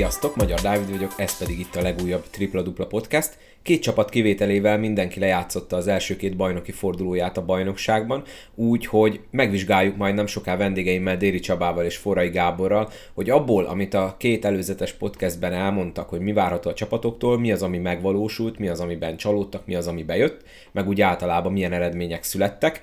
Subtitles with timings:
[0.00, 3.38] Sziasztok, Magyar Dávid vagyok, ez pedig itt a legújabb Tripla Dupla Podcast.
[3.62, 8.22] Két csapat kivételével mindenki lejátszotta az első két bajnoki fordulóját a bajnokságban,
[8.54, 14.14] úgyhogy megvizsgáljuk majd nem soká vendégeimmel Déri Csabával és Forrai Gáborral, hogy abból, amit a
[14.18, 18.80] két előzetes podcastben elmondtak, hogy mi várható a csapatoktól, mi az, ami megvalósult, mi az,
[18.80, 20.42] amiben csalódtak, mi az, ami bejött,
[20.72, 22.80] meg úgy általában milyen eredmények születtek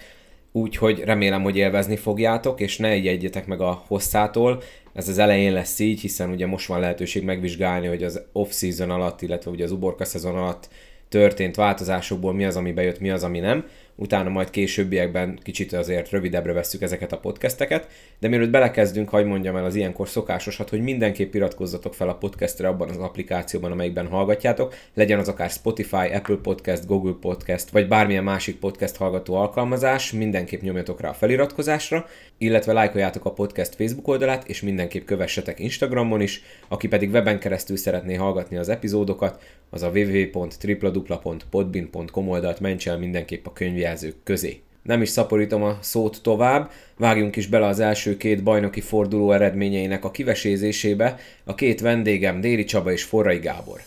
[0.52, 4.62] úgyhogy remélem, hogy élvezni fogjátok, és ne egyedjetek meg a hosszától.
[4.94, 9.22] Ez az elején lesz így, hiszen ugye most van lehetőség megvizsgálni, hogy az off-season alatt,
[9.22, 10.70] illetve ugye az uborka szezon alatt
[11.10, 13.66] történt változásokból mi az, ami bejött, mi az, ami nem
[13.98, 17.88] utána majd későbbiekben kicsit azért rövidebbre vesszük ezeket a podcasteket,
[18.20, 22.68] de mielőtt belekezdünk, hagyd mondjam el az ilyenkor szokásosat, hogy mindenképp iratkozzatok fel a podcastre
[22.68, 28.24] abban az applikációban, amelyikben hallgatjátok, legyen az akár Spotify, Apple Podcast, Google Podcast, vagy bármilyen
[28.24, 32.06] másik podcast hallgató alkalmazás, mindenképp nyomjatok rá a feliratkozásra,
[32.38, 37.78] illetve lájkoljátok a podcast Facebook oldalát, és mindenképp kövessetek Instagramon is, aki pedig weben keresztül
[37.78, 44.62] szeretné hallgatni az epizódokat, az a www.tripladupla.podbin.com oldalt mentse mindenképp a könyvje jelzők közé.
[44.84, 50.04] Nem is szaporítom a szót tovább, vágjunk is bele az első két bajnoki forduló eredményeinek
[50.06, 51.20] a kivesézésébe.
[51.46, 53.80] A két vendégem Déri Csaba és Forrai Gábor.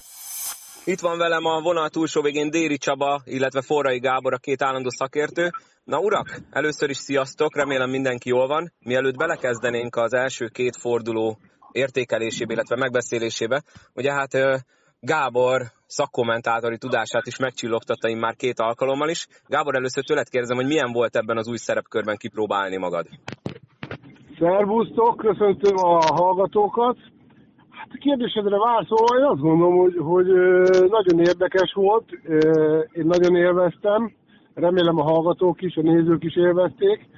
[0.84, 4.88] Itt van velem a vonal túlsó végén Déri Csaba, illetve Forrai Gábor, a két állandó
[4.90, 5.50] szakértő.
[5.84, 8.72] Na urak, először is sziasztok, remélem mindenki jól van.
[8.78, 11.38] Mielőtt belekezdenénk az első két forduló
[11.72, 13.62] értékelésébe, illetve megbeszélésébe,
[13.94, 14.32] ugye hát
[15.02, 19.26] Gábor szakkommentátori tudását is megcsillogtatta én már két alkalommal is.
[19.46, 23.06] Gábor, először tőled kérdezem, hogy milyen volt ebben az új szerepkörben kipróbálni magad?
[24.38, 26.96] Szervusztok, köszöntöm a hallgatókat.
[27.70, 30.26] Hát a kérdésedre válaszolva, én azt gondolom, hogy, hogy
[30.96, 32.10] nagyon érdekes volt,
[32.92, 34.12] én nagyon élveztem,
[34.54, 37.08] remélem a hallgatók is, a nézők is élvezték,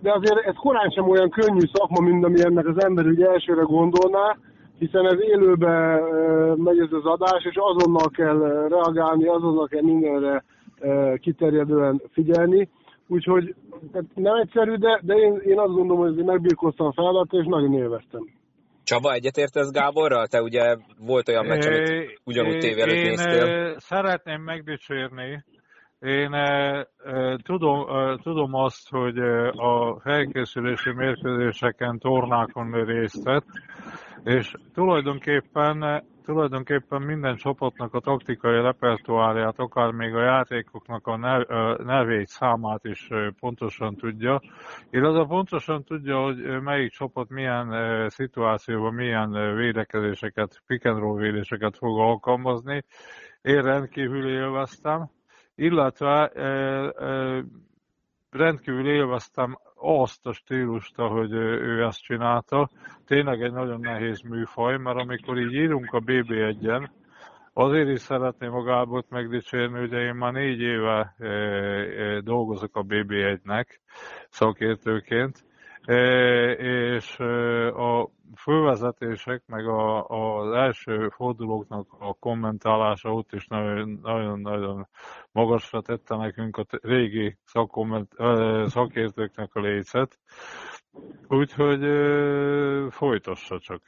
[0.00, 3.62] de azért ez korán sem olyan könnyű szakma, mint ami ennek az ember ugye elsőre
[3.62, 4.36] gondolná,
[4.78, 6.00] hiszen ez élőbe
[6.56, 8.38] megy ez az adás, és azonnal kell
[8.68, 10.44] reagálni, azonnal kell mindenre
[11.18, 12.68] kiterjedően figyelni.
[13.08, 13.54] Úgyhogy
[14.14, 18.28] nem egyszerű, de, de én, én azt gondolom, hogy megbírkoztam a feladattal, és nagyon élveztem.
[18.84, 20.26] Csaba, egyetértesz Gáborral?
[20.26, 23.74] Te ugye volt olyan meccs, amit ugyanúgy tévé előtt én néztél.
[23.78, 25.44] szeretném megdicsérni.
[26.06, 26.30] Én
[27.42, 27.86] tudom,
[28.22, 29.18] tudom azt, hogy
[29.56, 33.46] a felkészülési mérkőzéseken, tornákon részt vett,
[34.24, 41.16] és tulajdonképpen, tulajdonképpen minden csapatnak a taktikai repertoárját, akár még a játékoknak a
[41.84, 43.08] nevét, számát is
[43.40, 44.40] pontosan tudja,
[44.90, 47.68] illetve pontosan tudja, hogy melyik csapat milyen
[48.08, 52.84] szituációban milyen védekezéseket, pick and roll védéseket fog alkalmazni.
[53.42, 55.08] Én rendkívül élveztem,
[55.56, 56.30] illetve
[58.30, 62.68] rendkívül élveztem azt a stílust, ahogy ő ezt csinálta.
[63.06, 66.88] Tényleg egy nagyon nehéz műfaj, mert amikor így írunk a BB1-en,
[67.52, 71.14] azért is szeretném a Gábort megdicsérni, ugye én már négy éve
[72.24, 73.66] dolgozok a BB1-nek
[74.28, 75.44] szakértőként,
[75.86, 77.18] és
[77.74, 83.46] a fővezetések, meg a, az első fordulóknak a kommentálása ott is
[84.02, 84.88] nagyon-nagyon
[85.32, 87.36] magasra tette nekünk a régi
[88.66, 90.18] szakértőknek a lécet.
[91.28, 91.84] Úgyhogy
[92.90, 93.82] folytassa csak.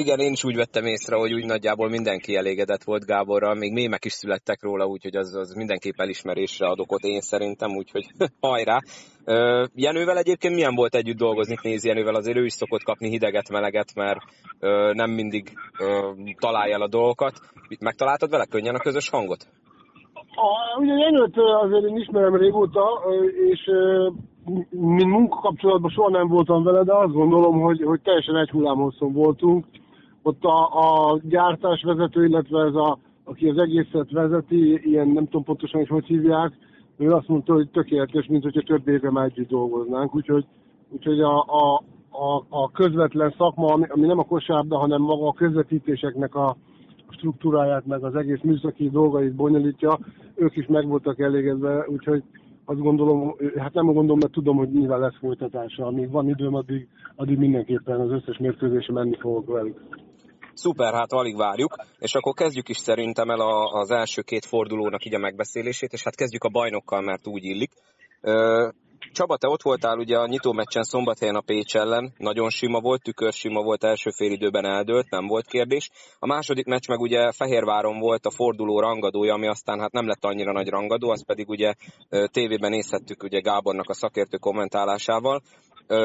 [0.00, 4.04] Igen, én is úgy vettem észre, hogy úgy nagyjából mindenki elégedett volt Gáborral, még mémek
[4.04, 8.06] is születtek róla, úgyhogy az, az mindenképp elismerésre adok ott én szerintem, úgyhogy
[8.40, 8.78] hajrá!
[9.74, 13.94] Jenővel egyébként milyen volt együtt dolgozni, néz Jenővel, azért ő is szokott kapni hideget, meleget,
[13.94, 14.20] mert
[14.94, 15.52] nem mindig
[16.38, 17.34] találja el a dolgokat.
[17.80, 19.46] Megtaláltad vele könnyen a közös hangot?
[20.14, 23.02] A, ugye Jenőt azért én ismerem régóta,
[23.50, 23.70] és
[24.70, 29.64] mint munkakapcsolatban soha nem voltam vele, de azt gondolom, hogy, hogy teljesen egy hullámhosszon voltunk
[30.22, 30.68] ott a,
[31.12, 36.06] a gyártásvezető, illetve ez a, aki az egészet vezeti, ilyen nem tudom pontosan, hogy hogy
[36.06, 36.52] hívják,
[36.96, 40.46] ő azt mondta, hogy tökéletes, mint hogyha több éve már együtt dolgoznánk, úgyhogy,
[40.88, 45.32] úgyhogy a, a, a, a közvetlen szakma, ami, ami nem a kosárda, hanem maga a
[45.32, 46.56] közvetítéseknek a
[47.08, 49.98] struktúráját, meg az egész műszaki dolgait bonyolítja,
[50.34, 52.22] ők is meg voltak elégedve, úgyhogy
[52.68, 55.86] azt gondolom, hát nem gondolom, mert tudom, hogy nyilván lesz folytatása.
[55.86, 59.78] Amíg van időm, addig, addig mindenképpen az összes mérkőzésre menni fogok velük.
[60.52, 65.04] Szuper, hát alig várjuk, és akkor kezdjük is szerintem el a, az első két fordulónak
[65.04, 67.70] így a megbeszélését, és hát kezdjük a bajnokkal, mert úgy illik.
[69.18, 73.02] Csaba, te ott voltál ugye a nyitó meccsen szombathelyen a Pécs ellen, nagyon sima volt,
[73.02, 75.90] tükör sima volt, első fél időben eldőlt, nem volt kérdés.
[76.18, 80.24] A második meccs meg ugye Fehérváron volt a forduló rangadója, ami aztán hát nem lett
[80.24, 81.74] annyira nagy rangadó, az pedig ugye
[82.08, 85.42] tévében nézhettük ugye Gábornak a szakértő kommentálásával.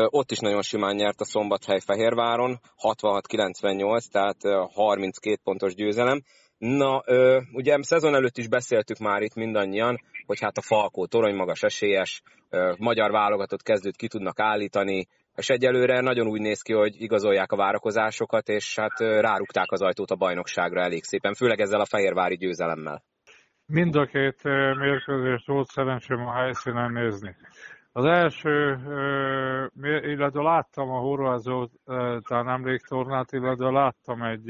[0.10, 4.38] ott is nagyon simán nyert a Szombathely Fehérváron, 66-98, tehát
[4.74, 6.22] 32 pontos győzelem.
[6.64, 7.04] Na,
[7.54, 12.22] ugye szezon előtt is beszéltük már itt mindannyian, hogy hát a Falkó torony magas esélyes,
[12.78, 17.56] magyar válogatott kezdőt ki tudnak állítani, és egyelőre nagyon úgy néz ki, hogy igazolják a
[17.56, 23.04] várakozásokat, és hát rárukták az ajtót a bajnokságra elég szépen, főleg ezzel a fehérvári győzelemmel.
[23.66, 24.44] Mind a két
[24.78, 27.36] mérkőzést volt szerencsém a helyszínen nézni.
[27.92, 28.80] Az első,
[29.84, 31.42] illetve láttam a Horvát
[32.28, 34.46] talán emléktornát, illetve láttam egy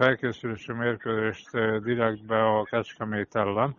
[0.00, 1.50] felkészülési mérkőzést
[1.82, 3.76] direktbe a Kecskemét ellen.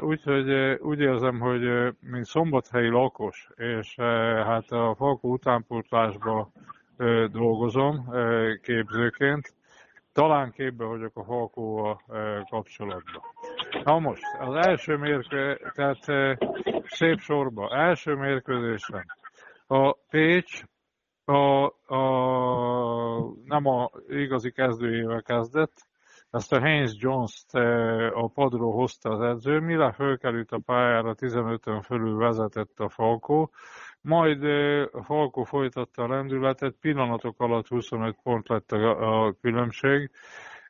[0.00, 3.94] Úgyhogy úgy érzem, hogy mint szombathelyi lakos, és
[4.46, 6.50] hát a Falkó utánpótlásba
[7.30, 8.08] dolgozom
[8.62, 9.54] képzőként,
[10.12, 12.00] talán képbe vagyok a Falkóval
[12.50, 13.22] kapcsolatban.
[13.84, 16.04] Na most, az első mérkőzés, tehát
[16.84, 19.04] szép sorba, első mérkőzésen
[19.66, 20.62] a Pécs
[21.24, 22.02] a, a,
[23.44, 25.72] nem a igazi kezdőjével kezdett,
[26.30, 27.54] ezt a Haynes Jones-t
[28.14, 33.50] a padról hozta az edző, mire fölkerült a pályára 15-ön fölül vezetett a Falkó,
[34.00, 34.44] majd
[34.92, 40.10] a Falkó folytatta a rendületet, pillanatok alatt 25 pont lett a, a különbség,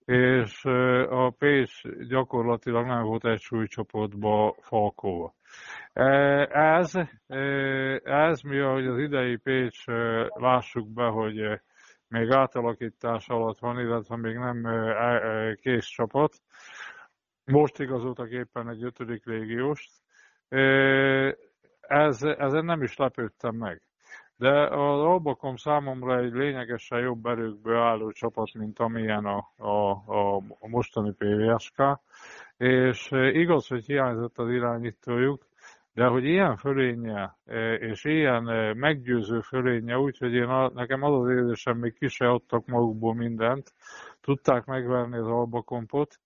[0.04, 0.64] és
[1.08, 5.34] a Pécs gyakorlatilag nem volt egy súlycsoportba Falkóba.
[6.50, 6.92] Ez,
[8.02, 9.84] ez mi, ahogy az idei Pécs
[10.34, 11.60] lássuk be, hogy
[12.08, 14.66] még átalakítás alatt van, illetve még nem
[15.60, 16.34] kész csapat.
[17.44, 19.90] Most igazoltak éppen egy ötödik légióst.
[21.80, 23.82] Ez, ezen nem is lepődtem meg.
[24.36, 30.36] De az Albakom számomra egy lényegesen jobb erőkből álló csapat, mint amilyen a, a, a,
[30.36, 31.82] a mostani PVSK,
[32.56, 35.46] és igaz, hogy hiányzott az irányítójuk,
[35.92, 37.36] de hogy ilyen fölénye,
[37.78, 38.42] és ilyen
[38.76, 43.72] meggyőző fölénye, úgyhogy én, nekem az az érzésem, még ki se adtak magukból mindent,
[44.20, 46.18] tudták megverni az albakompot,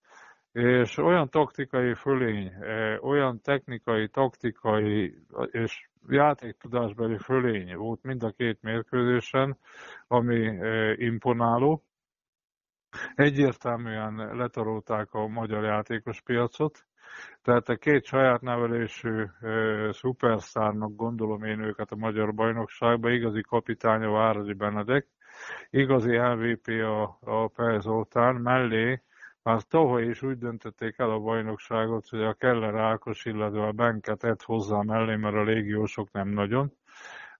[0.53, 2.53] és olyan taktikai fölény,
[3.01, 5.19] olyan technikai, taktikai
[5.51, 9.59] és játéktudásbeli fölény volt mind a két mérkőzésen,
[10.07, 10.59] ami
[10.97, 11.83] imponáló.
[13.15, 16.87] Egyértelműen letarolták a magyar játékos piacot,
[17.43, 24.11] tehát a két saját nevelésű e, szuperszárnak gondolom én őket a magyar bajnokságban, igazi kapitánya
[24.11, 25.07] Váradi Benedek,
[25.71, 29.03] igazi MVP a, a Per Zoltán, mellé
[29.49, 34.25] már tavaly is úgy döntötték el a bajnokságot, hogy a Keller Ákos, illetve a Benket
[34.25, 36.73] edd hozzá mellé, mert a légiósok nem nagyon.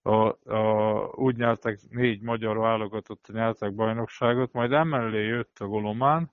[0.03, 6.31] A, a, úgy nyertek négy magyar válogatott nyertek bajnokságot, majd emellé jött a Golomán,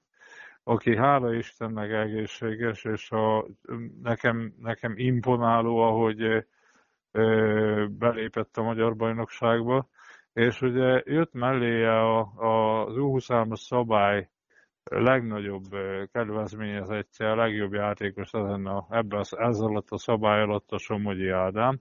[0.64, 3.46] aki hála Istennek egészséges, és a,
[4.02, 6.46] nekem, nekem imponáló, ahogy
[7.90, 9.88] belépett a magyar bajnokságba,
[10.34, 14.30] és ugye jött melléje a, a, az U23-as szabály
[14.92, 15.64] legnagyobb
[16.12, 21.80] kedvezményezettje, a legjobb játékos ezen a, ebben ez alatt a szabály alatt a Somogyi Ádám.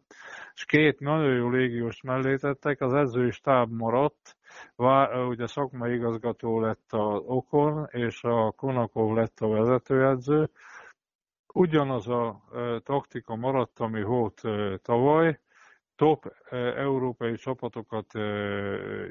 [0.54, 4.36] És két nagyon jó légiós mellé tettek, az edzői stáb maradt,
[5.28, 10.50] ugye szakmai igazgató lett a Okon, és a Konakov lett a vezetőedző.
[11.55, 12.43] Ugyanaz a
[12.82, 14.43] taktika maradt, ami volt
[14.82, 15.40] tavaly,
[15.96, 16.24] top
[16.77, 18.06] európai csapatokat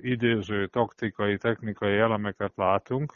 [0.02, 3.14] idéző taktikai, technikai elemeket látunk,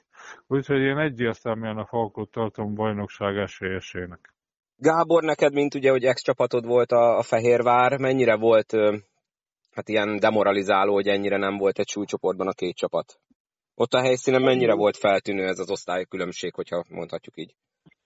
[0.48, 4.34] úgyhogy én egyértelműen a Falkot tartom bajnokság esélyesének.
[4.76, 8.72] Gábor, neked, mint ugye, hogy ex-csapatod volt a, a Fehérvár, mennyire volt
[9.72, 13.20] hát ilyen demoralizáló, hogy ennyire nem volt egy súlycsoportban a két csapat?
[13.76, 17.56] Ott a helyszínen mennyire volt feltűnő ez az osztálykülönbség, hogyha mondhatjuk így?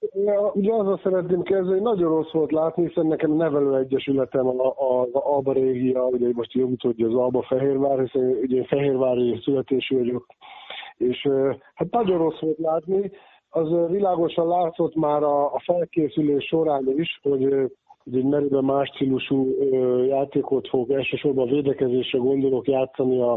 [0.09, 5.09] Ja, ugye azzal szeretném kezdeni, hogy nagyon rossz volt látni, hiszen nekem nevelő egyesületem az
[5.13, 10.25] Alba Régia, ugye most jobb tudja az Alba Fehérvár, hiszen ugye én Fehérvári születésű vagyok,
[10.97, 11.27] és
[11.73, 13.11] hát nagyon rossz volt látni,
[13.49, 17.43] az világosan látszott már a, a felkészülés során is, hogy,
[18.03, 19.55] hogy egy merőben más stílusú
[20.07, 23.33] játékot fog elsősorban védekezésre gondolok játszani a,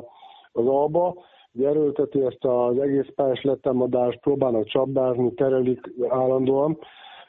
[0.52, 1.14] az Alba,
[1.62, 6.78] erőlteti ezt az egész pályás letámadást, próbálnak csapdázni, terelik állandóan,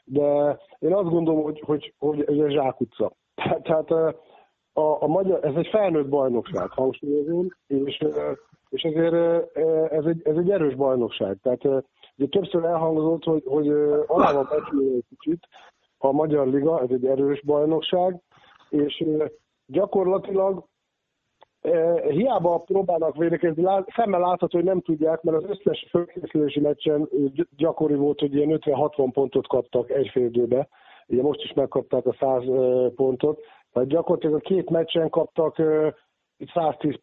[0.04, 3.12] de én azt gondolom, hogy, hogy, hogy ez egy zsákutca.
[3.62, 3.90] Tehát
[4.72, 8.04] a, a magyar, ez egy felnőtt bajnokság, hangsúlyozom, és,
[8.68, 9.14] és ezért
[9.92, 11.38] ez egy, ez egy erős bajnokság.
[11.42, 11.84] Tehát
[12.16, 13.68] ugye többször elhangzott, hogy, hogy
[14.06, 15.46] alá van egy kicsit
[15.98, 18.20] a Magyar Liga, ez egy erős bajnokság,
[18.70, 19.04] és
[19.66, 20.64] gyakorlatilag
[22.08, 23.64] hiába próbálnak védekezni,
[23.96, 27.08] szemmel látható, hogy nem tudják, mert az összes fölkészülési meccsen
[27.56, 30.68] gyakori volt, hogy ilyen 50-60 pontot kaptak egy fél időbe.
[31.06, 32.42] Ugye most is megkapták a 100
[32.94, 33.40] pontot.
[33.72, 35.56] Vagy gyakorlatilag a két meccsen kaptak
[36.54, 36.94] 110,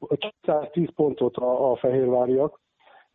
[0.42, 2.62] 110 pontot a, a fehérváriak,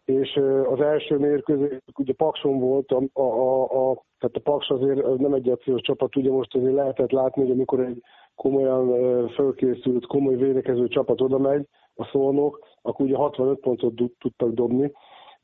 [0.05, 5.33] és az első mérkőzés ugye Pakson volt, a, a, a, tehát a Paks azért nem
[5.33, 8.03] egy egyszerűs csapat, ugye most azért lehetett látni, hogy amikor egy
[8.39, 14.93] komolyan fölkészült, komoly védekező csapat oda megy, a szolnok, akkor ugye 65 pontot tudtak dobni.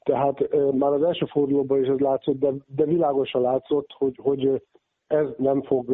[0.02, 4.62] Tehát már az első fordulóban is ez látszott, de, de világosan látszott, hogy, hogy
[5.06, 5.92] ez nem fog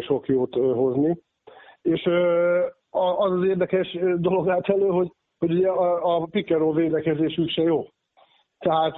[0.00, 1.18] sok jót hozni.
[1.82, 2.06] És
[2.90, 7.86] az az érdekes dolog állt elő, hogy, hogy ugye a, a pick védekezésük se jó.
[8.62, 8.96] Tehát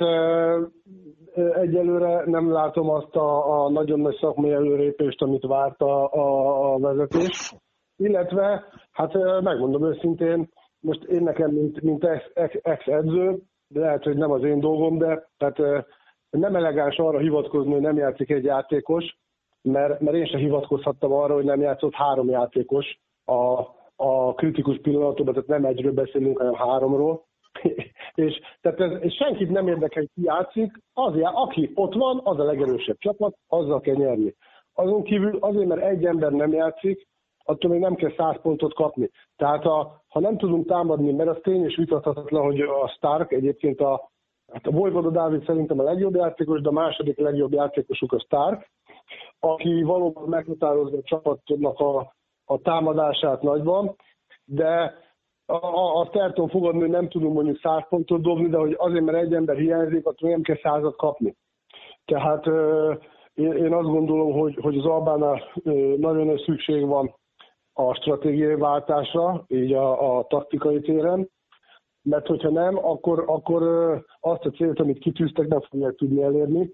[1.34, 6.78] egyelőre nem látom azt a, a nagyon nagy szakmai előrépést, amit várt a, a, a
[6.78, 7.54] vezetés.
[7.96, 10.48] Illetve, hát megmondom őszintén,
[10.80, 12.04] most én nekem, mint, mint
[12.62, 15.86] ex-edző, de lehet, hogy nem az én dolgom, de tehát
[16.30, 19.16] nem elegáns arra hivatkozni, hogy nem játszik egy játékos,
[19.62, 23.60] mert, mert én sem hivatkozhattam arra, hogy nem játszott három játékos a,
[23.96, 27.24] a kritikus pillanatokban, tehát nem egyről beszélünk, hanem háromról.
[28.14, 32.38] És tehát ez, és senkit nem érdekel, hogy ki játszik, az, aki ott van, az
[32.38, 34.34] a legerősebb csapat, azzal kell nyerni.
[34.74, 37.06] Azon kívül azért, mert egy ember nem játszik,
[37.44, 39.10] attól még nem kell száz pontot kapni.
[39.36, 43.80] Tehát a, ha nem tudunk támadni, mert az tény és vitathatatlan, hogy a Stark egyébként
[43.80, 44.10] a,
[44.52, 48.70] hát a Vojvoda Dávid szerintem a legjobb játékos, de a második legjobb játékosuk a Stark,
[49.40, 53.96] aki valóban meghatározza a csapatnak a, a támadását nagyban,
[54.44, 54.94] de
[55.46, 59.18] azt el tudom fogadni, hogy nem tudunk mondjuk száz pontot dobni, de hogy azért, mert
[59.18, 61.36] egy ember hiányzik, attól nem kell százat kapni.
[62.04, 62.46] Tehát
[63.34, 65.42] én azt gondolom, hogy, hogy az Albánál
[65.96, 67.14] nagyon nagy szükség van
[67.72, 71.28] a stratégiai váltásra, így a, a taktikai téren,
[72.02, 73.62] mert hogyha nem, akkor, akkor
[74.20, 76.70] azt a célt, amit kitűztek, nem fogják tudni elérni,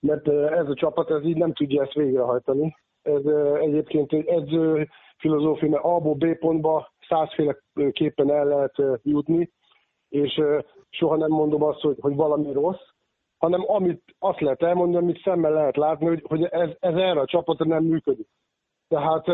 [0.00, 2.76] mert ez a csapat ez így nem tudja ezt végrehajtani.
[3.02, 3.24] Ez
[3.60, 4.88] egyébként egy edző
[5.18, 9.50] filozófia, mert A-ból B pontba százféleképpen el lehet jutni,
[10.08, 10.40] és
[10.88, 12.90] soha nem mondom azt, hogy, hogy valami rossz,
[13.38, 17.26] hanem amit azt lehet elmondani, amit szemmel lehet látni, hogy, hogy ez, ez erre a
[17.26, 18.28] csapatra nem működik.
[18.88, 19.24] Tehát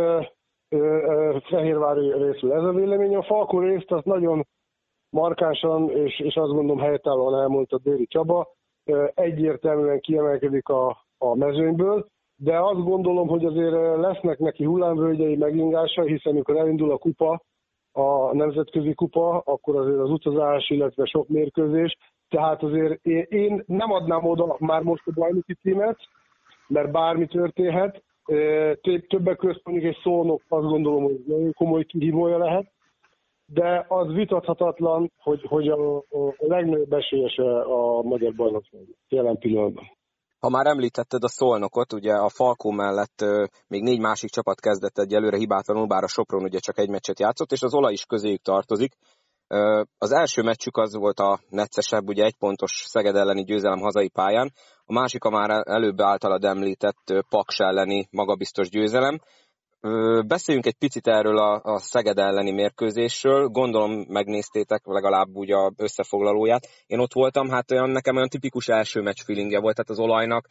[1.42, 3.16] Fehérvári részről ez a vélemény.
[3.16, 4.46] A Falkó részt azt nagyon
[5.10, 8.48] markánsan, és, és azt gondolom helytállóan elmondta Déri Csaba,
[9.14, 12.06] egyértelműen kiemelkedik a, a mezőnyből,
[12.36, 17.42] de azt gondolom, hogy azért lesznek neki hullámvölgyei megingása, hiszen amikor elindul a kupa,
[17.92, 21.96] a nemzetközi kupa, akkor azért az utazás, illetve sok mérkőzés,
[22.28, 25.98] tehát azért én, nem adnám oda már most a bajnoki címet,
[26.68, 28.02] mert bármi történhet,
[29.08, 32.72] Többek között mondjuk egy szónok azt gondolom, hogy nagyon komoly kihívója lehet,
[33.46, 39.97] de az vitathatatlan, hogy, hogy a, a legnagyobb esélyese a magyar bajnokság jelen pillanatban.
[40.38, 43.24] Ha már említetted a Szolnokot, ugye a Falkó mellett
[43.66, 47.52] még négy másik csapat kezdett egyelőre hibátlanul, bár a Sopron ugye csak egy meccset játszott,
[47.52, 48.96] és az Olaj is közéjük tartozik.
[49.98, 54.52] Az első meccsük az volt a neccesebb, ugye pontos Szeged elleni győzelem hazai pályán,
[54.84, 59.20] a másik a már előbb általad említett Paks elleni magabiztos győzelem.
[60.26, 63.46] Beszéljünk egy picit erről a, a Szeged elleni mérkőzésről.
[63.46, 66.68] Gondolom megnéztétek legalább úgy a összefoglalóját.
[66.86, 70.46] Én ott voltam, hát olyan, nekem olyan tipikus első meccs feelingje volt, tehát az olajnak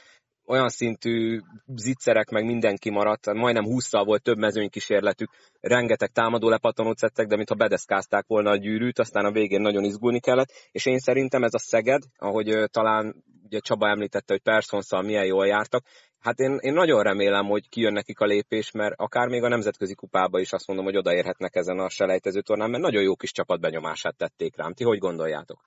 [0.48, 1.40] olyan szintű
[1.76, 5.30] zicserek, meg mindenki maradt, majdnem 20 volt több mezőnykísérletük,
[5.62, 10.20] rengeteg támadó lepatonót szedtek, de mintha bedeszkázták volna a gyűrűt, aztán a végén nagyon izgulni
[10.20, 15.26] kellett, és én szerintem ez a Szeged, ahogy talán ugye Csaba említette, hogy Personszal milyen
[15.26, 15.84] jól jártak,
[16.20, 19.96] hát én, én nagyon remélem, hogy kijön nekik a lépés, mert akár még a nemzetközi
[19.96, 23.60] kupába is azt mondom, hogy odaérhetnek ezen a selejtező tornán, mert nagyon jó kis csapat
[23.60, 24.74] benyomását tették rám.
[24.74, 25.60] Ti hogy gondoljátok?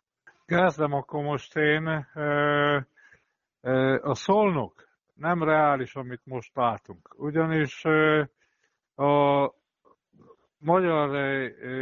[0.46, 2.06] Kezdem akkor most én.
[4.02, 7.14] A szolnok nem reális, amit most látunk.
[7.18, 7.84] Ugyanis
[8.94, 9.52] a
[10.58, 11.14] magyar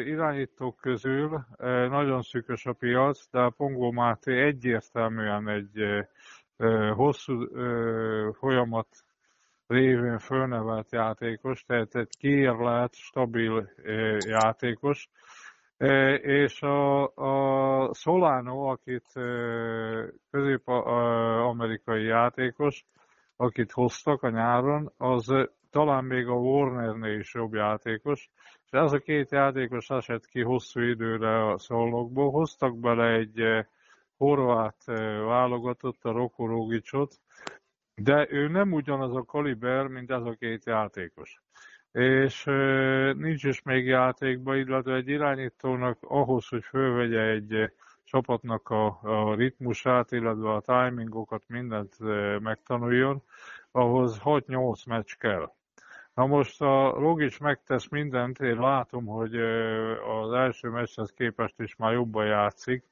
[0.07, 1.45] irányítók közül
[1.89, 6.07] nagyon szűkös a piac, de a Pongó Máté egyértelműen egy
[6.95, 7.47] hosszú
[8.33, 8.89] folyamat
[9.67, 13.71] révén fölnevelt játékos, tehát egy kiérlelt, stabil
[14.19, 15.09] játékos,
[16.23, 19.13] és a, a Solano, akit
[20.31, 22.85] közép-amerikai játékos,
[23.37, 28.31] akit hoztak a nyáron, az talán még a Warnernél is jobb játékos,
[28.65, 33.67] és ez a két játékos esett ki hosszú időre a szolnokból, hoztak bele egy
[34.17, 34.85] horvát
[35.25, 36.69] válogatott, a Roko
[37.95, 41.41] de ő nem ugyanaz a kaliber, mint ez a két játékos
[41.93, 42.45] és
[43.15, 47.73] nincs is még játékban, illetve egy irányítónak ahhoz, hogy fölvegye egy
[48.05, 51.99] csapatnak a, a ritmusát, illetve a timingokat, mindent
[52.41, 53.23] megtanuljon,
[53.71, 55.53] ahhoz 6-8 meccs kell.
[56.15, 59.37] Na most a Rogic megtesz mindent, én látom, hogy
[60.09, 62.85] az első meccshez képest is már jobban játszik,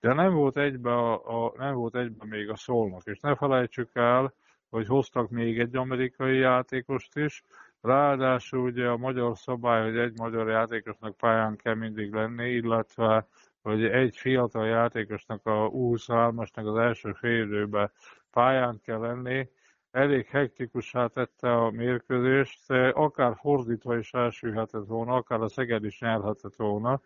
[0.00, 3.90] de nem volt egybe, a, a, nem volt egybe még a szolnok, és ne felejtsük
[3.92, 4.32] el,
[4.70, 7.42] hogy hoztak még egy amerikai játékost is,
[7.86, 13.26] ráadásul ugye a magyar szabály, hogy egy magyar játékosnak pályán kell mindig lenni, illetve
[13.62, 17.90] hogy egy fiatal játékosnak a U23-asnak az első fél
[18.30, 19.48] pályán kell lenni,
[19.90, 26.54] elég hektikussá tette a mérkőzést, akár fordítva is elsülhetett volna, akár a Szeged is nyerhetett
[26.56, 27.00] volna.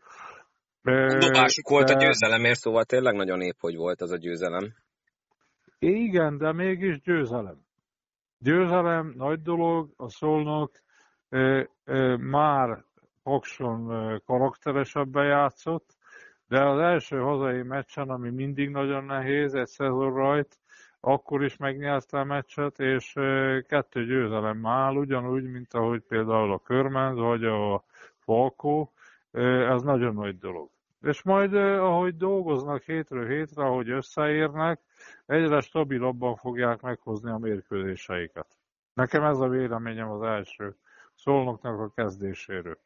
[0.82, 1.75] Dobásuk de...
[1.75, 4.75] volt a győzelemért, szóval tényleg nagyon épp, hogy volt az a győzelem.
[5.78, 7.68] Igen, de mégis győzelem.
[8.42, 10.70] Győzelem, nagy dolog, a szolnok
[12.16, 12.85] már
[13.23, 15.97] Pakson e, karakteresebben játszott,
[16.49, 20.59] de az első hazai meccsen, ami mindig nagyon nehéz, egy szezon rajt,
[21.00, 23.12] akkor is megnyerte a meccset, és
[23.66, 27.85] kettő győzelem áll, ugyanúgy, mint ahogy például a Körmenz, vagy a
[28.18, 28.92] Falkó,
[29.73, 30.68] ez nagyon nagy dolog.
[31.00, 34.80] És majd, ahogy dolgoznak hétről hétre, ahogy összeérnek,
[35.26, 38.47] egyre stabilabban fogják meghozni a mérkőzéseiket.
[38.95, 40.75] Nekem ez a véleményem az első
[41.14, 42.78] szolnoknak a kezdéséről.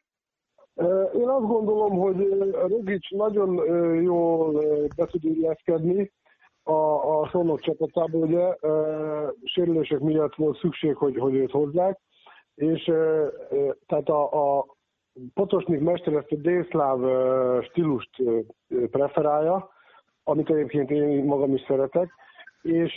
[1.15, 3.65] Én azt gondolom, hogy Rogic nagyon
[4.03, 4.53] jól
[4.97, 6.13] be tud illeszkedni,
[6.63, 8.57] a, a Szolnok csapatából, ugye,
[9.45, 12.01] sérülések miatt volt szükség, hogy, hogy őt hozzák,
[12.55, 12.85] és
[13.87, 14.74] tehát a, a
[15.35, 16.99] Potosnik mester ezt a délszláv
[17.63, 18.11] stílust
[18.91, 19.71] preferálja,
[20.25, 22.11] amit egyébként én magam is szeretek,
[22.63, 22.95] és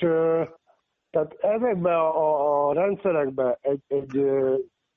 [1.09, 4.31] tehát ezekben a, a rendszerekben egy, egy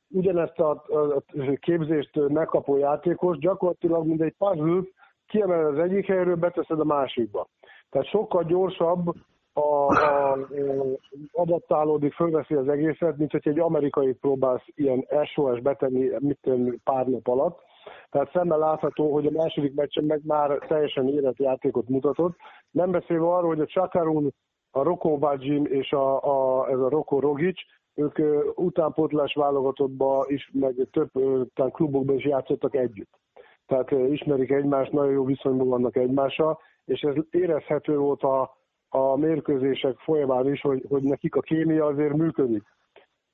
[0.09, 1.23] ugyanezt a, a
[1.61, 4.83] képzést megkapó játékos gyakorlatilag mint egy puzzle
[5.27, 7.49] kiemel az egyik helyről, beteszed a másikba.
[7.91, 9.15] Tehát sokkal gyorsabb
[9.53, 10.39] a, a,
[11.33, 16.51] adaptálódik, fölveszi az egészet, mint hogy egy amerikai próbálsz ilyen SOS betenni mit
[16.85, 17.59] pár nap alatt.
[18.11, 22.37] Tehát szemmel látható, hogy a második meccsen meg már teljesen érett játékot mutatott.
[22.71, 24.35] Nem beszélve arról, hogy a Csakarun,
[24.71, 27.61] a Roko Bajim és a, a, ez a Roko Rogic,
[27.95, 28.19] ők
[28.59, 31.11] utánpótlás válogatottba is, meg több
[31.55, 33.19] tehát klubokban is játszottak együtt.
[33.67, 38.60] Tehát ismerik egymást, nagyon jó viszonyban vannak egymással, és ez érezhető volt a,
[38.91, 42.63] a mérkőzések folyamán is, hogy, hogy nekik a kémia azért működik.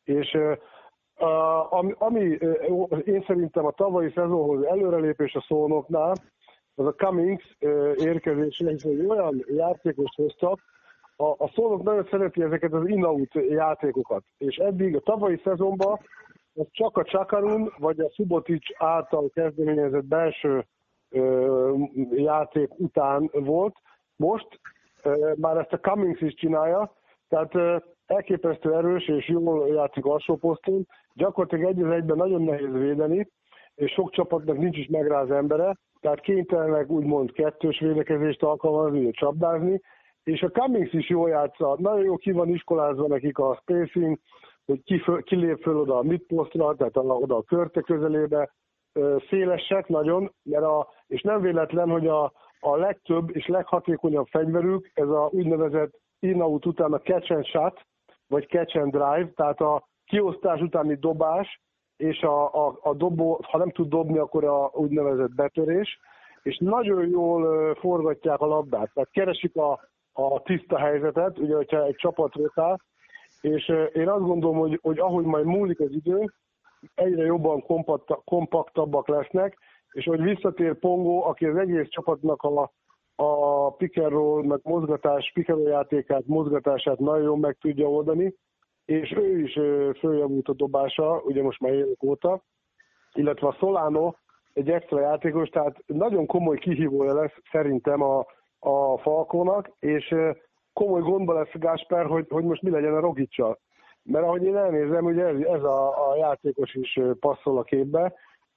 [0.05, 0.39] És
[1.71, 2.39] ami, ami
[3.05, 6.15] én szerintem a tavalyi szezonhoz előrelépés a szónoknál,
[6.75, 7.57] az a Cummings
[7.97, 10.61] érkezése, hiszen egy olyan játékost hoztak,
[11.17, 15.99] a, a szónok nagyon szereti ezeket az in-out játékokat, és eddig a tavalyi szezonban
[16.55, 20.67] az csak a Csakarun vagy a Subotic által kezdeményezett belső
[22.11, 23.77] játék után volt.
[24.17, 24.61] Most
[25.37, 26.93] már ezt a Cummings is csinálja,
[27.29, 30.87] tehát elképesztő erős és jól játszik alsó poszton.
[31.15, 33.29] Gyakorlatilag egy az egyben nagyon nehéz védeni,
[33.75, 39.11] és sok csapatnak nincs is meg rá az embere, tehát kénytelenek úgymond kettős védekezést alkalmazni,
[39.11, 39.81] csapdázni,
[40.25, 44.19] és a Cummings is jól játsza, nagyon jó ki van iskolázva nekik a spacing,
[44.65, 44.83] hogy
[45.23, 48.51] kilép föl oda a midpostra, tehát oda a körte közelébe,
[49.29, 55.09] szélesek nagyon, mert a, és nem véletlen, hogy a, a legtöbb és leghatékonyabb fegyverük ez
[55.09, 57.81] a úgynevezett in-out után a catch and shot,
[58.29, 61.61] vagy catch and drive, tehát a kiosztás utáni dobás,
[61.97, 65.99] és a, a, a dobó, ha nem tud dobni, akkor a úgynevezett betörés,
[66.43, 69.81] és nagyon jól forgatják a labdát, tehát keresik a,
[70.13, 72.81] a tiszta helyzetet, ugye, hogyha egy csapat rotál,
[73.41, 76.33] és én azt gondolom, hogy, hogy ahogy majd múlik az idő,
[76.95, 77.65] egyre jobban
[78.25, 79.59] kompaktabbak lesznek,
[79.97, 82.73] és hogy visszatér Pongo, aki az egész csapatnak a,
[83.15, 88.35] a pikerról, meg mozgatás, pikeró játékát, mozgatását nagyon jól meg tudja oldani,
[88.85, 89.53] és ő is
[89.99, 92.43] följavult a dobása, ugye most már évek óta,
[93.13, 94.13] illetve a Solano
[94.53, 98.19] egy extra játékos, tehát nagyon komoly kihívója lesz szerintem a,
[98.59, 100.15] a Falkónak, és
[100.73, 103.59] komoly gondba lesz Gásper, hogy, hogy most mi legyen a Rogicsal.
[104.03, 108.15] Mert ahogy én elnézem, ugye ez, ez a, a játékos is passzol a képbe,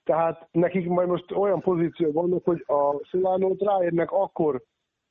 [0.10, 4.62] tehát nekik majd most olyan pozíció vannak, hogy a Szilánót ráérnek akkor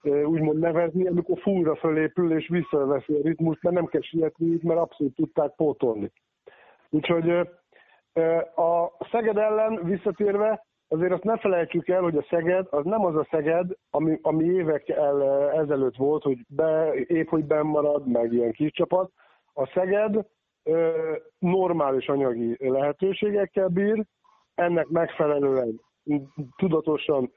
[0.02, 5.14] úgymond nevezni, amikor fúra fölépül és visszaveszi a ritmust, mert nem kell sietni, mert abszolút
[5.14, 6.12] tudták pótolni.
[6.90, 7.30] Úgyhogy
[8.54, 13.16] a Szeged ellen visszatérve, azért azt ne felejtsük el, hogy a Szeged az nem az
[13.16, 18.32] a Szeged, ami, ami évek el, ezelőtt volt, hogy be, épp hogy benn marad, meg
[18.32, 19.10] ilyen kis csapat.
[19.54, 20.26] A Szeged
[21.38, 24.04] normális anyagi lehetőségekkel bír,
[24.58, 25.80] ennek megfelelően
[26.56, 27.32] tudatosan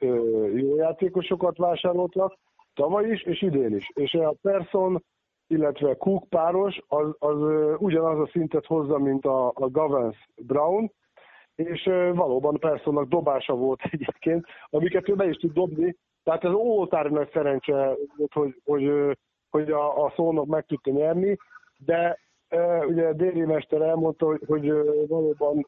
[0.54, 2.34] jó játékosokat vásároltak,
[2.74, 3.90] tavaly is és idén is.
[3.94, 5.02] És a Person
[5.46, 7.36] illetve Cook páros, az, az
[7.78, 10.92] ugyanaz a szintet hozza, mint a, a Govans Brown,
[11.54, 16.52] és valóban persze annak dobása volt egyébként, amiket ő be is tud dobni, tehát ez
[16.52, 17.94] ótári nagy szerencse
[18.32, 19.16] hogy, hogy,
[19.50, 21.36] hogy a, a szónok meg tudta nyerni,
[21.76, 22.18] de
[22.88, 24.72] ugye Déri Mester elmondta, hogy, hogy
[25.08, 25.66] valóban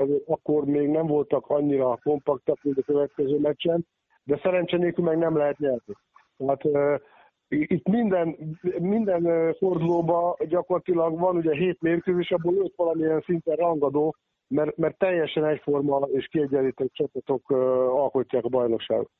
[0.00, 3.86] azért akkor még nem voltak annyira kompaktak, mint a következő meccsen,
[4.24, 5.94] de szerencse nélkül meg nem lehet nyerni.
[6.36, 7.00] Tehát uh,
[7.48, 14.16] itt minden, minden fordulóban gyakorlatilag van ugye hét mérkőzés, abból öt valamilyen szinten rangadó,
[14.48, 17.50] mert, mert teljesen egyforma és kiegyenlített csapatok
[17.90, 19.10] alkotják a bajnokságot.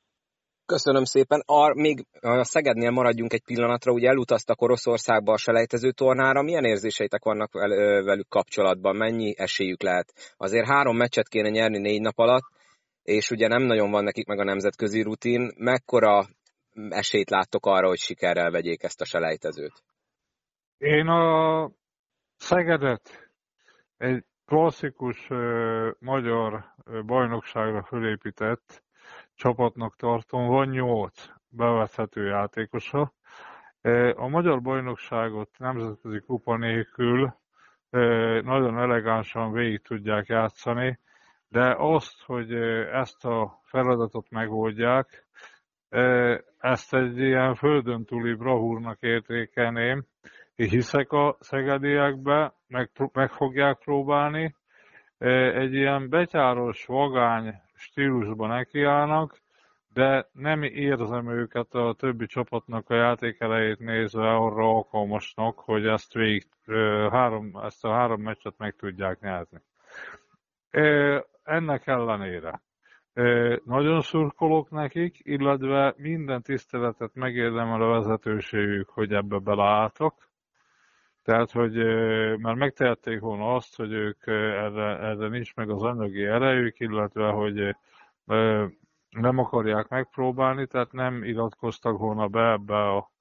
[0.67, 1.43] Köszönöm szépen.
[1.45, 6.41] A, még a Szegednél maradjunk egy pillanatra, ugye elutaztak Oroszországba a selejtező tornára.
[6.41, 7.53] Milyen érzéseitek vannak
[8.03, 8.95] velük kapcsolatban?
[8.95, 10.33] Mennyi esélyük lehet?
[10.37, 12.43] Azért három meccset kéne nyerni négy nap alatt,
[13.03, 15.51] és ugye nem nagyon van nekik meg a nemzetközi rutin.
[15.57, 16.25] Mekkora
[16.89, 19.83] esélyt láttok arra, hogy sikerrel vegyék ezt a selejtezőt?
[20.77, 21.71] Én a
[22.37, 23.31] Szegedet
[23.97, 25.27] egy klasszikus
[25.99, 26.63] magyar
[27.05, 28.85] bajnokságra fölépített
[29.37, 33.13] csapatnak tartom, van nyolc bevethető játékosa.
[33.81, 37.33] E, a magyar bajnokságot nemzetközi kupa nélkül
[37.89, 37.99] e,
[38.41, 40.99] nagyon elegánsan végig tudják játszani,
[41.49, 45.25] de azt, hogy e, ezt a feladatot megoldják,
[46.59, 50.05] ezt egy ilyen földön túli bravúrnak értékelném.
[50.55, 54.55] Én hiszek a szegediekbe, meg, meg fogják próbálni.
[55.17, 59.41] Egy ilyen betyáros, vagány stílusban nekiállnak,
[59.93, 66.45] de nem érzem őket a többi csapatnak a játékelejét nézve arra alkalmasnak, hogy ezt, végig,
[67.11, 69.61] három, ezt a három meccset meg tudják nyerni.
[71.43, 72.61] Ennek ellenére
[73.65, 80.26] nagyon szurkolok nekik, illetve minden tiszteletet megérdemel a vezetőségük, hogy ebbe beleálltak.
[81.27, 81.75] Tehát, hogy
[82.37, 87.75] már megtehették volna azt, hogy ők erre, erre nincs meg az anyagi erejük, illetve, hogy
[89.09, 93.11] nem akarják megpróbálni, tehát nem iratkoztak volna be ebbe a,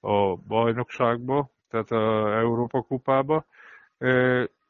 [0.00, 3.44] a bajnokságba, tehát a Európa kupába.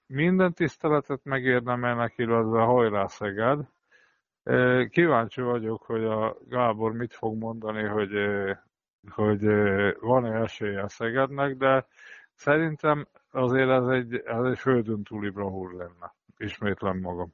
[0.06, 3.60] Minden tiszteletet megérdemelnek, illetve hajrá Szeged.
[4.88, 8.12] Kíváncsi vagyok, hogy a Gábor mit fog mondani, hogy,
[9.10, 9.44] hogy
[10.00, 11.86] van-e esélye Szegednek, de
[12.40, 16.14] szerintem azért ez egy, ez egy földön túli bravúr lenne.
[16.38, 17.28] Ismétlem magam.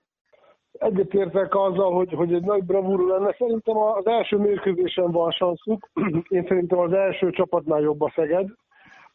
[0.73, 3.35] Egyetértek azzal, hogy, hogy egy nagy bravúr lenne.
[3.38, 5.88] Szerintem az első mérkőzésen van sanszuk.
[6.29, 8.49] Én szerintem az első csapatnál jobb a Szeged.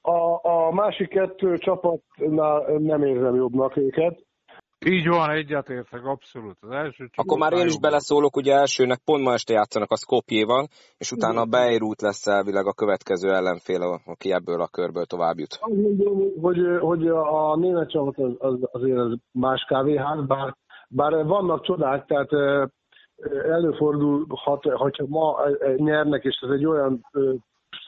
[0.02, 4.20] A, a másik kettő csapatnál nem érzem jobbnak őket.
[4.86, 6.58] Így van, egyetértek, abszolút.
[6.60, 10.68] Az első Akkor már én is beleszólok, ugye elsőnek pont ma este játszanak a Skopjéval,
[10.98, 15.60] és utána a Beirut lesz elvileg a következő ellenfél, aki ebből a körből tovább jut.
[16.42, 20.56] Hogy, hogy a német csapat az, az, azért az más kávéház, bár,
[20.90, 22.30] bár vannak csodák, tehát
[23.50, 25.38] előfordulhat, hogyha ma
[25.76, 27.06] nyernek, és ez egy olyan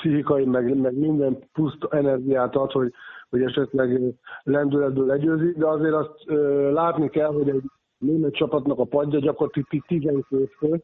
[0.03, 2.93] pszichikai, meg, meg minden plusz energiát ad, hogy,
[3.29, 4.01] hogy esetleg
[4.43, 7.63] lendületből legyőzi, de azért azt ö, látni kell, hogy egy
[7.97, 10.81] német csapatnak a padja gyakorlatilag 12 fő,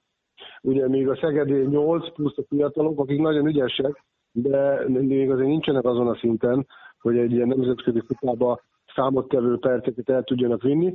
[0.62, 5.86] ugye még a Szegedé 8 plusz a fiatalok, akik nagyon ügyesek, de még azért nincsenek
[5.86, 6.68] azon a szinten,
[7.00, 8.62] hogy egy ilyen nemzetközi kupába
[8.96, 10.94] számottevő perceket el tudjanak vinni.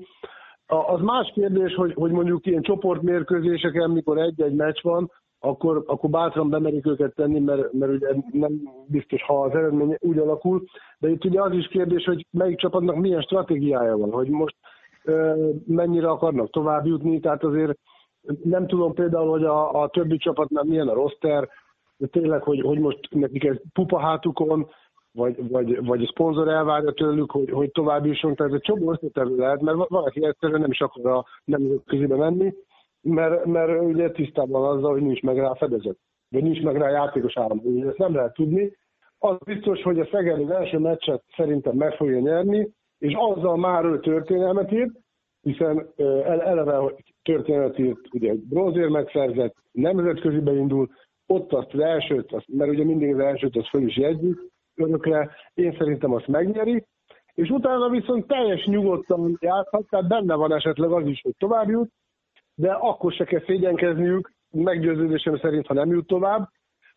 [0.67, 5.11] Az más kérdés, hogy, hogy mondjuk ilyen csoportmérkőzéseken, mikor egy-egy meccs van,
[5.45, 8.53] akkor, akkor bátran bemerik őket tenni, mert, mert ugye nem
[8.87, 10.65] biztos, ha az eredmény úgy alakul.
[10.99, 14.57] De itt ugye az is kérdés, hogy melyik csapatnak milyen stratégiája van, hogy most
[15.05, 17.79] ö, mennyire akarnak tovább jutni, tehát azért
[18.43, 21.49] nem tudom például, hogy a, a többi csapatnál milyen a roster,
[21.97, 24.69] de tényleg, hogy, hogy most nekik ez pupa hátukon,
[25.13, 29.37] vagy, vagy, vagy a szponzor elvárja tőlük, hogy, hogy tovább jusson, tehát egy csomó összetevő
[29.37, 32.55] lehet, mert valaki egyszerűen nem is akar a nemzetközibe menni,
[33.05, 35.97] mert, mert ugye tisztában azzal, hogy nincs meg rá fedezet,
[36.29, 37.61] vagy nincs meg rá játékos állam.
[37.63, 38.77] Ugye ezt nem lehet tudni.
[39.19, 43.85] Az biztos, hogy a Szeged az első meccset szerintem meg fogja nyerni, és azzal már
[43.85, 44.93] ő történelmet írt,
[45.41, 50.89] hiszen eleve történet írt, ugye egy bronzér megszerzett, nemzetközi beindul,
[51.27, 54.37] ott azt az elsőt, azt, mert ugye mindig az elsőt azt föl is jegyzik,
[54.75, 56.85] örökre, én szerintem azt megnyeri,
[57.35, 61.91] és utána viszont teljes nyugodtan játszhat, tehát benne van esetleg az is, hogy tovább jut,
[62.55, 66.49] de akkor se kell szégyenkezniük, meggyőződésem szerint, ha nem jut tovább.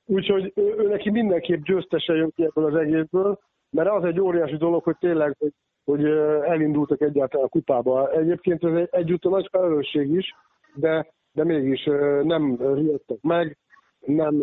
[0.05, 3.39] Úgyhogy ő, ő neki mindenképp győztese jön ki ebből az egészből,
[3.69, 5.51] mert az egy óriási dolog, hogy tényleg, hogy,
[5.85, 6.05] hogy
[6.45, 8.11] elindultak egyáltalán a kupába.
[8.11, 10.33] Egyébként ez egy, egyúttal nagy felelősség is,
[10.75, 11.83] de, de mégis
[12.23, 13.57] nem riadtak meg,
[13.99, 14.39] nem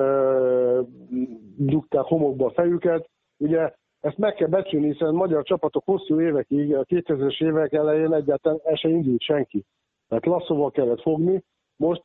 [1.56, 3.08] dugták homokba a fejüket.
[3.36, 8.60] Ugye ezt meg kell becsülni, hiszen magyar csapatok hosszú évekig, a 2000-es évek elején egyáltalán
[8.64, 9.64] el sem indult senki.
[10.08, 11.42] Tehát lasszóval kellett fogni,
[11.76, 12.02] most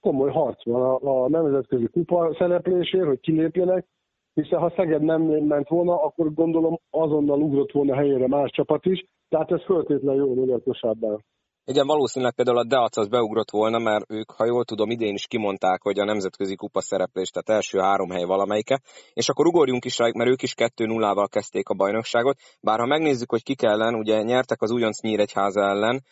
[0.00, 3.86] komoly harc van a, nemzetközi kupa szereplésért, hogy kilépjenek,
[4.34, 9.04] hiszen ha Szeged nem ment volna, akkor gondolom azonnal ugrott volna helyére más csapat is,
[9.28, 11.24] tehát ez föltétlenül jó magyar kosárban.
[11.66, 15.26] Igen, valószínűleg például a Deac az beugrott volna, mert ők, ha jól tudom, idén is
[15.26, 18.80] kimondták, hogy a nemzetközi kupa szereplés, tehát első három hely valamelyike.
[19.12, 22.38] És akkor ugorjunk is rá, mert ők is 2-0-val kezdték a bajnokságot.
[22.60, 26.02] Bár ha megnézzük, hogy kik ellen, ugye nyertek az újonc Nyíregyháza ellen,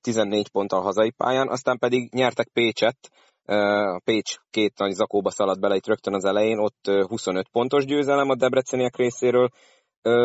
[0.00, 2.96] 14 ponttal hazai pályán, aztán pedig nyertek Pécset,
[3.44, 8.28] a Pécs két nagy zakóba szaladt bele itt rögtön az elején, ott 25 pontos győzelem
[8.28, 9.48] a debreceniek részéről,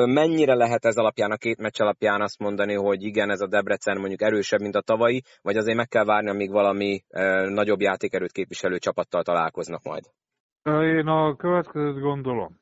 [0.06, 3.98] Mennyire lehet ez alapján, a két meccs alapján azt mondani, hogy igen, ez a Debrecen
[3.98, 7.02] mondjuk erősebb, mint a tavalyi, vagy azért meg kell várni, amíg valami
[7.50, 10.04] nagyobb játékerőt képviselő csapattal találkoznak majd?
[10.84, 12.60] Én a következőt gondolom.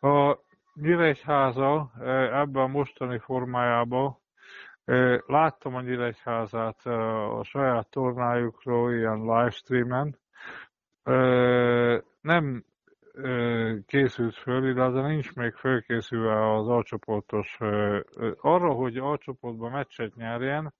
[0.00, 0.38] A
[0.74, 1.90] Nyíregyháza
[2.32, 4.16] ebben a mostani formájában
[5.26, 6.86] láttam a Nyíregyházát
[7.38, 10.18] a saját tornájukról ilyen livestreamen.
[12.20, 12.64] Nem
[13.86, 17.58] készült föl, illetve nincs még fölkészülve az alcsoportos,
[18.40, 20.74] arra, hogy alcsoportban meccset nyerjen,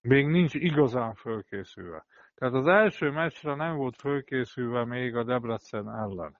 [0.00, 2.06] még nincs igazán fölkészülve.
[2.34, 6.36] Tehát az első meccsre nem volt fölkészülve még a Debrecen ellen.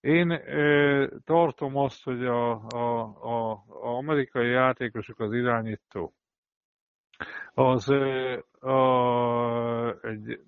[0.00, 6.14] Én ö, tartom azt, hogy a, a, a, a amerikai játékosok az irányító,
[7.54, 10.40] az ö, a, egy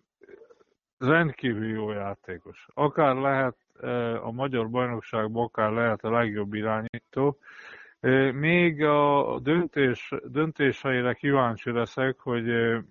[0.99, 2.69] rendkívül jó játékos.
[2.75, 3.57] Akár lehet
[4.23, 7.39] a magyar bajnokságban akár lehet a legjobb irányító.
[8.33, 12.45] Még a döntés, döntéseire kíváncsi leszek, hogy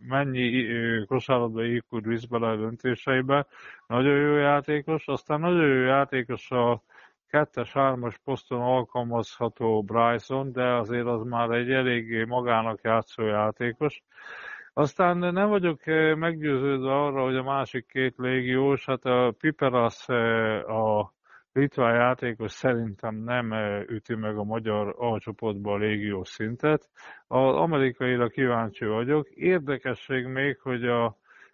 [0.08, 0.66] mennyi
[1.06, 3.48] kosárlabda IQ visz bele a döntéseibe.
[3.88, 6.82] Nagyon jó játékos, aztán nagyon jó játékos a
[7.30, 14.04] kettes, hármas poszton alkalmazható Bryson, de azért az már egy eléggé magának játszó játékos.
[14.78, 20.70] Aztán nem vagyok eh, meggyőződve arra, hogy a másik két légiós, hát a Piperas eh,
[20.70, 21.14] a
[21.54, 26.90] litván játékos szerintem nem eh, üti meg a magyar alcsoportban a légiós szintet.
[27.28, 29.28] Az amerikaira kíváncsi vagyok.
[29.30, 31.06] Érdekesség még, hogy a,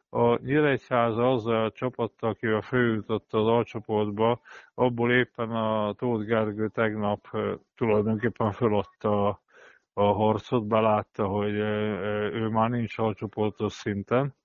[0.09, 4.41] a Nyíregyháza azzal a csapattal, akivel följutott az alcsoportba,
[4.73, 7.27] abból éppen a Tóth Gergő tegnap
[7.75, 9.42] tulajdonképpen föladta a
[9.93, 11.53] a harcot, belátta, hogy
[12.33, 14.35] ő már nincs alcsoportos szinten,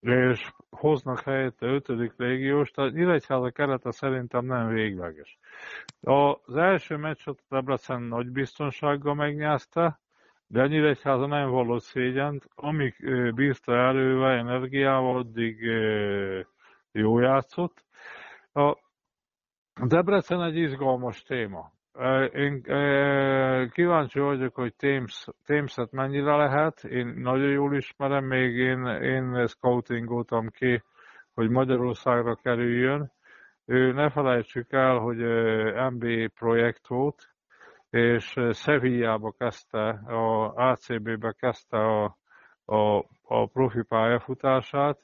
[0.00, 5.38] és hoznak helyette ötödik légiós, tehát Nyíregyháza kerete szerintem nem végleges.
[6.00, 10.00] Az első meccset Debrecen nagy biztonsággal megnyázta,
[10.46, 12.94] de a Nyíregyháza nem vallott szégyent, amíg
[13.34, 15.60] bízta erővel, energiával, addig
[16.92, 17.84] jó játszott.
[18.52, 18.76] A
[19.86, 21.72] Debrecen egy izgalmas téma.
[22.34, 22.62] Én
[23.70, 26.84] kíváncsi vagyok, hogy Thames, Thames-et mennyire lehet.
[26.84, 30.82] Én nagyon jól ismerem, még én, én scoutingoltam ki,
[31.34, 33.12] hogy Magyarországra kerüljön.
[33.66, 35.16] Ő ne felejtsük el, hogy
[35.92, 37.28] MBA projekt volt,
[37.90, 42.16] és Sevillába kezdte, a ACB-be kezdte a,
[42.64, 44.98] a, a profi pályafutását.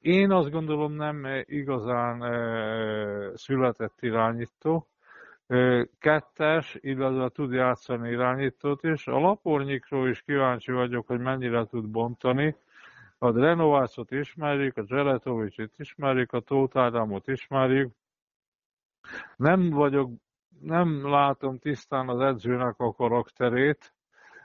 [0.00, 2.22] Én azt gondolom nem igazán
[3.34, 4.86] született irányító,
[5.98, 9.06] kettes, illetve tud játszani irányítót is.
[9.06, 12.56] A lapornyikról is kíváncsi vagyok, hogy mennyire tud bontani.
[13.18, 17.92] A Drenovácot ismerjük, a Zseretovicsot ismerjük, a Tóth Ádámot ismerjük.
[19.36, 20.10] Nem vagyok,
[20.60, 23.94] nem látom tisztán az edzőnek a karakterét.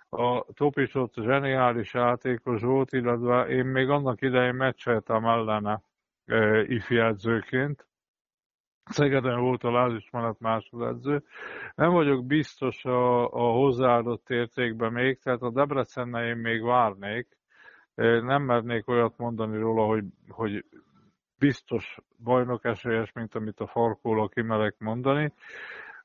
[0.10, 5.82] A Topicsot zseniális játékos volt, illetve én még annak idején meccseltem ellene
[6.26, 7.88] e, edzőként
[8.86, 11.24] Szegeden volt a lázismenet másodedző.
[11.76, 17.28] Nem vagyok biztos a, a hozzáadott értékben még, tehát a Debrecennel én még várnék.
[17.96, 20.66] Nem mernék olyat mondani róla, hogy, hogy
[21.40, 25.34] biztos bajnok esélyes, mint amit a Farkóla kimerek mondani.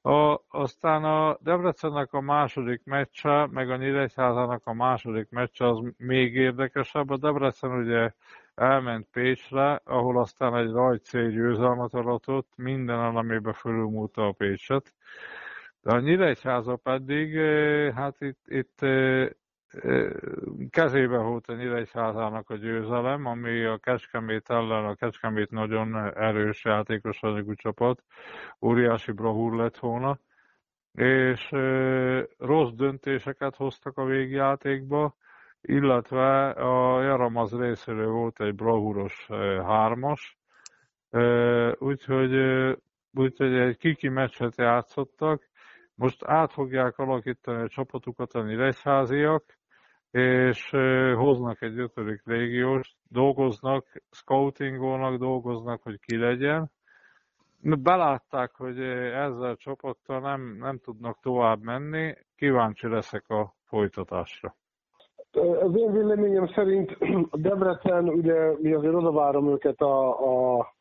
[0.02, 6.34] A, aztán a Debrecennek a második meccse, meg a Nyíregyházának a második meccse az még
[6.34, 7.10] érdekesebb.
[7.10, 8.12] A Debrecen ugye
[8.54, 14.94] elment Pécsre, ahol aztán egy rajtcél győzelmet aratott, minden amiben fölülmúlta a Pécset.
[15.82, 19.28] De a Nyíregyháza pedig, eh, hát itt, itt eh,
[19.70, 20.10] eh,
[20.70, 27.22] kezébe volt a Nyíregyházának a győzelem, ami a Kecskemét ellen, a Kecskemét nagyon erős játékos
[27.22, 28.02] anyagú csapat,
[28.60, 30.18] óriási bravúr lett volna,
[30.92, 31.48] és
[32.38, 35.14] rossz döntéseket hoztak a végjátékba,
[35.62, 39.26] illetve a Jaramaz részéről volt egy bravúros
[39.66, 40.38] hármas,
[41.78, 42.34] úgyhogy,
[43.12, 45.48] úgyhogy egy kiki meccset játszottak,
[45.94, 49.58] Most át fogják alakítani a csapatukat a Nyíregyháziak,
[50.10, 50.70] és
[51.14, 56.70] hoznak egy ötödik légiós, dolgoznak, scoutingolnak, dolgoznak, hogy ki legyen.
[57.60, 64.56] Belátták, hogy ezzel a csapattal nem, nem tudnak tovább menni, kíváncsi leszek a folytatásra.
[65.32, 66.96] Az én véleményem szerint
[67.32, 70.08] Debrecen, ugye mi azért odavárom őket a,
[70.58, 70.74] a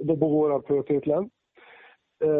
[0.00, 1.32] dobogóra föltétlen,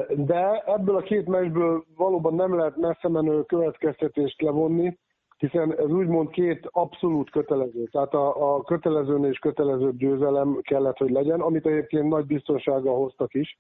[0.09, 4.99] de ebből a két meccsből valóban nem lehet messze menő következtetést levonni,
[5.37, 7.85] hiszen ez úgymond két abszolút kötelező.
[7.85, 13.35] Tehát a, a kötelezőn és kötelező győzelem kellett, hogy legyen, amit egyébként nagy biztonsággal hoztak
[13.35, 13.59] is.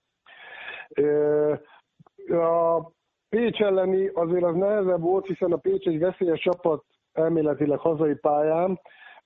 [2.28, 2.80] A
[3.28, 8.81] Pécs elleni azért az nehezebb volt, hiszen a Pécs egy veszélyes csapat elméletileg hazai pályán,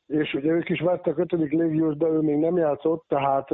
[0.06, 3.50] és ugye ők is vettek ötödik légiós, de ő még nem játszott, tehát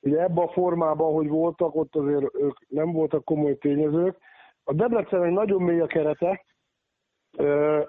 [0.00, 4.16] ugye ebben a formában, hogy voltak, ott azért ők nem voltak komoly tényezők.
[4.64, 6.44] A Debrecennek nagyon mély a kerete,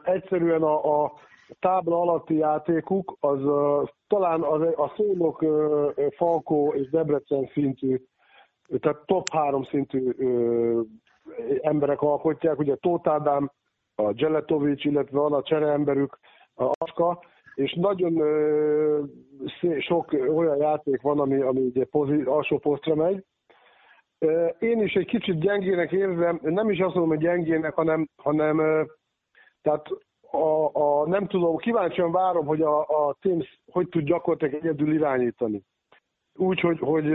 [0.03, 1.13] egyszerűen a, a
[1.59, 3.39] tábla alatti játékuk, az
[4.07, 5.45] talán az, a szónok
[6.15, 8.01] Falkó és Debrecen szintű,
[8.79, 10.11] tehát top három szintű
[11.61, 13.51] emberek alkotják, ugye Tóth Ádám,
[13.97, 16.19] a Geletovics, illetve van a csereemberük,
[16.55, 17.23] a Aska,
[17.55, 19.03] és nagyon ö,
[19.79, 23.25] sok olyan játék van, ami, ami ugye pozi, alsó posztra megy.
[24.59, 28.57] Én is egy kicsit gyengének érzem, nem is azt mondom, hogy gyengének, hanem, hanem
[29.61, 29.87] tehát
[30.31, 35.61] a, a, nem tudom, kíváncsian várom, hogy a, a Teams hogy tud gyakorlatilag egyedül irányítani.
[36.35, 37.05] Úgy, hogy, hogy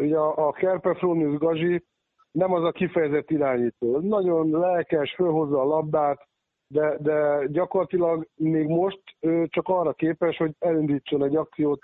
[0.00, 1.84] hogy a, a Kerpefronius Gazi
[2.32, 3.98] nem az a kifejezett irányító.
[3.98, 6.28] Nagyon lelkes, fölhozza a labdát,
[6.66, 11.80] de, de gyakorlatilag még most ő csak arra képes, hogy elindítson egy akciót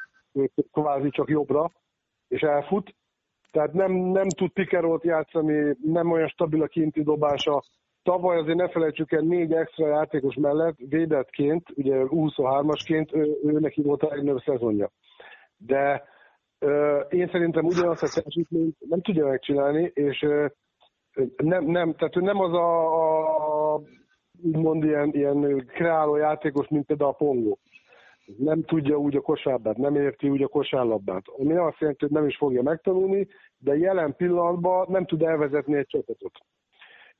[0.72, 1.70] kvázi csak jobbra,
[2.28, 2.94] és elfut.
[3.50, 7.62] Tehát nem, nem tud pikerolt játszani, nem olyan stabil a kinti dobása.
[8.02, 13.82] Tavaly azért ne felejtsük el négy extra játékos mellett, védettként, ugye 23-asként ő, ő neki
[13.82, 14.90] volt a legnagyobb szezonja.
[15.56, 16.04] De
[17.08, 20.26] én szerintem ugyanazt a teljesítményt nem tudja megcsinálni, és
[21.36, 23.80] nem, nem, tehát ő nem az a, a
[24.42, 27.58] úgymond ilyen, ilyen kreáló játékos, mint például a Pongó.
[28.38, 31.22] Nem tudja úgy a kosárlabdát, nem érti úgy a kosárlabdát.
[31.38, 33.26] Ami azt jelenti, hogy nem is fogja megtanulni,
[33.58, 36.32] de jelen pillanatban nem tud elvezetni egy csapatot.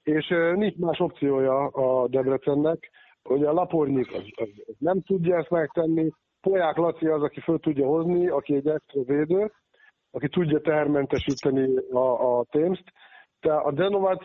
[0.03, 2.91] És nincs más opciója a Debrecennek,
[3.23, 6.11] hogy a Lapornyik az, az, az nem tudja ezt megtenni,
[6.51, 9.53] Poják Laci az, aki föl tudja hozni, aki egy extra védő,
[10.11, 12.85] aki tudja tehermentesíteni a, a témst.
[13.41, 14.25] De a Denovac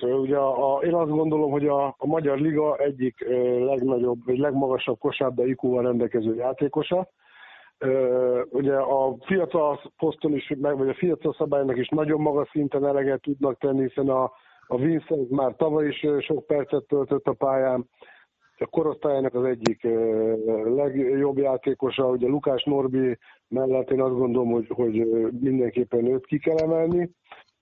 [0.00, 5.44] Ugye a, én azt gondolom, hogy a, a Magyar Liga egyik legnagyobb, vagy legmagasabb kosárba
[5.44, 7.08] iq rendelkező játékosa.
[8.50, 13.58] Ugye a fiatal poszton is, vagy a fiatal szabálynak is nagyon magas szinten eleget tudnak
[13.58, 14.22] tenni, hiszen a,
[14.66, 17.88] a Vincent már tavaly is sok percet töltött a pályán.
[18.62, 19.82] A korosztályának az egyik
[20.64, 25.06] legjobb játékosa, ugye Lukás Norbi mellett én azt gondolom, hogy, hogy
[25.40, 27.10] mindenképpen őt ki kell emelni.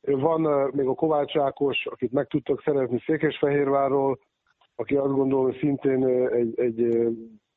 [0.01, 0.41] Van
[0.73, 4.19] még a Kovács Ákos, akit meg tudtak szerezni Székesfehérvárról,
[4.75, 7.09] aki azt gondolom, hogy szintén egy, egy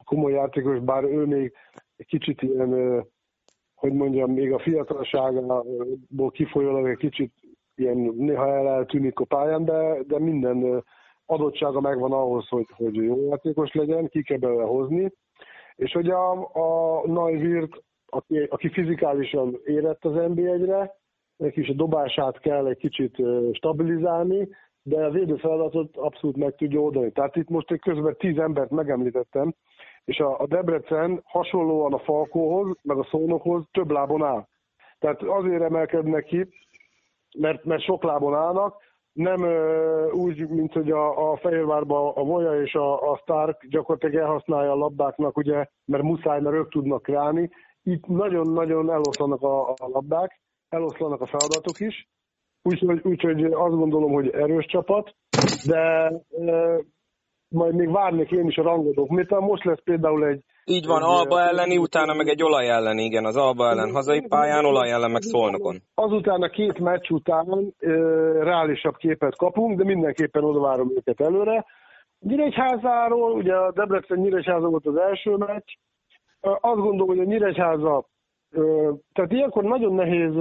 [0.03, 1.53] komoly játékos, bár ő még
[1.95, 3.03] egy kicsit ilyen,
[3.75, 7.33] hogy mondjam, még a fiatalságából kifolyólag egy kicsit
[7.75, 10.83] ilyen néha eltűnik a pályán, de, de minden
[11.25, 15.11] adottsága megvan ahhoz, hogy, hogy jó játékos legyen, ki kell belőle hozni.
[15.75, 20.95] És hogy a, a Neuwirth, aki, aki fizikálisan érett az NB1-re,
[21.37, 23.15] neki is a dobását kell egy kicsit
[23.51, 24.49] stabilizálni,
[24.81, 27.11] de a védő feladatot abszolút meg tudja oldani.
[27.11, 29.53] Tehát itt most egy közben tíz embert megemlítettem,
[30.05, 34.47] és a, a Debrecen hasonlóan a Falkóhoz, meg a Szónokhoz több lábon áll.
[34.99, 36.47] Tehát azért emelkednek ki,
[37.37, 38.75] mert, mert sok lábon állnak,
[39.13, 44.15] nem uh, úgy, mint hogy a, a Fehérvárban a Voja és a, a Stark gyakorlatilag
[44.15, 47.49] elhasználja a labdáknak, ugye, mert muszáj, mert ők tudnak kreálni.
[47.83, 52.07] Itt nagyon-nagyon eloszlanak a, a labdák, eloszlanak a feladatok is,
[52.61, 55.15] úgyhogy úgy, úgy, azt gondolom, hogy erős csapat,
[55.65, 56.11] de
[56.47, 56.81] e,
[57.49, 59.09] majd még várnék én is a rangodók.
[59.09, 60.43] Miután most lesz például egy...
[60.65, 64.65] Így van, Alba elleni, utána meg egy olaj ellen, igen, az Alba ellen hazai pályán,
[64.65, 65.75] olaj ellen meg szolnokon.
[65.95, 67.89] Azután a két meccs után e,
[68.43, 71.65] reálisabb képet kapunk, de mindenképpen oda várom őket előre.
[72.19, 75.67] Nyíregyházáról, ugye a Debrecen Nyíregyháza volt az első meccs,
[76.41, 78.05] azt gondolom, hogy a Nyíregyháza
[79.13, 80.35] tehát ilyenkor nagyon nehéz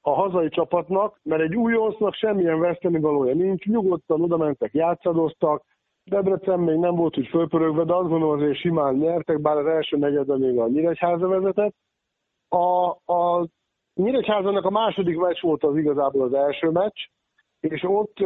[0.00, 5.62] a hazai csapatnak, mert egy újoncnak semmilyen veszteni valója nincs, nyugodtan oda mentek, játszadoztak,
[6.08, 9.96] Debrecen még nem volt úgy fölpörögve, de azt gondolom azért simán nyertek, bár az első
[9.96, 11.74] negyedben még a Nyíregyháza vezetett.
[12.48, 13.48] A, a
[13.94, 16.98] Nyíregyházának a második meccs volt az igazából az első meccs,
[17.60, 18.16] és ott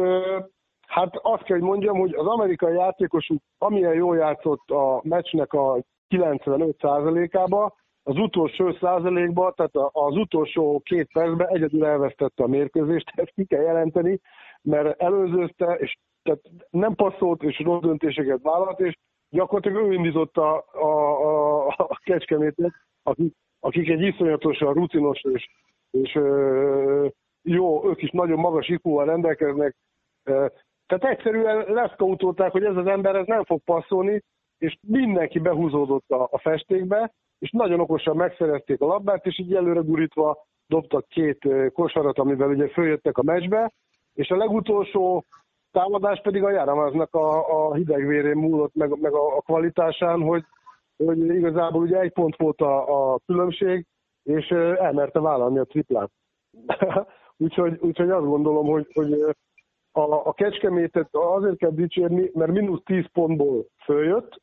[0.87, 5.83] hát azt kell, hogy mondjam, hogy az amerikai játékosuk amilyen jól játszott a meccsnek a
[6.09, 13.45] 95%-ába, az utolsó százalékban, tehát az utolsó két percben egyedül elvesztette a mérkőzést, ezt ki
[13.45, 14.19] kell jelenteni,
[14.61, 18.97] mert előzőzte, és tehát nem passzolt, és rossz döntéseket vállalt, és
[19.29, 20.87] gyakorlatilag ő indította a,
[21.67, 25.47] a, a kecskemétet, akik, akik egy iszonyatosan rutinos és,
[25.91, 26.19] és
[27.41, 29.75] jó, ők is nagyon magas ikúval rendelkeznek.
[30.85, 34.23] Tehát egyszerűen leszkautolták, hogy ez az ember ez nem fog passzolni,
[34.57, 39.79] és mindenki behúzódott a, a festékbe, és nagyon okosan megszerezték a labdát, és így előre
[39.79, 43.71] gurítva dobtak két kosarat, amivel ugye följöttek a meccsbe,
[44.13, 45.25] és a legutolsó
[45.73, 50.43] támadás pedig a Járamáznak a, a hidegvérén múlott, meg, meg a, a kvalitásán, hogy,
[50.97, 53.85] hogy igazából ugye egy pont volt a, a különbség,
[54.23, 54.47] és
[54.77, 56.11] elmerte vállalni a triplát.
[57.43, 59.13] úgyhogy, úgyhogy azt gondolom, hogy, hogy
[59.91, 64.41] a, a kecskemétet azért kell dicsérni, mert mínusz 10 pontból följött,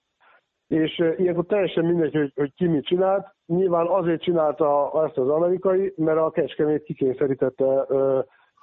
[0.68, 3.34] és ilyenkor teljesen mindegy, hogy, hogy ki mit csinált.
[3.46, 7.86] Nyilván azért csinálta ezt az amerikai, mert a Kecskemét kikényszerítette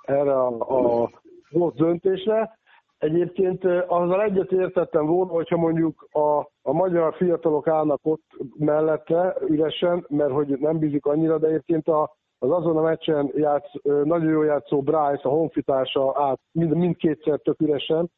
[0.01, 1.09] erre a, a
[1.49, 2.59] rossz döntésre.
[2.97, 8.25] Egyébként azzal egyet értettem volna, hogyha mondjuk a, a magyar fiatalok állnak ott
[8.57, 13.71] mellette üresen, mert hogy nem bízik annyira, de egyébként a, az azon a meccsen játsz,
[13.83, 18.11] nagyon jól játszó Bryce, a honfitársa át mind, mindkétszer tök üresen,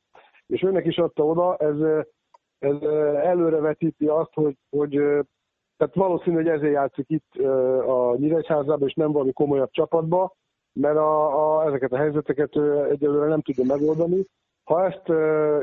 [0.47, 2.05] és őnek is adta oda, ez
[2.59, 2.81] ez
[3.23, 4.89] előrevetíti azt, hogy, hogy
[5.77, 7.35] tehát valószínű, hogy ezért játszik itt
[7.87, 10.33] a Nyíregyházában, és nem valami komolyabb csapatba,
[10.79, 12.55] mert a, a, ezeket a helyzeteket
[12.89, 14.25] egyelőre nem tudja megoldani.
[14.63, 15.03] Ha ezt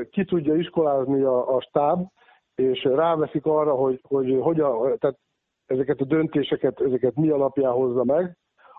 [0.09, 2.07] ki tudja iskolázni a, a stáb,
[2.55, 5.17] és ráveszik arra, hogy, hogy, hogy a, tehát
[5.65, 8.37] ezeket a döntéseket, ezeket mi alapján hozza meg,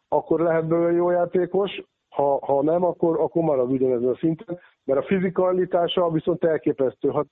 [0.08, 5.00] akkor lehet belőle jó játékos, ha, ha nem, akkor, akkor marad ugyanezen a szinten, mert
[5.00, 7.08] a fizikalitása viszont elképesztő.
[7.08, 7.24] Ha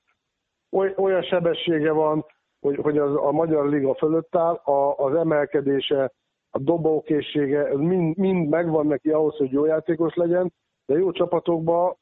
[0.96, 2.24] olyan sebessége van,
[2.60, 6.12] hogy, hogy az a Magyar Liga fölött áll, a, az emelkedése,
[6.56, 10.52] a dobókészsége, ez mind, mind megvan neki ahhoz, hogy jó játékos legyen,
[10.86, 11.96] de jó csapatokban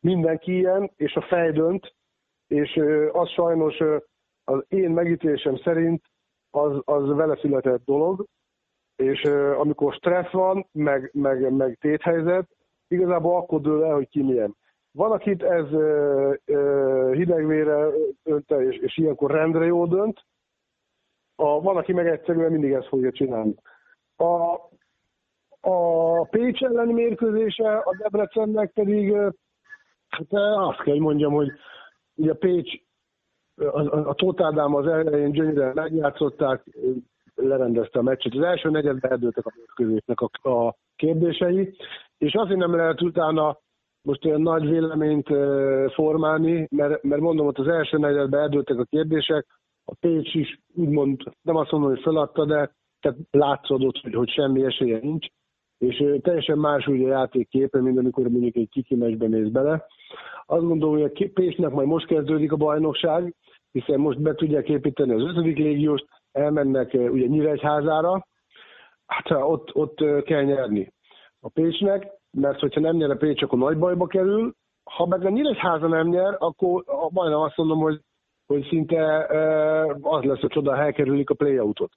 [0.00, 1.94] mindenki ilyen, és a fej dönt,
[2.46, 2.80] és
[3.12, 3.80] az sajnos
[4.44, 6.02] az én megítélésem szerint
[6.50, 8.26] az, az vele született dolog,
[8.96, 9.24] és
[9.58, 12.48] amikor stressz van, meg, meg, meg téthelyzet,
[12.88, 14.56] igazából akkor dől el, hogy ki milyen.
[14.92, 15.68] Van, akit ez
[17.16, 17.88] hidegvére
[18.22, 20.24] önte, és, és ilyenkor rendre jó dönt,
[21.36, 23.54] a, van, aki meg egyszerűen mindig ezt fogja csinálni.
[24.20, 24.60] A,
[25.60, 29.12] a Pécs elleni mérkőzése a Debrecennek pedig,
[30.08, 31.50] hát azt kell, mondjam, hogy
[32.14, 32.80] ugye Pécs,
[33.56, 36.64] a, a, a Tótádám az elején gyönyörűen megjátszották,
[37.34, 38.34] lerendezte a meccset.
[38.34, 41.76] Az első negyedben eldőltek a mérkőzésnek a, a kérdései,
[42.18, 43.58] és azért nem lehet utána
[44.02, 45.28] most olyan nagy véleményt
[45.92, 49.46] formálni, mert, mert mondom, hogy az első negyedben eldőltek a kérdések,
[49.84, 54.64] a Pécs is úgymond, nem azt mondom, hogy feladta, de tehát látszódott, hogy, hogy semmi
[54.64, 55.26] esélye nincs,
[55.78, 59.86] és teljesen más ugye a játék képe, mint amikor mondjuk egy kiki meccsbe néz bele.
[60.46, 63.34] Azt gondolom, hogy a Pécsnek majd most kezdődik a bajnokság,
[63.72, 68.26] hiszen most be tudják építeni az ötödik légióst, elmennek ugye Nyíregyházára,
[69.06, 70.92] hát ott, ott kell nyerni
[71.40, 74.54] a Pécsnek, mert hogyha nem nyer a Pécs, akkor nagy bajba kerül.
[74.84, 78.00] Ha meg a Nyíregyháza nem nyer, akkor majdnem azt mondom, hogy,
[78.46, 79.26] hogy szinte
[80.00, 81.92] az lesz a csoda, ha elkerülik a play-outot.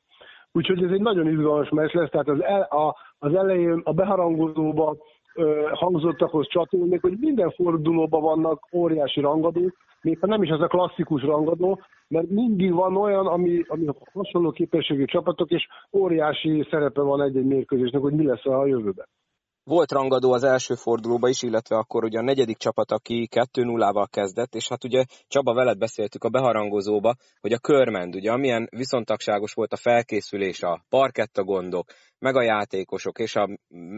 [0.54, 4.95] Úgyhogy ez egy nagyon izgalmas meccs lesz, tehát az, el, a, az elején a beharangozóba
[5.36, 10.68] ö, hangzottakhoz csatolnék, hogy minden fordulóban vannak óriási rangadók, még ha nem is az a
[10.68, 17.22] klasszikus rangadó, mert mindig van olyan, ami, ami hasonló képességű csapatok, és óriási szerepe van
[17.22, 19.08] egy-egy mérkőzésnek, hogy mi lesz a jövőben.
[19.66, 24.55] Volt rangadó az első fordulóba is, illetve akkor ugye a negyedik csapat, aki 2-0-val kezdett,
[24.55, 29.74] és hát ugye Csaba veled beszéltük a beharangozóba, hogy a körmend, ugye amilyen viszontagságos volt
[29.74, 31.86] a felkészülés, a parketta gondok,
[32.20, 33.49] meg a játékosok, és a,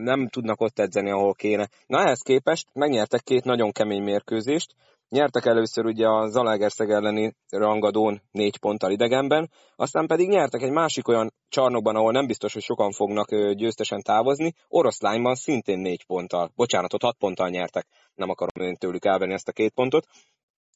[0.04, 1.70] nem tudnak ott edzeni, ahol kéne.
[1.88, 4.76] Na ehhez képest megnyertek két nagyon kemény mérkőzést,
[5.10, 11.08] Nyertek először ugye a Zalaegerszeg elleni rangadón négy ponttal idegenben, aztán pedig nyertek egy másik
[11.08, 17.02] olyan csarnokban, ahol nem biztos, hogy sokan fognak győztesen távozni, Oroszlányban szintén négy ponttal, bocsánatot,
[17.02, 20.08] hat ponttal nyertek, nem akarom én tőlük elvenni ezt a két pontot.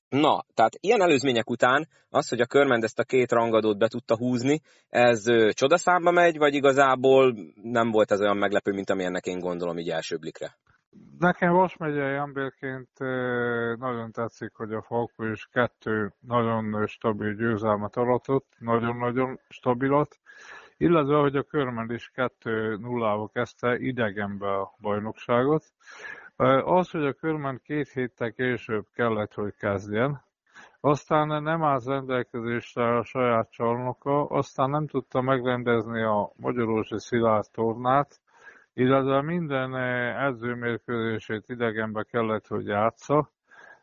[0.10, 4.18] Na, tehát ilyen előzmények után az, hogy a körmend ezt a két rangadót be tudta
[4.18, 9.26] húzni, ez ö, csodaszámba megy, vagy igazából nem volt ez olyan meglepő, mint ami ennek
[9.26, 10.58] én gondolom így első blikre?
[11.20, 13.00] Nekem Vas megyei emberként
[13.80, 20.20] nagyon tetszik, hogy a Falko is kettő nagyon stabil győzelmet aratott, nagyon-nagyon stabilat,
[20.78, 25.64] illetve, hogy a Körmend is 2 0 kezdte idegenbe a bajnokságot.
[26.64, 30.22] Az, hogy a körment két héttel később kellett, hogy kezdjen,
[30.80, 38.20] aztán nem állt rendelkezésre a saját csarnoka, aztán nem tudta megrendezni a Magyarorsi Szilárd tornát,
[38.74, 39.76] illetve minden
[40.26, 43.32] edzőmérkőzését idegenbe kellett, hogy játsza,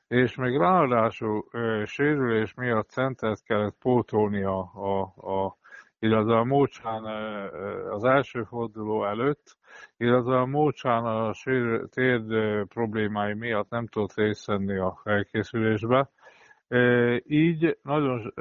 [0.08, 1.44] és még ráadásul
[1.84, 4.58] sérülés miatt centert kellett pótolni a,
[5.16, 5.56] a,
[5.98, 7.04] illetve a Mócsán
[7.90, 9.56] az első forduló előtt,
[9.96, 11.32] illetve a Mócsán a
[11.90, 12.32] térd
[12.68, 16.10] problémái miatt nem tudott részt venni a felkészülésbe.
[17.24, 18.32] Így nagyon,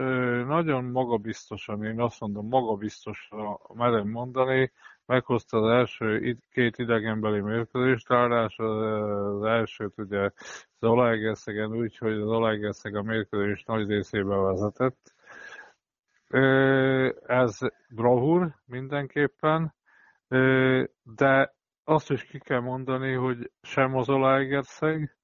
[0.47, 4.71] nagyon magabiztosan, én azt mondom, magabiztosra merem mondani,
[5.05, 10.29] meghozta az első két idegenbeli mérkőzést, ráadásul az elsőt ugye
[10.79, 15.13] Zalaegerszegen úgy, hogy Zalaegerszeg a mérkőzés nagy részébe vezetett.
[17.25, 17.57] Ez
[17.89, 19.73] bravúr mindenképpen,
[21.03, 25.17] de azt is ki kell mondani, hogy sem az Zalaegerszeg,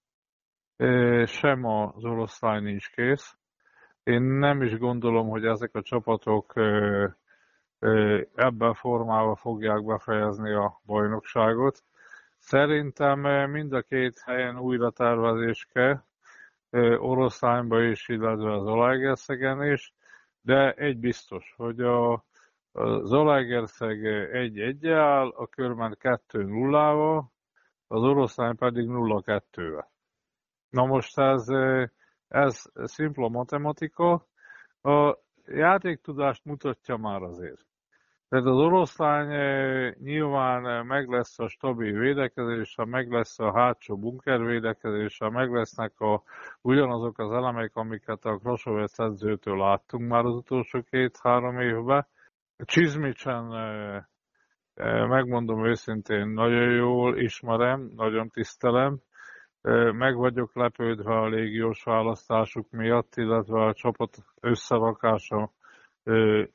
[1.26, 3.36] sem az oroszlány nincs kész.
[4.04, 6.54] Én nem is gondolom, hogy ezek a csapatok
[8.36, 11.84] ebben formában fogják befejezni a bajnokságot.
[12.38, 13.20] Szerintem
[13.52, 16.02] mind a két helyen újra tervezés kell,
[16.98, 19.94] Oroszlányba is, illetve az Olaegerszegen is,
[20.42, 22.12] de egy biztos, hogy a,
[22.72, 27.24] a Zalaegerszeg egy 1 áll, a Körment 2-0-val,
[27.88, 29.86] az oroszlány pedig 0-2-vel.
[30.70, 31.48] Na most ez,
[32.28, 34.28] ez szimpla matematika,
[34.82, 37.66] a játéktudást mutatja már azért.
[38.32, 39.28] Tehát az oroszlány
[40.00, 46.24] nyilván meg lesz a stabil védekezése, meg lesz a hátsó bunker védekezése, meg lesznek a,
[46.62, 52.08] ugyanazok az elemek, amiket a Krasovec edzőtől láttunk már az utolsó két-három évben.
[52.58, 53.44] Csizmicsen
[55.08, 59.00] megmondom őszintén, nagyon jól ismerem, nagyon tisztelem,
[59.92, 65.52] meg vagyok lepődve a légiós választásuk miatt, illetve a csapat összerakása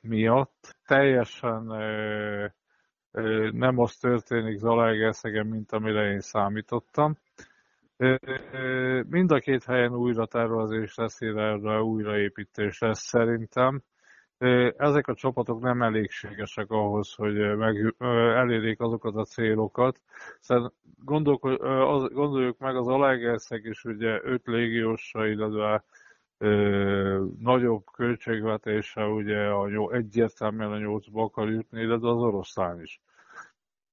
[0.01, 0.77] miatt.
[0.87, 1.63] Teljesen
[3.53, 7.17] nem az történik Zalaegerszegen, mint amire én számítottam.
[9.09, 13.83] Mind a két helyen újra tervezés lesz, illetve újraépítés lesz szerintem.
[14.77, 17.95] Ezek a csapatok nem elégségesek ahhoz, hogy meg,
[18.37, 20.01] elérjék azokat a célokat.
[20.41, 20.73] Szóval
[22.05, 25.85] gondoljuk meg az Alegerszeg is ugye öt légiósra, illetve
[26.39, 33.01] ö, nagyobb költségvetése ugye a jó, egyértelműen a nyolcba akar jutni, illetve az oroszlán is.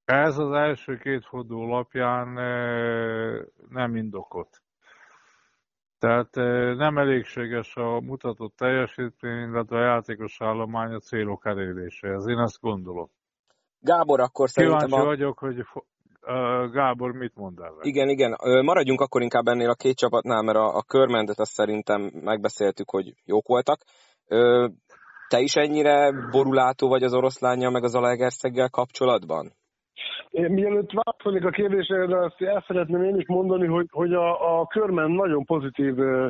[0.06, 4.62] Ez az első két forduló lapján ö, nem indokot.
[6.00, 6.36] Tehát
[6.78, 12.28] nem elégséges a mutatott teljesítmény, illetve a játékos állomány a célok eléréséhez.
[12.28, 13.10] Én ezt gondolom.
[13.80, 15.06] Gábor, akkor Kíváncsi szerintem a...
[15.06, 15.66] vagyok, hogy
[16.72, 17.74] Gábor mit mond el?
[17.82, 18.36] Igen, igen.
[18.64, 23.14] Maradjunk akkor inkább ennél a két csapatnál, mert a, a körmendet azt szerintem megbeszéltük, hogy
[23.26, 23.80] jók voltak.
[25.28, 29.52] Te is ennyire borulátó vagy az oroszlánnyal, meg az Alegerszeggel kapcsolatban?
[30.30, 34.68] Én, mielőtt válaszolnék a kérdésre, azt el szeretném én is mondani, hogy, hogy a, a
[34.68, 36.28] körmen nagyon pozitív ö,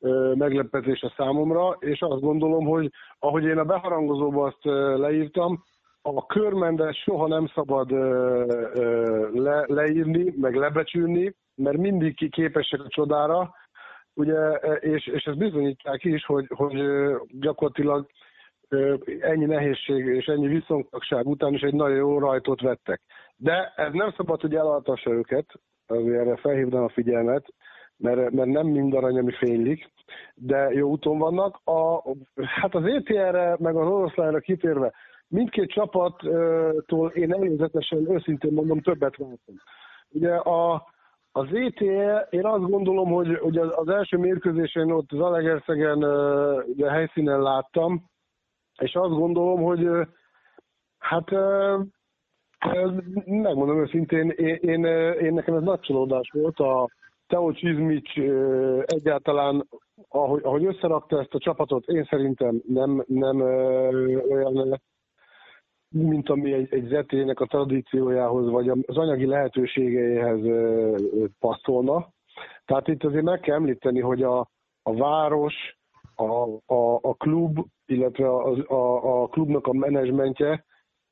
[0.00, 5.62] ö, meglepetés a számomra, és azt gondolom, hogy ahogy én a beharangozóban azt ö, leírtam,
[6.14, 8.44] a körmendet soha nem szabad ö,
[8.74, 13.54] ö, le, leírni, meg lebecsülni, mert mindig képesek a csodára,
[14.14, 14.50] ugye,
[14.80, 16.82] és, és ezt bizonyítják is, hogy, hogy
[17.28, 18.06] gyakorlatilag
[19.20, 23.00] ennyi nehézség és ennyi viszontagság után is egy nagyon jó rajtot vettek.
[23.36, 25.46] De ez nem szabad, hogy elaltassa őket,
[25.86, 27.46] azért erre felhívnám a figyelmet,
[27.96, 29.92] mert, mert nem mind arany, ami fénylik,
[30.34, 31.60] de jó úton vannak.
[31.64, 32.02] A,
[32.60, 34.92] hát az ETR-re, meg az oroszlányra kitérve,
[35.28, 39.54] mindkét csapattól én előzetesen, őszintén mondom, többet vártam.
[40.08, 40.86] Ugye a,
[41.32, 46.04] az ETE, én azt gondolom, hogy, hogy az első mérkőzésen ott az Alegerszegen
[46.66, 48.04] ugye helyszínen láttam,
[48.78, 49.88] és azt gondolom, hogy
[50.98, 51.30] hát
[53.24, 56.58] megmondom őszintén, én, én, én nekem ez nagy csalódás volt.
[56.58, 56.88] A
[57.26, 58.16] Teo Csizmics
[58.84, 59.68] egyáltalán,
[60.08, 63.40] ahogy, ahogy összerakta ezt a csapatot, én szerintem nem, nem
[64.30, 64.80] olyan
[65.88, 70.40] mint ami egy, egy zetének a tradíciójához, vagy az anyagi lehetőségeihez
[71.38, 72.08] passzolna.
[72.64, 74.38] Tehát itt azért meg kell említeni, hogy a,
[74.82, 75.54] a város,
[76.14, 76.24] a,
[76.74, 80.64] a, a klub, illetve a, a, a klubnak a menedzsmentje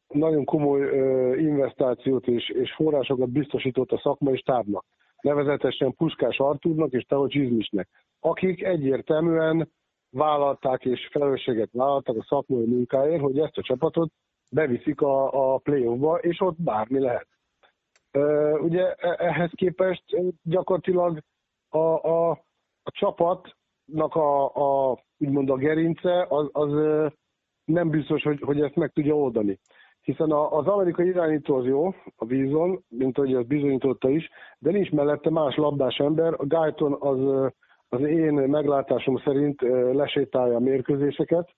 [0.08, 4.84] nagyon komoly ö, investációt és, és forrásokat biztosított a szakmai stábnak.
[5.20, 7.88] Nevezetesen Puskás Artúrnak és Teo Csizmisnek,
[8.20, 9.70] akik egyértelműen
[10.10, 14.12] vállalták és felelősséget vállaltak a szakmai munkáért, hogy ezt a csapatot
[14.48, 17.28] beviszik a, a play-offba, és ott bármi lehet.
[18.60, 20.04] Ugye e, ehhez képest
[20.42, 21.18] gyakorlatilag
[21.68, 22.30] a, a,
[22.82, 26.70] a csapatnak a, a, úgymond a gerince az, az
[27.64, 29.58] nem biztos, hogy, hogy ezt meg tudja oldani.
[30.00, 34.28] Hiszen az amerikai irányító az jó, a vízon, mint ahogy ezt bizonyította is,
[34.58, 36.32] de nincs mellette más labdás ember.
[36.32, 37.52] A Guyton az,
[37.88, 39.60] az én meglátásom szerint
[39.92, 41.50] lesétálja a mérkőzéseket.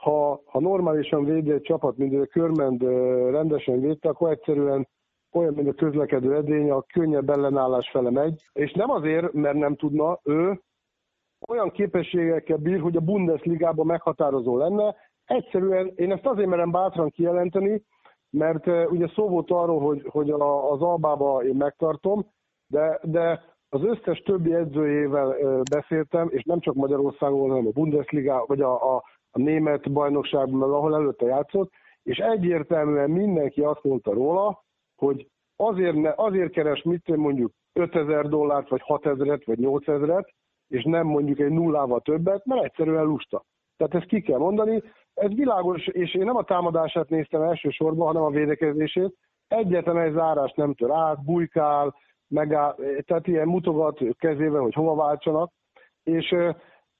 [0.00, 2.82] Ha, ha normálisan védi egy csapat, mint a Körmend
[3.30, 4.88] rendesen védte, akkor egyszerűen
[5.32, 9.76] olyan, mint a közlekedő edény, a könnyebb ellenállás fele megy, és nem azért, mert nem
[9.76, 10.60] tudna, ő
[11.48, 14.96] olyan képességekkel bír, hogy a Bundesligában meghatározó lenne.
[15.24, 17.82] Egyszerűen én ezt azért merem bátran kijelenteni,
[18.30, 22.26] mert ugye szó volt arról, hogy, hogy a, az Albába én megtartom,
[22.66, 25.36] de, de az összes többi edzőjével
[25.70, 30.94] beszéltem, és nem csak Magyarországon, hanem a Bundesliga, vagy a, a, a német bajnokságban, ahol
[30.94, 31.70] előtte játszott,
[32.02, 34.64] és egyértelműen mindenki azt mondta róla,
[34.96, 40.28] hogy azért, ne, azért keres mit mondjuk 5000 dollárt, vagy 6000-et, vagy 8000-et,
[40.68, 43.44] és nem mondjuk egy nullával többet, mert egyszerűen lusta.
[43.76, 44.82] Tehát ezt ki kell mondani.
[45.14, 49.16] Ez világos, és én nem a támadását néztem elsősorban, hanem a védekezését.
[49.48, 51.94] Egyetlen egy zárás nem tör át, bujkál,
[52.28, 52.74] megáll,
[53.06, 55.52] tehát ilyen mutogat kezével, hogy hova váltsanak,
[56.02, 56.34] és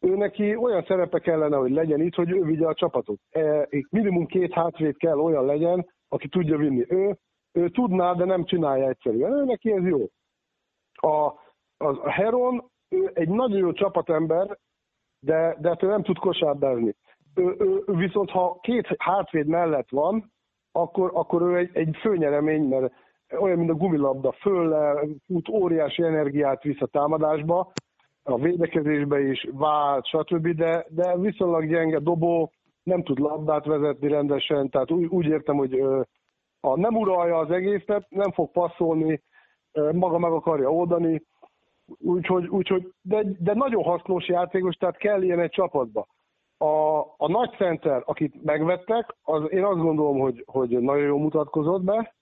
[0.01, 3.21] ő neki olyan szerepe kellene, hogy legyen itt, hogy ő vigye a csapatot.
[3.31, 6.85] E, minimum két hátvéd kell olyan legyen, aki tudja vinni.
[6.89, 7.17] Ő,
[7.53, 9.33] ő tudná, de nem csinálja egyszerűen.
[9.33, 10.07] Ő neki ez jó.
[10.93, 11.33] A,
[11.77, 14.59] a Heron ő egy nagyon jó csapatember,
[15.21, 16.95] de, de ő nem tud kosárbezni.
[17.35, 20.33] Ő, ő, viszont ha két hátvéd mellett van,
[20.73, 22.93] akkor, akkor ő egy, egy főnyeremény, mert
[23.39, 27.73] olyan, mint a gumilabda, föl fut, óriási energiát visz a támadásba,
[28.23, 32.53] a védekezésbe is vált, stb., de, de viszonylag gyenge dobó,
[32.83, 35.81] nem tud labdát vezetni rendesen, tehát úgy, úgy értem, hogy
[36.61, 39.23] a nem uralja az egészet, nem fog passzolni,
[39.93, 41.23] maga meg akarja oldani,
[41.99, 46.07] úgyhogy, úgyhogy de, de nagyon hasznos játékos, tehát kell ilyen egy csapatba.
[46.59, 51.83] A, a nagy center, akit megvettek, az én azt gondolom, hogy, hogy nagyon jól mutatkozott
[51.83, 52.15] be,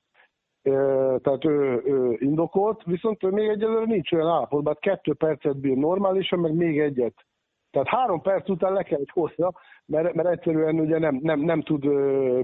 [1.23, 5.77] tehát ő, ő indokolt, viszont ő még egyelőre nincs olyan állapotban, hát kettő percet bír
[5.77, 7.15] normálisan, meg még egyet.
[7.71, 9.51] Tehát három perc után le kell egy hosszra,
[9.87, 11.85] mert, mert egyszerűen ugye nem, nem, nem tud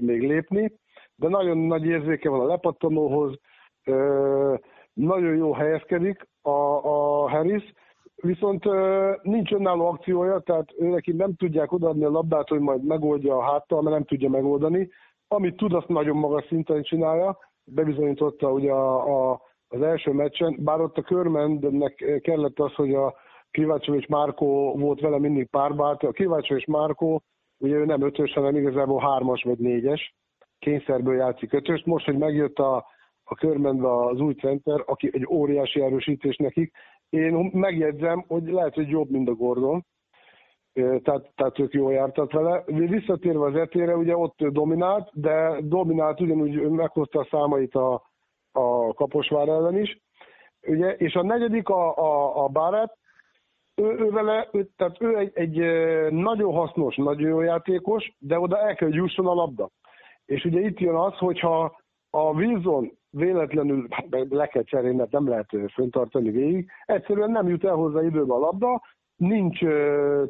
[0.01, 0.71] még lépni,
[1.15, 3.39] de nagyon nagy érzéke van a lepattanóhoz,
[4.93, 6.49] nagyon jó helyezkedik a,
[6.83, 7.73] a Harris,
[8.15, 8.63] viszont
[9.21, 13.43] nincs önálló akciója, tehát ő neki nem tudják odaadni a labdát, hogy majd megoldja a
[13.43, 14.89] háttal, mert nem tudja megoldani.
[15.27, 20.81] Amit tud, azt nagyon magas szinten csinálja, bebizonyította ugye a, a, az első meccsen, bár
[20.81, 23.15] ott a Körmendnek kellett az, hogy a
[23.51, 26.03] Krivácsovics Márkó volt vele mindig párbát.
[26.03, 27.21] A Krivácsovics Márkó,
[27.57, 30.15] ugye ő nem ötös, hanem igazából hármas vagy négyes,
[30.59, 31.85] kényszerből játszik ötöst.
[31.85, 32.75] Most, hogy megjött a,
[33.23, 36.73] a körmendbe az új center, aki egy óriási erősítés nekik,
[37.09, 39.85] én megjegyzem, hogy lehet, hogy jobb, mint a Gordon,
[40.75, 42.63] tehát, tehát ők jól jártak vele.
[42.65, 47.93] Visszatérve az etére, ugye ott dominált, de dominált ugyanúgy meghozta a számait a,
[48.51, 50.01] a Kaposvár ellen is.
[50.67, 52.97] Ugye, és a negyedik a, a, a Barrett,
[53.75, 55.57] ő, ő vele, ő, tehát ő egy, egy
[56.11, 59.69] nagyon hasznos, nagyon jó játékos, de oda el kell, hogy jusson a labda.
[60.25, 65.27] És ugye itt jön az, hogyha a Wilson véletlenül hát le kell cserélni, mert nem
[65.27, 68.81] lehet föntartani végig, egyszerűen nem jut el hozzá időbe a labda,
[69.15, 69.59] nincs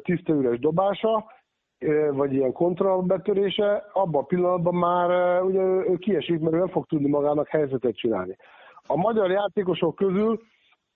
[0.02, 1.24] tiszta üres dobása,
[2.10, 7.08] vagy ilyen kontrabetörése, abban a pillanatban már ugye ő kiesik, mert ő nem fog tudni
[7.08, 8.36] magának helyzetet csinálni.
[8.86, 10.40] A magyar játékosok közül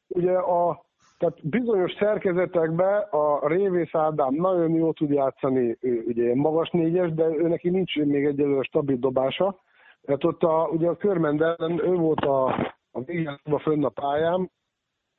[0.08, 0.88] ugye a
[1.18, 7.24] tehát bizonyos szerkezetekben a Révész Ádám nagyon jól tud játszani, ugye ilyen magas négyes, de
[7.24, 9.60] ő neki nincs még egyelőre stabil dobása.
[10.02, 12.46] Tehát ott a, ugye a körmenden ő volt a,
[12.90, 14.50] a végén fönn a pályán,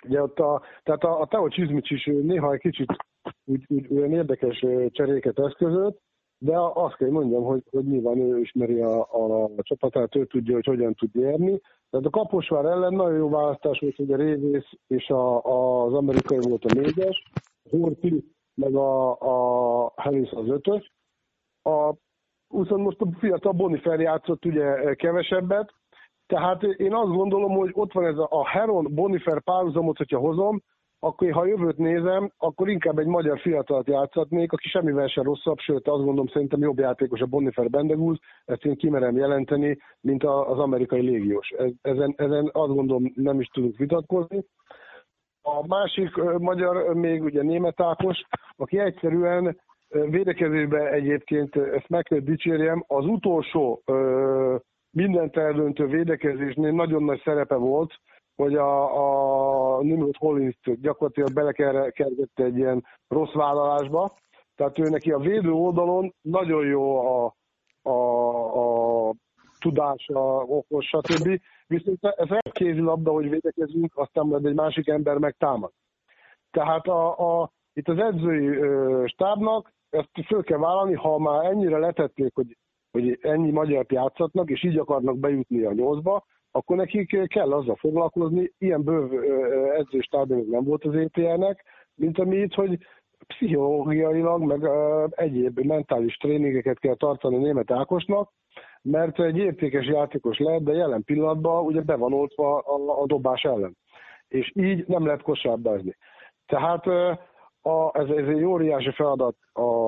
[0.07, 2.95] ugye ott a, tehát a, a Teo Csizmics is néha egy kicsit
[3.45, 5.99] úgy, úgy olyan érdekes cseréket eszközölt,
[6.37, 10.53] de azt kell mondjam, hogy, hogy nyilván ő ismeri a, a, a csapatát, ő tudja,
[10.53, 11.61] hogy hogyan tud nyerni.
[11.89, 15.93] Tehát a Kaposvár ellen nagyon jó választás volt, hogy a Révész és a, a, az
[15.93, 17.23] amerikai volt a négyes,
[17.69, 18.23] Horti
[18.53, 20.91] meg a, a Harris az ötös.
[21.63, 21.93] A,
[22.47, 25.73] viszont most a fiatal Bonifer játszott ugye kevesebbet,
[26.31, 30.61] tehát én azt gondolom, hogy ott van ez a, a Heron-Bonifer párhuzamot, hogyha hozom,
[30.99, 35.87] akkor ha jövőt nézem, akkor inkább egy magyar fiatalt játszhatnék, aki semmivel sem rosszabb, sőt
[35.87, 41.01] azt gondolom szerintem jobb játékos a Bonifer Bendegúz, ezt én kimerem jelenteni, mint az amerikai
[41.01, 41.53] légiós.
[41.81, 44.45] Ezen, ezen azt gondolom nem is tudunk vitatkozni.
[45.41, 48.17] A másik magyar még ugye német Ákos,
[48.55, 49.57] aki egyszerűen
[49.91, 53.81] védekezésben egyébként ezt meg kell dicsérjem, az utolsó
[54.91, 57.93] minden eldöntő védekezésnél nagyon nagy szerepe volt,
[58.35, 64.17] hogy a, a Nimrod Hollins gyakorlatilag belekergett egy ilyen rossz vállalásba.
[64.55, 67.35] Tehát ő neki a védő oldalon nagyon jó a,
[67.81, 69.13] a, a
[69.59, 71.41] tudása, okos, stb.
[71.67, 75.71] Viszont ez egy kézilabda, hogy védekezünk, aztán majd egy másik ember megtámad.
[76.51, 81.77] Tehát a, a, itt az edzői ö, stábnak ezt föl kell vállalni, ha már ennyire
[81.77, 82.57] letették, hogy,
[82.91, 88.51] hogy ennyi magyar játszatnak, és így akarnak bejutni a nyolcba, akkor nekik kell azzal foglalkozni,
[88.57, 89.11] ilyen bőv
[89.75, 91.63] edzőstáb még nem volt az EPL-nek,
[91.95, 92.77] mint ami itt, hogy
[93.27, 94.69] pszichológiailag, meg
[95.09, 98.31] egyéb mentális tréningeket kell tartani német Ákosnak,
[98.81, 103.43] mert egy értékes játékos lehet, de jelen pillanatban ugye be van oltva a, a dobás
[103.43, 103.77] ellen.
[104.27, 105.95] És így nem lehet kosárdázni.
[106.45, 106.85] Tehát
[107.61, 109.35] a, ez, ez egy óriási feladat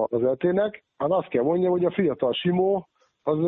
[0.05, 0.83] az etének.
[0.97, 2.87] Hát azt kell mondjam, hogy a fiatal Simó
[3.23, 3.39] az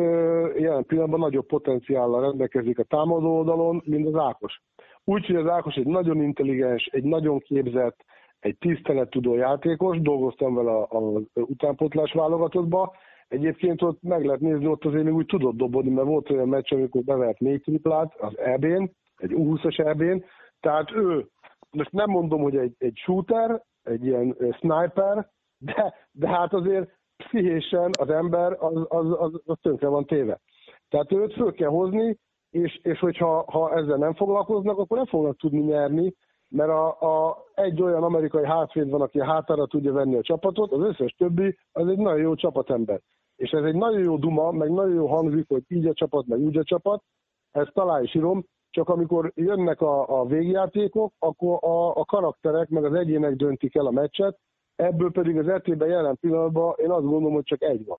[0.58, 4.62] jelen pillanatban nagyobb potenciállal rendelkezik a támadó oldalon, mint az Ákos.
[5.04, 8.04] Úgyhogy az Ákos egy nagyon intelligens, egy nagyon képzett,
[8.40, 12.92] egy tisztelettudó játékos, dolgoztam vele az utánpotlás válogatottba,
[13.28, 16.72] Egyébként ott meg lehet nézni, ott azért még úgy tudott dobni, mert volt olyan meccs,
[16.72, 20.24] amikor bevert négy triplát az EB-n, egy U20-as EB-n,
[20.60, 21.26] tehát ő,
[21.70, 27.90] most nem mondom, hogy egy, egy shooter, egy ilyen sniper, de, de hát azért pszichésen
[27.98, 30.40] az ember az, az, az, az tönkre van téve.
[30.88, 32.18] Tehát őt föl kell hozni,
[32.50, 36.14] és, és hogyha ha ezzel nem foglalkoznak, akkor nem fognak tudni nyerni,
[36.48, 40.72] mert a, a, egy olyan amerikai hátvéd van, aki a hátára tudja venni a csapatot,
[40.72, 43.00] az összes többi az egy nagyon jó csapatember.
[43.36, 46.38] És ez egy nagyon jó duma, meg nagyon jó hangzik, hogy így a csapat, meg
[46.38, 47.02] úgy a csapat,
[47.50, 52.84] ezt talán is írom, csak amikor jönnek a, a végjátékok, akkor a, a karakterek, meg
[52.84, 54.38] az egyének döntik el a meccset,
[54.76, 57.98] ebből pedig az etében jelen pillanatban én azt gondolom, hogy csak egy van.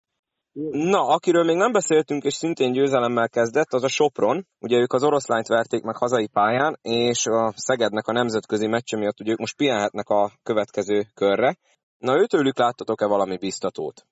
[0.71, 4.45] Na, akiről még nem beszéltünk, és szintén győzelemmel kezdett, az a Sopron.
[4.59, 9.19] Ugye ők az oroszlányt verték meg hazai pályán, és a Szegednek a nemzetközi meccse miatt
[9.19, 11.55] ugye ők most pihenhetnek a következő körre.
[11.97, 14.05] Na, őtőlük láttatok-e valami biztatót?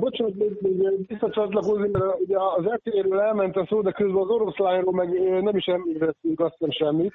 [0.00, 4.94] Bocsánat, még, még visszacsatlakozni, mert ugye az RT-ről elment a szó, de közben az oroszlányról
[4.94, 5.08] meg
[5.42, 7.14] nem is említettünk azt sem semmit.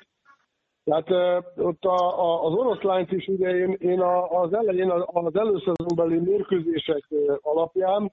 [0.89, 7.05] Tehát ott a, a, az oroszlányt is ugye én, én az elején az előszezonbeli mérkőzések
[7.41, 8.11] alapján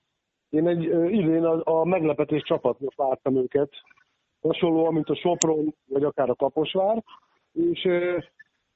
[0.50, 3.70] én egy idén a, a meglepetés csapatnak vártam őket.
[4.40, 7.02] Hasonlóan, mint a Sopron, vagy akár a Kaposvár.
[7.52, 7.88] És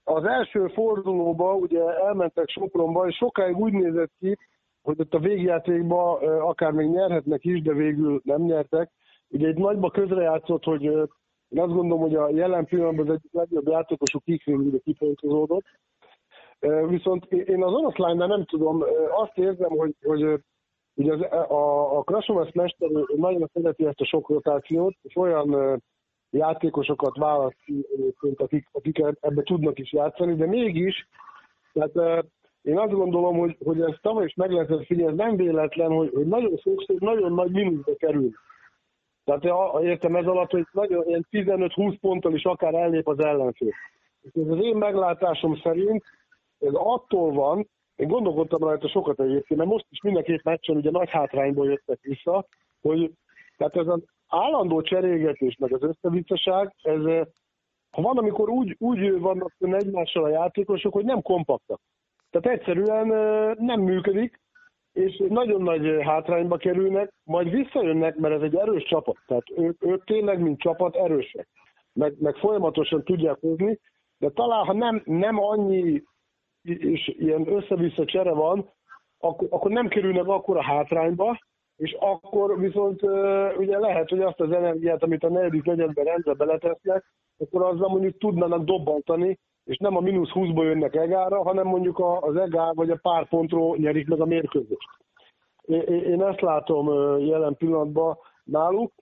[0.05, 4.37] az első fordulóba ugye elmentek Sopronba, és sokáig úgy nézett ki,
[4.83, 8.91] hogy ott a végjátékban akár még nyerhetnek is, de végül nem nyertek.
[9.29, 10.91] Ugye egy nagyba közrejátszott, hogy
[11.51, 15.65] én azt gondolom, hogy a jelen pillanatban az egyik legjobb játékosuk Kikrin kipontozódott.
[16.89, 20.41] Viszont én az oroszlánynál nem tudom, azt érzem, hogy, hogy
[20.95, 21.21] ugye az,
[21.51, 25.81] a, a Krasovesz mester nagyon szereti ezt a sok rotációt, és olyan
[26.31, 27.57] játékosokat választ
[28.37, 31.09] akik, akik ebbe tudnak is játszani, de mégis,
[31.73, 32.25] tehát
[32.63, 36.27] én azt gondolom, hogy, hogy ez tavaly is meg lehetett figyelni, nem véletlen, hogy, hogy
[36.27, 38.31] nagyon sokszor nagyon nagy mínuszba kerül.
[39.39, 43.73] Tehát értem ez alatt, hogy nagyon ilyen 15-20 ponttal is akár ellép az ellenfél.
[44.21, 46.05] És ez az én meglátásom szerint
[46.59, 51.11] ez attól van, én gondolkodtam rajta sokat egyébként, mert most is mindenképp meccsen ugye nagy
[51.11, 52.47] hátrányból jöttek vissza,
[52.81, 53.11] hogy
[53.57, 57.27] tehát ez az állandó cserégetés, meg az összevisszaság, ez
[57.91, 61.81] ha van, amikor úgy, úgy vannak egymással a játékosok, hogy nem kompaktak.
[62.31, 63.07] Tehát egyszerűen
[63.59, 64.40] nem működik,
[64.93, 69.17] és nagyon nagy hátrányba kerülnek, majd visszajönnek, mert ez egy erős csapat.
[69.27, 71.49] Tehát ők, ők tényleg, mint csapat erősek,
[71.93, 73.79] meg, meg folyamatosan tudják hozni,
[74.19, 76.03] de talán, ha nem, nem annyi
[76.63, 78.71] és ilyen össze-vissza csere van,
[79.19, 81.39] akkor, akkor nem kerülnek akkor a hátrányba,
[81.77, 83.03] és akkor viszont
[83.57, 87.05] ugye lehet, hogy azt az energiát, amit a negyedik negyedben rendre beletesznek,
[87.39, 89.39] akkor azzal mondjuk tudnának dobbantani,
[89.71, 93.77] és nem a mínusz 20-ból jönnek egára, hanem mondjuk az egár vagy a pár pontról
[93.77, 94.89] nyerik meg a mérkőzést.
[95.87, 98.93] Én ezt látom jelen pillanatban náluk.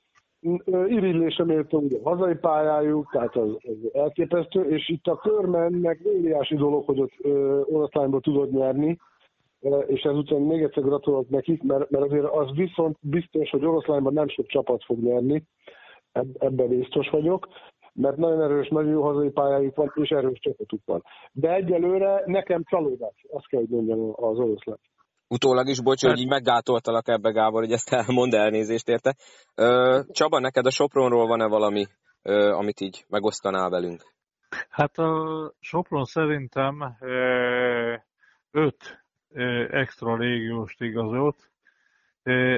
[0.67, 3.57] Irigylésre méltó ugye a hazai pályájuk, tehát az,
[3.93, 7.15] elképesztő, és itt a körmennek óriási dolog, hogy ott
[7.69, 8.99] oroszlányból tudod nyerni,
[9.87, 14.29] és ezután még egyszer gratulálok nekik, mert, mert azért az viszont biztos, hogy oroszlányban nem
[14.29, 15.45] sok csapat fog nyerni,
[16.39, 17.49] ebben biztos vagyok,
[18.01, 21.03] mert nagyon erős, nagyon jó hazai pályájuk van, és erős csapatuk van.
[21.33, 24.79] De egyelőre nekem csalódás, azt kell, hogy mondjam az oroszlán.
[25.29, 29.15] Utólag is, bocs, hogy így meggátoltalak ebbe, Gábor, hogy ezt elmond elnézést érte.
[30.11, 31.87] Csaba, neked a Sopronról van-e valami,
[32.53, 34.03] amit így megosztanál velünk?
[34.69, 36.97] Hát a Sopron szerintem
[38.51, 39.07] öt
[39.71, 41.51] extra légióst igazolt,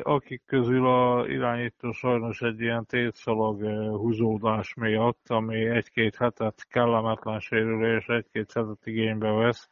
[0.02, 3.62] akik közül a irányító sajnos egy ilyen tétszalag
[3.96, 9.68] húzódás miatt, ami egy-két hetet kellemetlen sérülés, egy-két hetet igénybe vesz,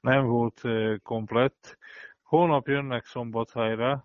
[0.00, 0.62] nem volt
[1.02, 1.78] komplett.
[2.22, 4.04] Holnap jönnek Szombathelyre,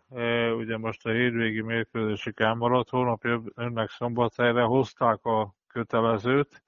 [0.58, 3.24] ugye most a hétvégi mérkőzésük elmaradt, holnap
[3.56, 6.64] jönnek Szombathelyre, hozták a kötelezőt.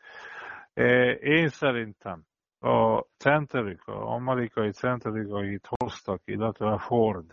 [1.22, 2.24] Én szerintem
[2.60, 7.32] a centerük, a amerikai centerük, akit hoztak, illetve a Ford,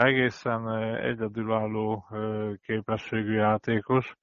[0.00, 2.06] egészen egyedülálló
[2.62, 4.16] képességű játékos.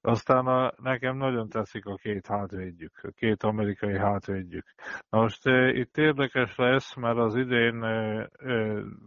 [0.00, 4.64] Aztán a, nekem nagyon tetszik a két hátvédjük, a két amerikai hátvédjük.
[5.10, 7.80] Na most itt érdekes lesz, mert az idén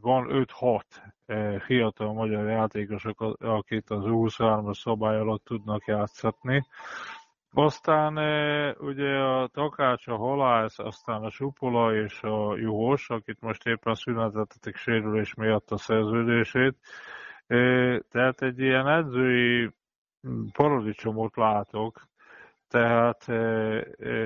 [0.02, 0.28] van
[0.62, 0.80] 5-6
[1.26, 6.66] e, fiatal magyar játékosok, akik az 23-as szabály alatt tudnak játszatni.
[7.54, 8.18] Aztán
[8.80, 14.76] ugye a Takács, a Halász, aztán a Supola és a Juhos, akit most éppen szünetetetik
[14.76, 16.78] sérülés miatt a szerződését.
[18.10, 19.70] Tehát egy ilyen edzői
[20.54, 22.02] paradicsomot látok,
[22.68, 23.24] tehát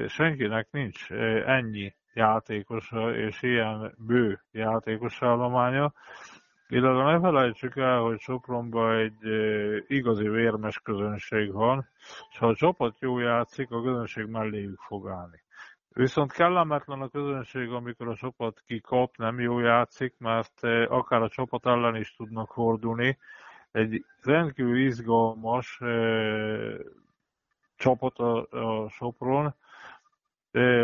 [0.08, 1.12] senkinek nincs
[1.46, 5.94] ennyi játékosa és ilyen bő játékos állománya,
[6.74, 9.24] illetve ne felejtsük el, hogy Sopronban egy
[9.88, 11.88] igazi vérmes közönség van,
[12.32, 15.42] és ha a csapat jó játszik, a közönség melléjük fog állni.
[15.90, 21.66] Viszont kellemetlen a közönség, amikor a csapat kikap, nem jó játszik, mert akár a csapat
[21.66, 23.18] ellen is tudnak fordulni,
[23.72, 25.88] egy rendkívül izgalmas e,
[27.76, 29.56] csapat a, a Sopron.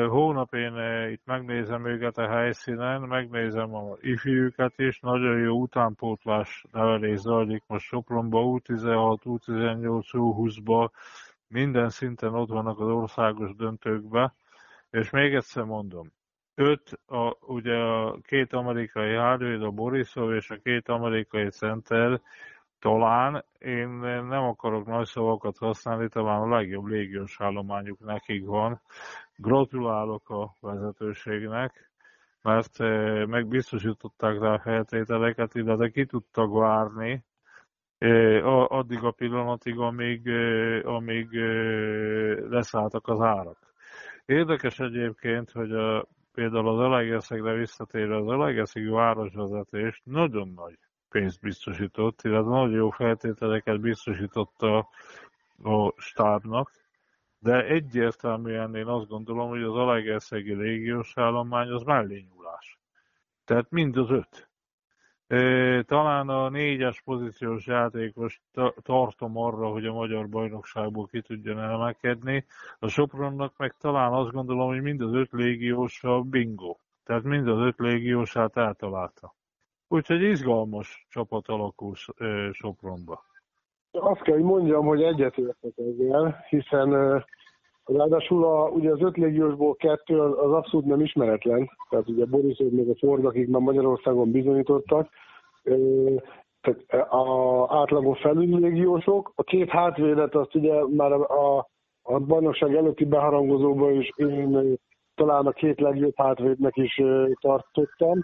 [0.10, 0.74] Hónap én
[1.12, 7.86] itt megnézem őket a helyszínen, megnézem a ifjúkat is, nagyon jó utánpótlás nevelés zajlik most
[7.86, 10.90] Sopronba, U16, U18, U20-ba,
[11.48, 14.34] minden szinten ott vannak az országos döntőkbe,
[14.90, 16.12] és még egyszer mondom,
[16.56, 22.22] öt, a, ugye a két amerikai hardware, a Borisov és a két amerikai center
[22.80, 23.88] talán én
[24.30, 28.82] nem akarok nagy szavakat használni, talán a legjobb légiós állományuk nekik van.
[29.42, 31.92] Gratulálok a vezetőségnek,
[32.42, 37.24] mert eh, megbiztosították rá a feltételeket, illetve ki tudtak várni
[37.98, 41.32] eh, addig a pillanatig, amíg, eh, amíg
[42.50, 43.74] leszálltak az árak.
[44.26, 50.78] Érdekes egyébként, hogy a, például az Elegeszegre visszatérve az Elegeszegi városvezetés nagyon nagy
[51.10, 54.78] pénzt biztosított, illetve nagyon jó feltételeket biztosított a,
[55.64, 56.72] a stábnak,
[57.40, 62.80] de egyértelműen én azt gondolom, hogy az Alegerszegi légiós állomány az mellényúlás.
[63.46, 64.50] Tehát mind az öt.
[65.86, 68.42] Talán a négyes pozíciós játékos
[68.82, 72.46] tartom arra, hogy a magyar bajnokságból ki tudjon emelkedni.
[72.80, 76.76] A Sopronnak meg talán azt gondolom, hogy mind az öt légiós a bingo.
[77.04, 79.36] Tehát mind az öt légiósát eltalálta.
[79.88, 81.96] Úgyhogy izgalmas csapat alakul
[82.52, 83.24] Sopronba.
[84.00, 87.24] Azt kell, hogy mondjam, hogy egyetértek ezzel, hiszen
[87.86, 92.90] ráadásul a, ugye az öt légiósból kettő az, abszolút nem ismeretlen, tehát ugye Borisov meg
[92.90, 95.10] a Ford, akik már Magyarországon bizonyítottak,
[96.62, 101.58] tehát a átlagon felül légiósok, a két hátvédet azt ugye már a,
[102.02, 104.78] a bajnokság előtti beharangozóban is én
[105.16, 107.02] talán a két legjobb hátvédnek is
[107.42, 108.20] tartottam,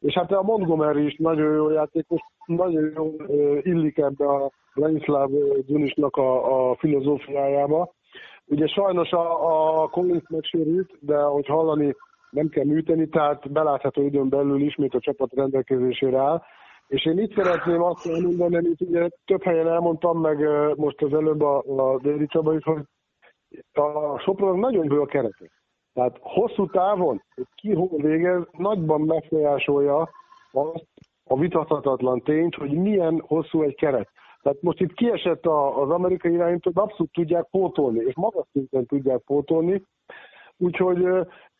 [0.00, 3.14] és hát a Montgomery is nagyon jó játékos, nagyon jó
[3.60, 5.30] illik ebbe a Ladislav
[5.66, 7.92] Dunisnak a, a filozófiájába.
[8.46, 11.94] Ugye sajnos a, a Collins megsérült, de hogy hallani
[12.30, 16.42] nem kell műteni, tehát belátható időn belül ismét a csapat rendelkezésére áll.
[16.86, 20.38] És én itt szeretném azt elmondani, amit ugye több helyen elmondtam, meg
[20.76, 22.82] most az előbb a, a Déri Csaba is, hogy
[23.72, 25.59] a Sopron nagyon bő a keretek.
[25.94, 27.22] Tehát hosszú távon,
[27.54, 30.10] ki hol végez, nagyban megfolyásolja
[30.52, 30.86] azt
[31.24, 34.08] a vitathatatlan tényt, hogy milyen hosszú egy keret.
[34.42, 39.82] Tehát most itt kiesett az amerikai irányító, abszolút tudják pótolni, és magas szinten tudják pótolni.
[40.56, 40.98] Úgyhogy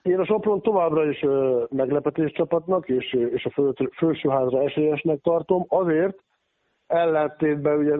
[0.02, 1.24] én a Sopron továbbra is
[1.68, 6.18] meglepetés csapatnak, és, a föl, felsőházra esélyesnek tartom, azért
[6.86, 7.94] ellentétben ugye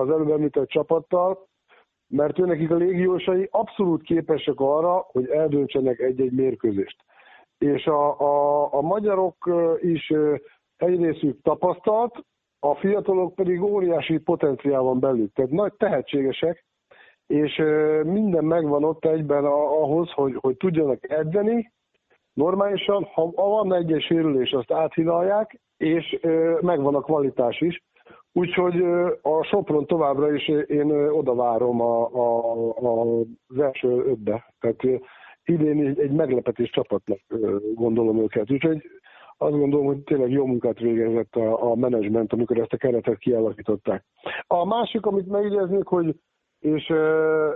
[0.00, 1.46] az előbb említett csapattal,
[2.08, 6.96] mert őnekik a légiósai abszolút képesek arra, hogy eldöntsenek egy-egy mérkőzést.
[7.58, 9.50] És a, a, a magyarok
[9.80, 10.12] is
[10.76, 12.24] egyrészük tapasztalt,
[12.60, 16.64] a fiatalok pedig óriási potenciál van belük, tehát nagy tehetségesek,
[17.26, 17.56] és
[18.02, 21.72] minden megvan ott egyben ahhoz, hogy, hogy tudjanak edzeni,
[22.32, 26.18] normálisan, ha van egy sérülés, azt áthidalják, és
[26.60, 27.82] megvan a kvalitás is,
[28.36, 28.82] Úgyhogy
[29.22, 34.54] a Sopron továbbra is én oda várom a, a, a, az első ötbe.
[34.60, 35.00] Tehát
[35.44, 37.18] idén egy meglepetés csapatnak
[37.74, 38.50] gondolom őket.
[38.50, 38.82] Úgyhogy
[39.36, 44.04] azt gondolom, hogy tényleg jó munkát végezett a, a menedzsment, amikor ezt a keretet kialakították.
[44.46, 46.14] A másik, amit megjegyeznék, hogy
[46.58, 46.92] és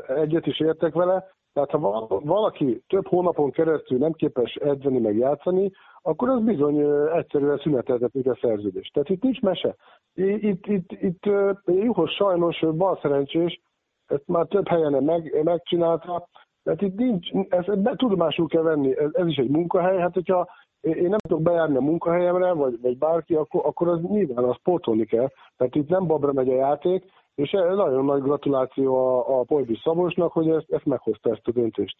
[0.08, 5.70] egyet is értek vele, tehát ha valaki több hónapon keresztül nem képes edzeni meg játszani,
[6.02, 6.78] akkor az bizony
[7.16, 8.92] egyszerűen szüneteltetik a szerződést.
[8.92, 9.76] Tehát itt nincs mese.
[10.14, 11.22] Itt, itt, itt
[11.64, 13.60] Juhos sajnos bal szerencsés,
[14.06, 16.28] ezt már több helyen meg, megcsinálta,
[16.62, 20.48] tehát itt nincs, ezt be, tudomásul kell venni, ez, ez is egy munkahely, hát hogyha
[20.80, 25.04] én nem tudok bejárni a munkahelyemre, vagy, vagy bárki, akkor, akkor az nyilván az sportolni
[25.04, 25.28] kell.
[25.56, 27.04] Tehát itt nem babra megy a játék,
[27.40, 31.96] és nagyon nagy gratuláció a, a Pojbi Szabosnak, hogy ezt, ezt meghozta ezt a döntést.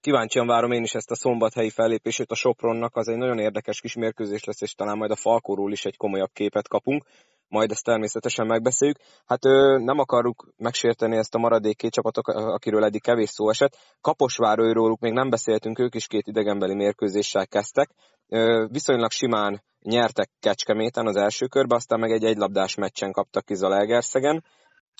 [0.00, 3.94] Kíváncsian várom én is ezt a szombathelyi fellépését a Sopronnak, az egy nagyon érdekes kis
[3.94, 7.04] mérkőzés lesz, és talán majd a Falkóról is egy komolyabb képet kapunk
[7.52, 8.96] majd ezt természetesen megbeszéljük.
[9.26, 13.76] Hát ö, nem akarjuk megsérteni ezt a maradék két csapatok, akiről eddig kevés szó esett.
[14.00, 17.90] Kaposvárőróluk még nem beszéltünk, ők is két idegenbeli mérkőzéssel kezdtek.
[18.28, 23.54] Ö, viszonylag simán nyertek Kecskeméten az első körbe, aztán meg egy egylabdás meccsen kaptak ki
[23.54, 24.44] Zalaegerszegen.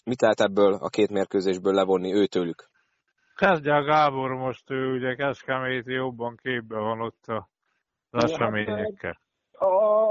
[0.04, 2.70] Mit lehet ebből a két mérkőzésből levonni őtőlük?
[3.34, 7.48] Kezdje a Gábor most, ő ugye Kecskeméti jobban képbe van ott a
[8.10, 9.20] eseményekkel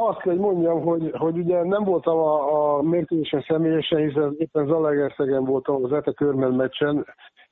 [0.08, 4.66] azt kell, hogy mondjam, hogy, hogy ugye nem voltam a, a mérkőzésen személyesen, hiszen éppen
[4.66, 7.06] Zalaegerszegen voltam az Ete Körmen meccsen,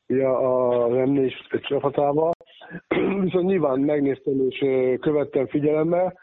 [0.07, 2.31] a M4 csapatával,
[3.23, 4.65] viszont nyilván megnéztem és
[4.99, 6.13] követtem figyelemmel.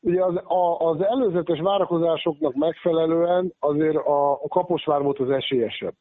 [0.00, 5.94] Ugye az, a, az előzetes várakozásoknak megfelelően azért a, a Kaposvár volt az esélyesebb.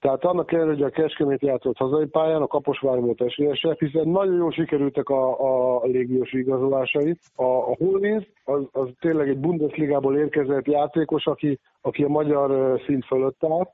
[0.00, 4.36] Tehát annak ellenére, hogy a Kecskemét játszott hazai pályán, a Kaposvár volt esélyesebb, hiszen nagyon
[4.36, 5.40] jól sikerültek a,
[5.80, 7.18] a, légiós igazolásai.
[7.34, 13.04] A, a Hollins az, az tényleg egy Bundesligából érkezett játékos, aki, aki a magyar szint
[13.04, 13.68] fölött áll.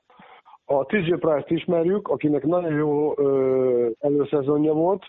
[0.65, 5.03] A TJ Price-t ismerjük, akinek nagyon jó ö, előszezonja volt,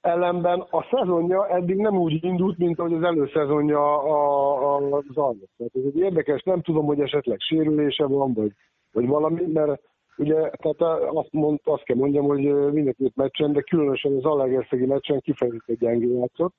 [0.00, 5.48] ellenben a szezonja eddig nem úgy indult, mint ahogy az előszezonja a, a, az annak.
[5.56, 8.52] Tehát ez egy érdekes, nem tudom, hogy esetleg sérülése van, vagy,
[8.92, 9.80] vagy valami, mert
[10.20, 15.20] Ugye, tehát azt, mond, azt kell mondjam, hogy mind meccsen, de különösen az Allegerszegi meccsen
[15.20, 16.54] kifejezetten gyengén játszott.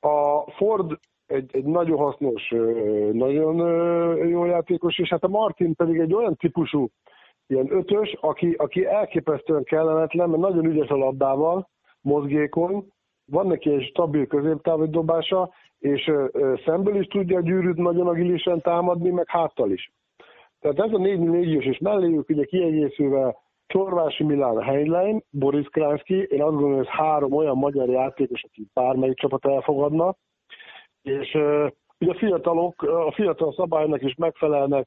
[0.00, 2.48] A Ford egy, egy nagyon hasznos,
[3.12, 3.56] nagyon
[4.28, 6.88] jó játékos, és hát a Martin pedig egy olyan típusú
[7.46, 11.68] ilyen ötös, aki, aki elképesztően kellemetlen, mert nagyon ügyes a labdával,
[12.02, 12.86] mozgékony,
[13.24, 16.12] van neki egy stabil középtávú dobása, és
[16.64, 19.92] szemből is tudja a gyűrűt nagyon agilisen támadni, meg háttal is.
[20.60, 23.36] Tehát ez a négy légiós és melléjük ugye kiegészülve
[23.66, 28.66] Csorvási Milán Heinlein, Boris Kránszki, én azt gondolom, hogy ez három olyan magyar játékos, aki
[28.74, 30.16] bármelyik csapat elfogadna,
[31.02, 31.34] és
[31.98, 34.86] ugye a fiatalok, a fiatal szabálynak is megfelelnek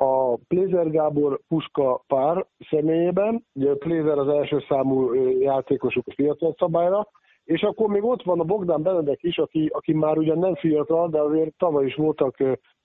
[0.00, 6.54] a Plézer Gábor Puska pár személyében, ugye a Plézer az első számú játékosuk a fiatal
[6.58, 7.08] szabályra,
[7.44, 11.08] és akkor még ott van a Bogdán Benedek is, aki, aki már ugyan nem fiatal,
[11.08, 12.36] de azért tavaly is voltak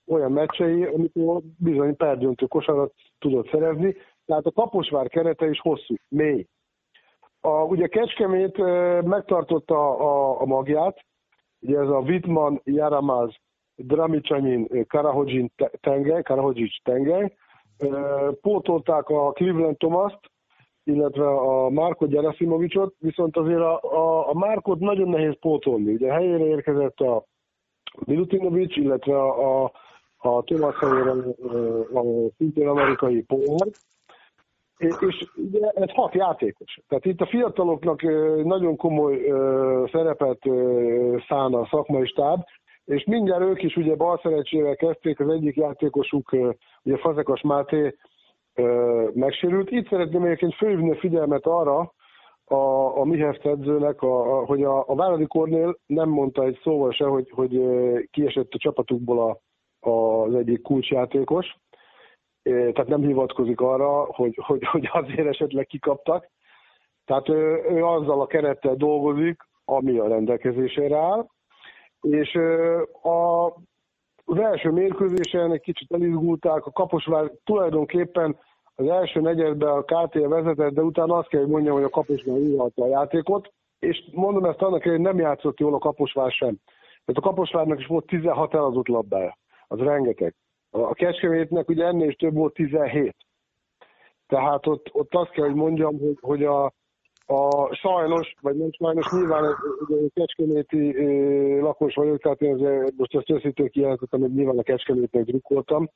[0.06, 3.96] olyan meccsei, amikor bizony perdöntő kosarat tudott szerezni,
[4.26, 6.46] tehát a Kaposvár kerete is hosszú, mély.
[7.40, 8.56] A, ugye Kecskemét
[9.04, 11.04] megtartotta a, a magját,
[11.60, 13.34] ugye ez a Vitman, Jaramaz,
[13.76, 17.36] Dramicsanyin, Karahodzsin tengely, Karahodzsics tengely,
[18.40, 20.20] pótolták a Cleveland Thomas-t,
[20.84, 25.92] illetve a Márkot Gyarasimovicsot, viszont azért a, a, a Márkot nagyon nehéz pótolni.
[25.92, 27.24] Ugye helyére érkezett a
[28.06, 29.72] Milutinovics, illetve a, a
[30.24, 31.10] a Thomas helyére
[31.94, 33.68] a szintén amerikai polgár,
[34.76, 36.78] és ugye ez hat játékos.
[36.88, 38.02] Tehát itt a fiataloknak
[38.44, 39.20] nagyon komoly
[39.92, 40.38] szerepet
[41.28, 42.44] szán a szakmai stáb,
[42.84, 46.32] és mindjárt ők is ugye balszerecsével kezdték, az egyik játékosuk,
[46.82, 47.96] ugye Fazekas Máté
[49.12, 49.70] megsérült.
[49.70, 51.92] Itt szeretném egyébként fölhívni a figyelmet arra,
[52.44, 56.92] a, a mi edzőnek, a, a, hogy a, a Váradi Kornél nem mondta egy szóval
[56.92, 57.60] se, hogy, hogy
[58.10, 59.38] kiesett a csapatukból a,
[59.90, 61.56] az egyik kulcsjátékos,
[62.42, 66.28] tehát nem hivatkozik arra, hogy, hogy, hogy azért esetleg kikaptak.
[67.04, 71.26] Tehát ő, ő azzal a kerettel dolgozik, ami a rendelkezésére áll,
[72.04, 72.34] és
[73.02, 73.44] a,
[74.24, 78.38] az első mérkőzésen egy kicsit elizgulták, a Kaposvár tulajdonképpen
[78.74, 82.38] az első negyedben a KT vezetett, de utána azt kell, hogy mondjam, hogy a Kaposvár
[82.38, 86.56] írhatta a játékot, és mondom ezt annak, hogy nem játszott jól a Kaposvár sem.
[87.04, 90.34] Tehát a Kaposvárnak is volt 16 eladott labdája az rengeteg.
[90.70, 93.16] A Kecskemétnek ugye ennél is több volt 17.
[94.26, 96.72] Tehát ott, ott azt kell, hogy mondjam, hogy, hogy a,
[97.26, 99.44] a sajnos, vagy nem sajnos, nyilván
[99.88, 100.92] ugye kecskeméti
[101.60, 105.90] lakos vagyok, tehát én azért, most ezt őszintén kijelentettem, hogy nyilván a kecskemétnek drukkoltam,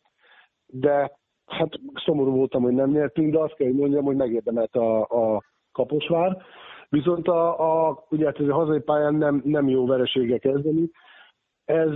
[0.66, 1.12] de
[1.46, 1.68] hát
[2.04, 6.36] szomorú voltam, hogy nem nyertünk, de azt kell, hogy mondjam, hogy megérdemelt a, a Kaposvár.
[6.88, 10.90] Viszont a, a, ugye hát ez a hazai pályán nem, nem jó veresége kezdeni.
[11.64, 11.90] Ez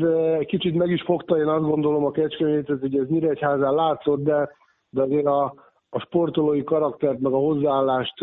[0.44, 4.50] kicsit meg is fogta, én azt gondolom a Kecskemétet, hogy ez Nyíregyházán látszott, de,
[4.90, 5.54] de azért a,
[5.90, 8.14] a sportolói karaktert, meg a hozzáállást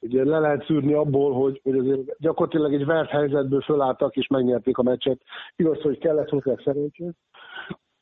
[0.00, 4.78] ugye le lehet szűrni abból, hogy, hogy azért gyakorlatilag egy vert helyzetből fölálltak és megnyerték
[4.78, 5.20] a meccset.
[5.56, 7.14] Igaz, hogy kellett hozzá szerencsét,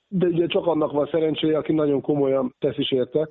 [0.08, 3.28] de ugye csak annak van szerencséje, aki nagyon komolyan tesz is érte.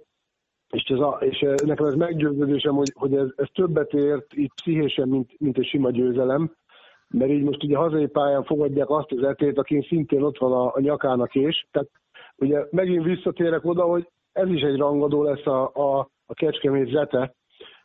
[0.70, 5.07] És, ez a, és nekem ez meggyőződésem, hogy, hogy ez, ez többet ért itt pszichésen,
[5.07, 6.55] mint, mint egy sima győzelem,
[7.09, 10.72] mert így most ugye hazai pályán fogadják azt az etét, akin szintén ott van a,
[10.74, 11.65] a nyakának és.
[11.72, 11.89] Tehát
[12.36, 17.34] ugye megint visszatérek oda, hogy ez is egy rangadó lesz a, a, a Kecskemét zete,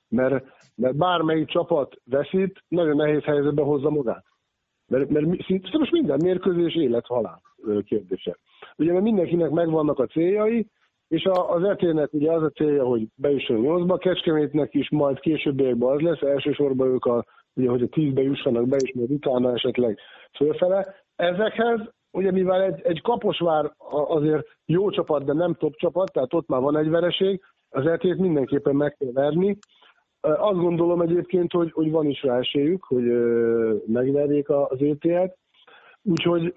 [0.08, 4.24] mert, mert bármelyik csapat veszít, nagyon nehéz helyzetbe hozza magát.
[4.86, 7.42] Mert, mert szinte most minden mérkőzés élet-halál
[7.84, 8.36] kérdése.
[8.76, 10.66] Ugye mert mindenkinek megvannak a céljai,
[11.08, 16.00] és az etének ugye az a célja, hogy bejusson nyolcba, Kecskemétnek is majd későbbiekben az
[16.00, 19.98] lesz, elsősorban ők a, ugye, hogy a tízbe jussanak be, és majd utána esetleg
[20.36, 20.94] fölfele.
[21.16, 23.72] Ezekhez, ugye mivel egy, egy kaposvár
[24.06, 28.16] azért jó csapat, de nem top csapat, tehát ott már van egy vereség, az etét
[28.16, 29.58] mindenképpen meg kell verni,
[30.22, 33.04] azt gondolom egyébként, hogy, hogy van is rá esélyük, hogy
[33.86, 35.36] megverjék az ETL-t,
[36.02, 36.54] úgyhogy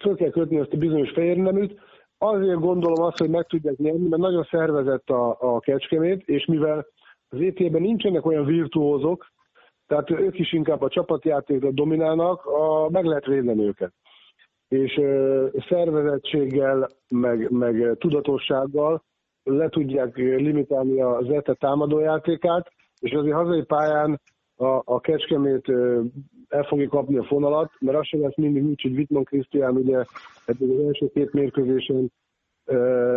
[0.00, 1.80] föl kell kötni ezt a bizonyos fehérneműt.
[2.18, 6.86] Azért gondolom azt, hogy meg tudják nyerni, mert nagyon szervezett a, a kecskemét, és mivel
[7.28, 9.26] az ET-ben nincsenek olyan virtuózok,
[9.86, 13.92] tehát ők is inkább a csapatjátékra dominálnak, a, meg lehet védeni őket.
[14.68, 19.02] És ö, szervezettséggel, meg, meg tudatossággal
[19.48, 24.20] le tudják limitálni a Zete támadójátékát, és azért hazai pályán
[24.56, 25.68] a, a Kecskemét
[26.48, 30.04] el fogja kapni a fonalat, mert az sem lesz mindig úgy, hogy Wittmann Krisztián ugye
[30.46, 32.12] eddig az első két mérkőzésen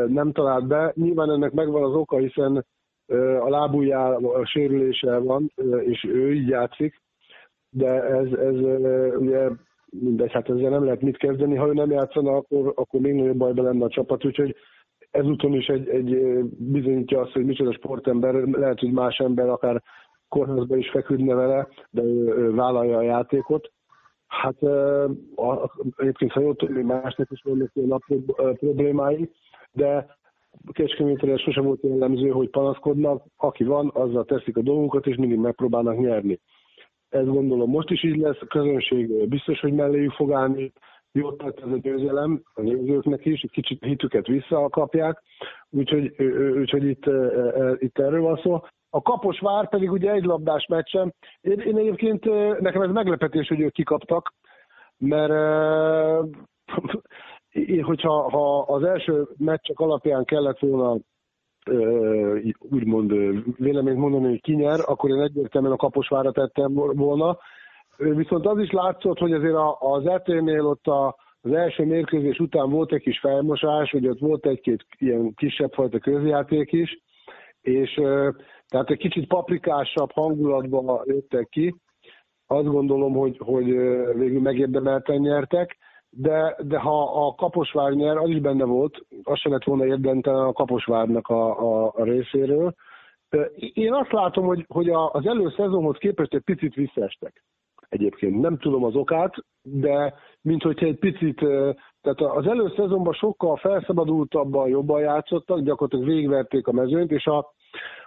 [0.07, 0.91] nem talált be.
[0.95, 2.65] Nyilván ennek megvan az oka, hiszen
[3.39, 5.51] a lábujjá a sérülése van,
[5.85, 7.01] és ő így játszik,
[7.69, 8.55] de ez, ez
[9.17, 9.49] ugye
[9.89, 11.55] mindegy, hát ezzel nem lehet mit kezdeni.
[11.55, 14.55] Ha ő nem játszana, akkor, akkor még nagyobb bajban lenne a csapat, úgyhogy
[15.11, 19.81] ezúton is egy, egy bizonyítja azt, hogy micsoda sportember, lehet, hogy más ember akár
[20.27, 23.71] kórházba is feküdne vele, de ő, ő vállalja a játékot.
[24.27, 24.55] Hát
[25.95, 29.31] egyébként, ha jól tudom, másnak is vannak ilyen apró problémái,
[29.71, 30.19] de
[30.71, 35.99] Kecskemétre sosem volt jellemző, hogy panaszkodnak, aki van, azzal teszik a dolgunkat, és mindig megpróbálnak
[35.99, 36.39] nyerni.
[37.09, 40.71] Ez gondolom most is így lesz, a közönség biztos, hogy melléjük fog állni,
[41.11, 45.21] jót tett ez a győzelem a nézőknek is, kicsit hitüket visszakapják,
[45.69, 46.21] úgyhogy,
[46.57, 47.05] úgyhogy itt,
[47.77, 48.59] itt erről van szó.
[48.89, 51.13] A Kaposvár pedig ugye egy labdás meccsem.
[51.41, 52.23] Én, én egyébként,
[52.59, 54.33] nekem ez meglepetés, hogy ők kikaptak,
[54.97, 55.31] mert
[57.81, 60.97] hogyha ha az első meccsek alapján kellett volna
[62.59, 63.11] úgymond
[63.57, 67.37] véleményt mondani, hogy kinyer, akkor én egyértelműen a Kaposvára tettem volna,
[68.01, 72.93] Viszont az is látszott, hogy azért az ET-nél ott a, az első mérkőzés után volt
[72.93, 77.01] egy kis felmosás, hogy ott volt egy-két ilyen kisebb fajta közjáték is,
[77.61, 77.93] és
[78.67, 81.75] tehát egy kicsit paprikásabb hangulatban jöttek ki.
[82.47, 83.65] Azt gondolom, hogy, hogy
[84.13, 85.77] végül megérdemelten nyertek,
[86.09, 90.45] de, de ha a Kaposvár nyer, az is benne volt, az sem lett volna érdemtelen
[90.45, 92.73] a Kaposvárnak a, a, a részéről.
[93.73, 97.43] Én azt látom, hogy, hogy az előszezonhoz képest egy picit visszaestek
[97.91, 98.41] egyébként.
[98.41, 101.35] Nem tudom az okát, de mint hogyha egy picit,
[102.01, 107.53] tehát az előszezonban sokkal felszabadultabban jobban játszottak, gyakorlatilag végverték a mezőnyt, és a,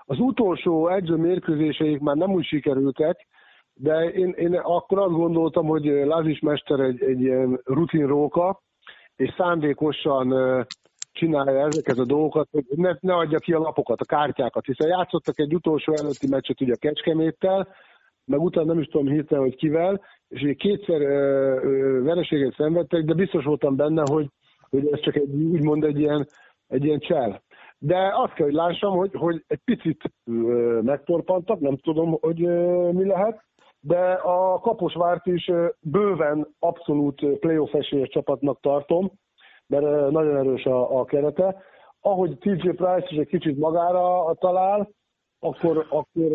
[0.04, 3.26] az utolsó edző mérkőzéseik már nem úgy sikerültek,
[3.74, 8.62] de én, én akkor azt gondoltam, hogy Lázis Mester egy, egy ilyen rutinróka,
[9.16, 10.34] és szándékosan
[11.12, 15.38] csinálja ezeket a dolgokat, hogy ne, ne adja ki a lapokat, a kártyákat, hiszen játszottak
[15.38, 17.68] egy utolsó előtti meccset ugye Kecskeméttel,
[18.24, 23.04] meg utána nem is tudom hirtelen, hogy kivel, és ugye kétszer ö, ö, vereséget szenvedtek,
[23.04, 24.28] de biztos voltam benne, hogy,
[24.70, 26.26] hogy ez csak egy, úgymond egy ilyen,
[26.66, 27.42] egy ilyen csel.
[27.78, 32.90] De azt kell, hogy lássam, hogy, hogy egy picit ö, megtorpantak, nem tudom, hogy ö,
[32.92, 33.44] mi lehet,
[33.80, 39.12] de a Kaposvárt is ö, bőven abszolút playoff esélyes csapatnak tartom,
[39.66, 41.62] mert ö, nagyon erős a, a kerete.
[42.00, 44.88] Ahogy TJ Price is egy kicsit magára talál,
[45.44, 46.30] akkor, akkor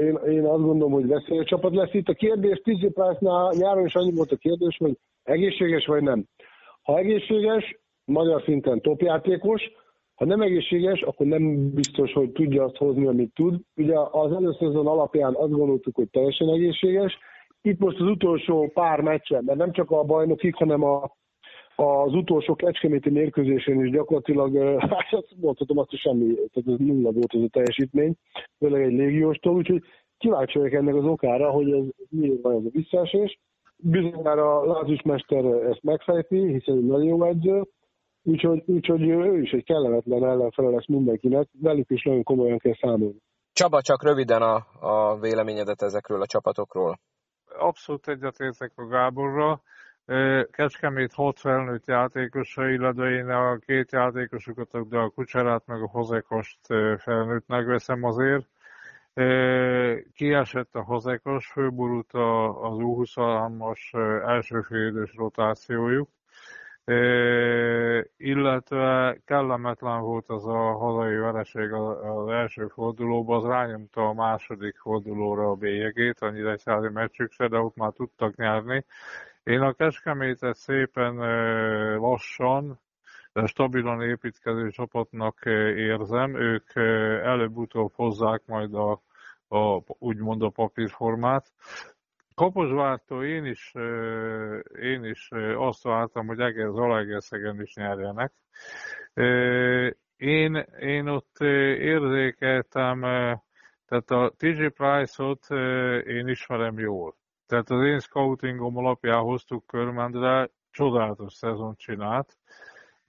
[0.00, 2.08] én, én azt gondolom, hogy veszélyes csapat lesz itt.
[2.08, 6.24] A kérdés Price-nál nyáron is annyi volt a kérdés, hogy egészséges vagy nem.
[6.82, 9.62] Ha egészséges, magyar szinten topjátékos,
[10.14, 13.60] ha nem egészséges, akkor nem biztos, hogy tudja azt hozni, amit tud.
[13.76, 17.18] Ugye az előszezon alapján azt gondoltuk, hogy teljesen egészséges.
[17.62, 21.10] Itt most az utolsó pár meccsen, mert nem csak a bajnokik, hanem a,
[21.80, 24.56] az utolsó kecskeméti mérkőzésén is gyakorlatilag,
[25.10, 28.14] hát mondhatom azt, hogy semmi, tehát ez nulla volt ez a teljesítmény,
[28.58, 29.82] főleg egy légióstól, úgyhogy
[30.18, 33.38] kíváncsi vagyok ennek az okára, hogy ez miért van ez a visszaesés.
[33.76, 37.62] Bizonyára Lázus Mester ezt megfejti, hiszen egy nagyon jó edző,
[38.22, 43.22] úgyhogy, úgyhogy ő is egy kellemetlen ellenfele lesz mindenkinek, velük is nagyon komolyan kell számolni.
[43.52, 46.98] Csaba, csak röviden a, a véleményedet ezekről a csapatokról.
[47.58, 49.60] Abszolút egyetértek a Gáborra.
[50.50, 56.58] Kecskemét hat felnőtt játékosa, illetve én a két játékosokat, de a Kucserát meg a Hozekost
[56.98, 58.46] felnőttnek veszem azért.
[60.14, 63.94] Kiesett a Hozekos, főborult az U23-as
[64.26, 64.64] első
[65.16, 66.08] rotációjuk,
[68.16, 75.50] illetve kellemetlen volt az a hazai vereség az első fordulóban, az rányomta a második fordulóra
[75.50, 78.84] a bélyegét, a nyíregyházi meccsükre, de ott már tudtak nyerni.
[79.48, 81.14] Én a Kecskemétet szépen
[81.96, 82.80] lassan,
[83.32, 85.44] de stabilan építkező csapatnak
[85.76, 86.36] érzem.
[86.36, 86.76] Ők
[87.24, 89.02] előbb-utóbb hozzák majd a,
[89.48, 91.52] a úgymond a papírformát.
[92.34, 93.72] Kaposvártól én is,
[94.80, 98.32] én is azt vártam, hogy Eger Zalaegerszegen is nyerjenek.
[100.16, 101.36] Én, én ott
[101.78, 103.00] érzékeltem,
[103.86, 105.50] tehát a TG Price-ot
[106.06, 107.16] én ismerem jól.
[107.48, 112.36] Tehát az én scoutingom alapján hoztuk Körmendre, csodálatos szezon csinált,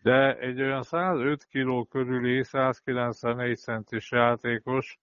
[0.02, 4.99] de egy olyan 105 kg körüli, 194 centis játékos,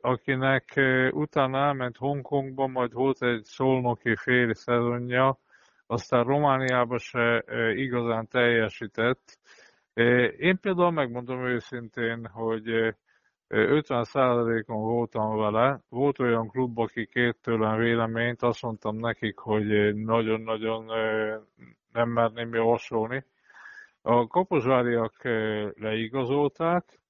[0.00, 5.38] akinek utána elment Hongkongba, majd volt egy szolnoki fél szezonja,
[5.86, 7.44] aztán Romániába se
[7.74, 9.38] igazán teljesített.
[10.38, 12.94] Én például megmondom őszintén, hogy
[13.54, 15.80] 50%-on voltam vele.
[15.88, 20.84] Volt olyan klub, aki kért tőlem véleményt, azt mondtam nekik, hogy nagyon-nagyon
[21.92, 23.24] nem merném javasolni.
[24.02, 25.22] A kaposváriak
[25.74, 27.00] leigazolták,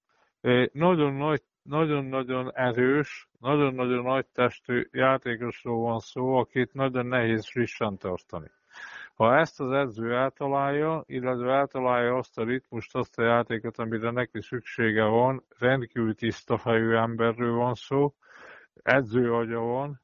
[0.73, 8.51] nagyon nagy nagyon-nagyon erős, nagyon-nagyon nagy testű játékosról van szó, akit nagyon nehéz frissen tartani.
[9.15, 14.41] Ha ezt az edző eltalálja, illetve eltalálja azt a ritmust, azt a játékot, amire neki
[14.41, 18.15] szüksége van, rendkívül tiszta fejű emberről van szó,
[18.83, 20.01] edző agya van,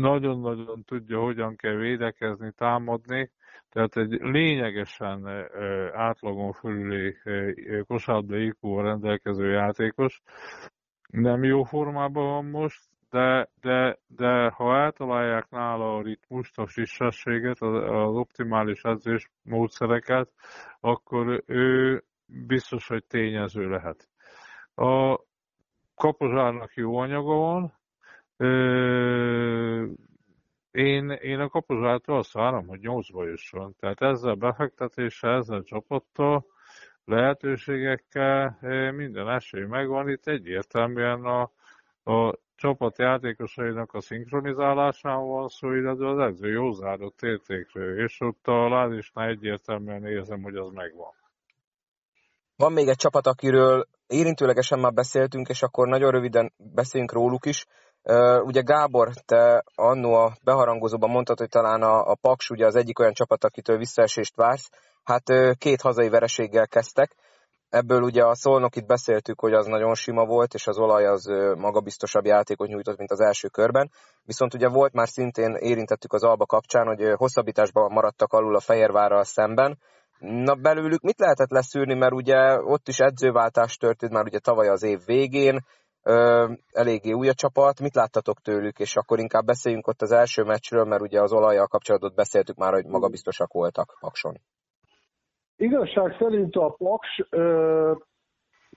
[0.00, 3.30] nagyon-nagyon tudja, hogyan kell védekezni, támadni,
[3.68, 5.26] tehát egy lényegesen
[5.92, 7.16] átlagon fölüli
[7.86, 10.22] kosárlabda iq rendelkező játékos.
[11.08, 17.60] Nem jó formában van most, de, de, de ha eltalálják nála a ritmust, a frissességet,
[17.60, 20.32] az, az optimális edzés módszereket,
[20.80, 24.08] akkor ő biztos, hogy tényező lehet.
[24.74, 25.20] A
[25.94, 27.72] kapozsárnak jó anyaga van,
[30.70, 33.74] én, én a kapozsától azt várom, hogy nyolcba jusson.
[33.78, 36.46] Tehát ezzel befektetéssel, ezzel csapattal,
[37.04, 38.58] lehetőségekkel
[38.92, 40.08] minden esély megvan.
[40.08, 41.52] Itt egyértelműen a,
[42.12, 48.46] a csapat játékosainak a szinkronizálásán van szó, illetve az edző jó zárott értékről, és ott
[48.46, 51.12] a Lázisnál egyértelműen érzem, hogy az megvan.
[52.56, 57.66] Van még egy csapat, akiről érintőlegesen már beszéltünk, és akkor nagyon röviden beszéljünk róluk is.
[58.42, 62.98] Ugye Gábor, te annó a beharangozóban mondtad, hogy talán a, a Paks ugye az egyik
[62.98, 64.70] olyan csapat, akitől visszaesést vársz.
[65.04, 67.14] Hát két hazai vereséggel kezdtek.
[67.70, 71.24] Ebből ugye a Szolnokit beszéltük, hogy az nagyon sima volt, és az olaj az
[71.56, 73.90] magabiztosabb játékot nyújtott, mint az első körben.
[74.22, 79.24] Viszont ugye volt már szintén, érintettük az Alba kapcsán, hogy hosszabbításban maradtak alul a Fehérvárral
[79.24, 79.78] szemben.
[80.18, 84.82] Na belőlük mit lehetett leszűrni, mert ugye ott is edzőváltás történt már ugye tavaly az
[84.82, 85.64] év végén,
[86.02, 90.42] ö, eléggé új a csapat, mit láttatok tőlük, és akkor inkább beszéljünk ott az első
[90.42, 94.40] meccsről, mert ugye az olajjal kapcsolatot beszéltük már, hogy magabiztosak voltak Pakson.
[95.60, 97.92] Igazság szerint a Paks ö,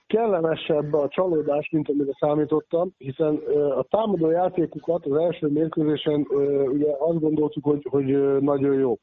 [0.06, 6.62] kellemesebb a csalódás, mint amire számítottam, hiszen ö, a támadó játékukat az első mérkőzésen ö,
[6.68, 8.96] ugye azt gondoltuk, hogy, hogy nagyon jó.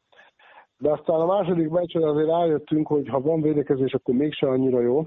[0.77, 5.06] De aztán a második meccsen azért rájöttünk, hogy ha van védekezés, akkor mégse annyira jó.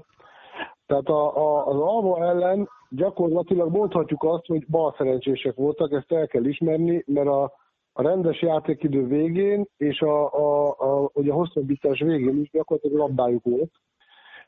[0.85, 6.27] Tehát a, a, az Alba ellen gyakorlatilag mondhatjuk azt, hogy bal szerencsések voltak, ezt el
[6.27, 7.51] kell ismerni, mert a,
[7.93, 13.43] a rendes játékidő végén és a, a, a, ugye a hosszabbítás végén is gyakorlatilag labdájuk
[13.43, 13.71] volt,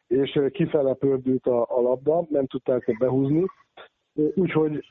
[0.07, 3.45] és kifele pördült a, a labda, nem tudták behúzni.
[4.35, 4.89] Úgyhogy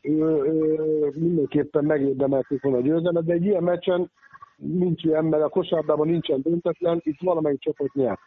[1.15, 4.11] mindenképpen megérdemelték volna a győzelmet, de egy ilyen meccsen
[4.57, 8.21] nincs ilyen, mert a kosárlabdában nincsen döntetlen, itt valamelyik csapat nyert.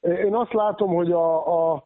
[0.00, 1.84] Én azt látom, hogy a, a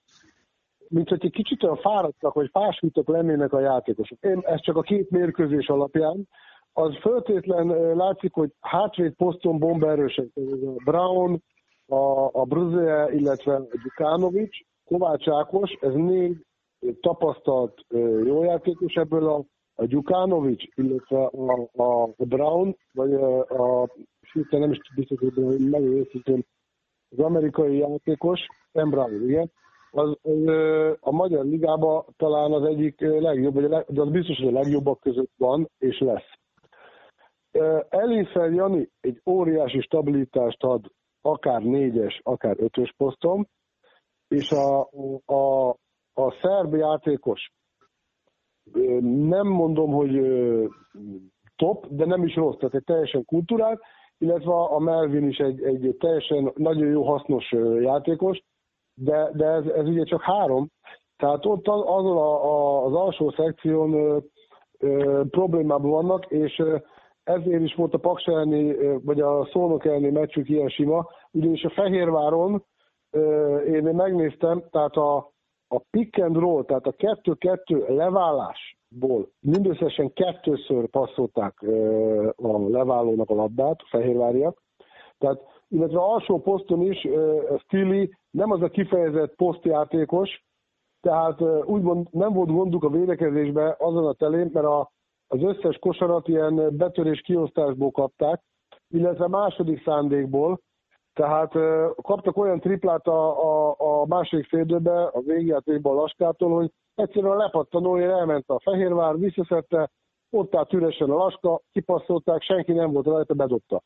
[0.88, 4.18] mint hogy egy kicsit olyan fáradtak, vagy fásítok lennének a játékosok.
[4.20, 6.28] Én ez csak a két mérkőzés alapján,
[6.76, 10.26] az föltétlen látszik, hogy hátvéd poszton bomba erősek.
[10.34, 11.42] A Brown,
[11.86, 16.36] a, a Bruze, illetve a Gyukánovics, Kovács Ákos, ez négy
[17.00, 17.80] tapasztalt
[18.24, 19.44] jó játékos ebből a,
[19.74, 23.88] a Gyukánovics, illetve a, a Brown, vagy a, a
[24.32, 26.46] szinte nem is biztos, hogy megőszítően
[27.10, 28.40] az amerikai játékos,
[28.72, 29.50] Sam Brown, igen,
[29.90, 30.18] az,
[31.00, 35.32] a magyar ligában talán az egyik legjobb, vagy de az biztos, hogy a legjobbak között
[35.36, 36.42] van, és lesz.
[37.88, 40.86] Eliszer Jani egy óriási stabilitást ad
[41.22, 43.48] akár négyes, akár ötös poszton,
[44.28, 44.88] és a,
[45.24, 45.68] a,
[46.14, 47.52] a szerb játékos
[49.28, 50.20] nem mondom, hogy
[51.56, 53.80] top, de nem is rossz, tehát egy teljesen kultúrált,
[54.18, 58.42] illetve a Melvin is egy, egy teljesen nagyon jó, hasznos játékos,
[58.94, 60.68] de, de ez, ez ugye csak három,
[61.16, 64.18] tehát ott azon a, a, az alsó szekción ö,
[64.78, 66.76] ö, problémában vannak, és ö,
[67.24, 71.70] ezért is volt a Paks elleni, vagy a Szolnok elleni meccsük ilyen sima, ugyanis a
[71.70, 72.64] Fehérváron
[73.66, 75.16] én megnéztem, tehát a,
[75.68, 81.62] a pick and roll, tehát a kettő-kettő leválásból mindösszesen kettőször passzolták
[82.36, 84.62] a leválónak a labdát, a fehérváriak.
[85.18, 87.08] Tehát, illetve alsó poszton is
[87.58, 90.44] Stili nem az a kifejezett posztjátékos,
[91.00, 94.90] tehát úgymond nem volt gonduk a védekezésbe azon a telén, mert a,
[95.28, 98.42] az összes kosarat ilyen betörés kiosztásból kapták,
[98.88, 100.60] illetve második szándékból,
[101.12, 101.52] tehát
[102.02, 108.10] kaptak olyan triplát a, a, a másik félidőbe, a végjátékban a Laskától, hogy egyszerűen lepattanóért
[108.10, 109.90] elment a Fehérvár, visszaszedte,
[110.30, 113.82] ott állt üresen a Laska, kipasszolták, senki nem volt rajta, bedobta.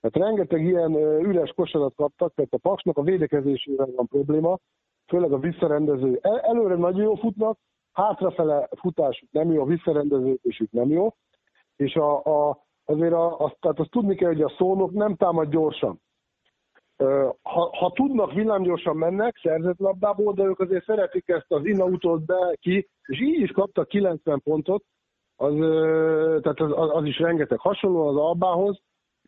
[0.00, 4.58] Tehát rengeteg ilyen üres kosarat kaptak, tehát a Paksnak a védekezésével van probléma,
[5.06, 6.18] főleg a visszarendező.
[6.22, 7.58] El, előre nagyon jó futnak,
[7.92, 11.14] hátrafele futásuk nem jó, a visszarendezésük nem jó,
[11.76, 15.48] és a, a, azért a, azt, tehát azt tudni kell, hogy a szónok nem támad
[15.50, 16.00] gyorsan.
[17.42, 22.56] Ha, ha tudnak villámgyorsan mennek, szerzett labdából, de ők azért szeretik ezt az in be
[22.60, 24.84] ki, és így is kaptak 90 pontot,
[25.36, 25.54] az,
[26.42, 28.80] tehát az, az is rengeteg hasonló az Albához,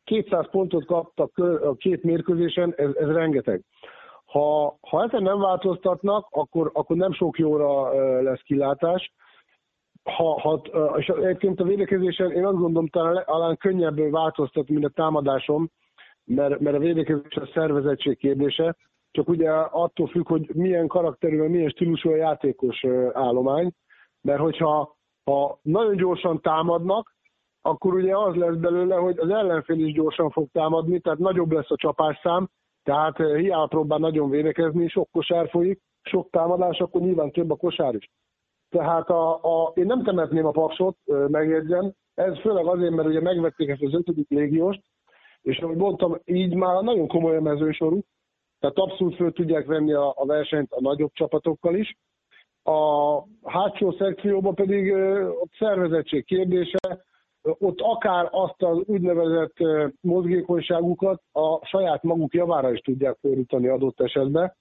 [0.05, 3.63] 200 pontot kaptak a két mérkőzésen, ez, ez rengeteg.
[4.35, 7.93] Ha, ha ezen nem változtatnak, akkor, akkor nem sok jóra
[8.23, 9.13] lesz kilátás.
[10.03, 10.63] Ha, ha,
[10.97, 15.71] és egyébként a védekezésen én azt gondolom, talán, talán könnyebb változtatni, mint a támadásom,
[16.25, 18.77] mert, mert a védekezés a szervezettség kérdése,
[19.11, 23.73] csak ugye attól függ, hogy milyen karakterű, milyen stílusú a játékos állomány,
[24.21, 27.15] mert hogyha ha nagyon gyorsan támadnak,
[27.63, 31.71] akkor ugye az lesz belőle, hogy az ellenfél is gyorsan fog támadni, tehát nagyobb lesz
[31.71, 32.49] a csapásszám,
[32.85, 37.95] tehát hiába próbál nagyon védekezni, sok kosár folyik, sok támadás, akkor nyilván több a kosár
[37.95, 38.11] is.
[38.71, 40.97] Tehát a, a, én nem temetném a paksot,
[41.29, 44.81] megjegyzem, ez főleg azért, mert ugye megvették ezt az ötödik légióst,
[45.43, 48.01] és ahogy mondtam, így már nagyon komoly a mezősorú,
[48.61, 51.97] tehát abszolút föl tudják venni a, a versenyt a nagyobb csapatokkal is.
[52.63, 57.04] A hátsó szekcióban pedig a szervezettség kérdése,
[57.59, 59.55] ott akár azt az úgynevezett
[60.01, 64.55] mozgékonyságukat a saját maguk javára is tudják fordítani adott esetben.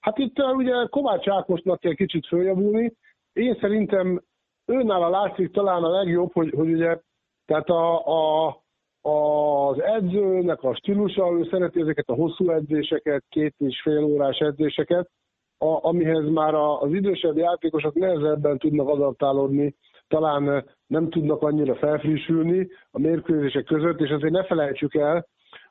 [0.00, 2.92] Hát itt ugye Kovács Ákosnak kell kicsit följavulni.
[3.32, 4.22] Én szerintem
[4.66, 6.98] őnála látszik talán a legjobb, hogy, hogy ugye
[7.46, 8.56] tehát a, a
[9.00, 15.10] az edzőnek a stílusa, ő szereti ezeket a hosszú edzéseket, két és fél órás edzéseket,
[15.58, 19.74] a, amihez már az idősebb játékosok nehezebben tudnak adaptálódni,
[20.08, 25.26] talán nem tudnak annyira felfrissülni a mérkőzések között, és azért ne felejtsük el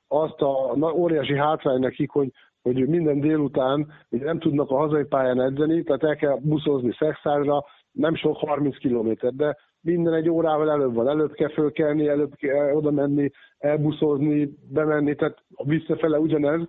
[0.07, 2.31] azt a óriási hátrány nekik, hogy,
[2.61, 7.65] hogy minden délután hogy nem tudnak a hazai pályán edzeni, tehát el kell buszozni Szexárra,
[7.91, 11.07] nem sok 30 kilométer, de minden egy órával előbb van.
[11.07, 16.61] Előbb kell fölkelni, előbb kell oda menni, elbuszozni, bemenni, tehát visszafele ugyanez.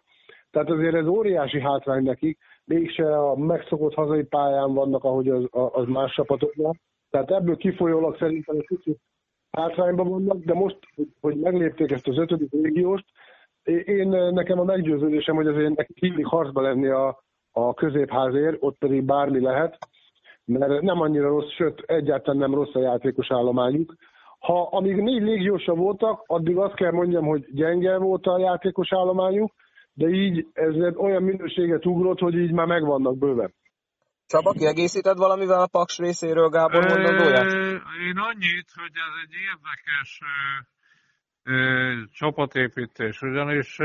[0.50, 5.86] Tehát azért ez óriási hátrány nekik, mégse a megszokott hazai pályán vannak, ahogy az, az
[5.86, 6.76] más csapatoknak.
[7.10, 8.98] Tehát ebből kifolyólag szerintem egy kicsit
[9.50, 10.78] hátrányban vannak, de most,
[11.20, 13.04] hogy meglépték ezt az ötödik régióst,
[13.84, 17.22] én nekem a meggyőződésem, hogy azért nekik illik harcba lenni a,
[17.52, 19.78] a középházért, ott pedig bármi lehet
[20.48, 23.94] mert nem annyira rossz, sőt, egyáltalán nem rossz a játékos állományuk.
[24.38, 29.52] Ha amíg négy légiósa voltak, addig azt kell mondjam, hogy gyenge volt a játékos állományuk,
[29.92, 33.54] de így ez olyan minőséget ugrott, hogy így már megvannak bőven.
[34.28, 37.52] Csaba, kiegészíted valamivel a Paks részéről Gábor mondandóját?
[38.08, 40.20] Én annyit, hogy ez egy érdekes
[41.42, 43.76] ö, ö, csapatépítés, ugyanis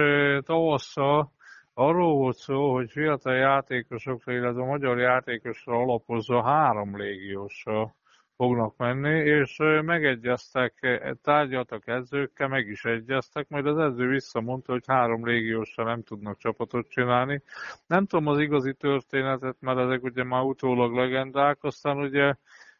[0.45, 1.31] tavasszal
[1.75, 7.95] Arról volt szó, hogy fiatal játékosokra, illetve a magyar játékosra alapozza három légiósra
[8.35, 15.25] fognak menni, és megegyeztek, tárgyaltak edzőkkel, meg is egyeztek, majd az edző visszamondta, hogy három
[15.25, 17.41] légiósra nem tudnak csapatot csinálni.
[17.87, 22.33] Nem tudom az igazi történetet, mert ezek ugye már utólag legendák, aztán ugye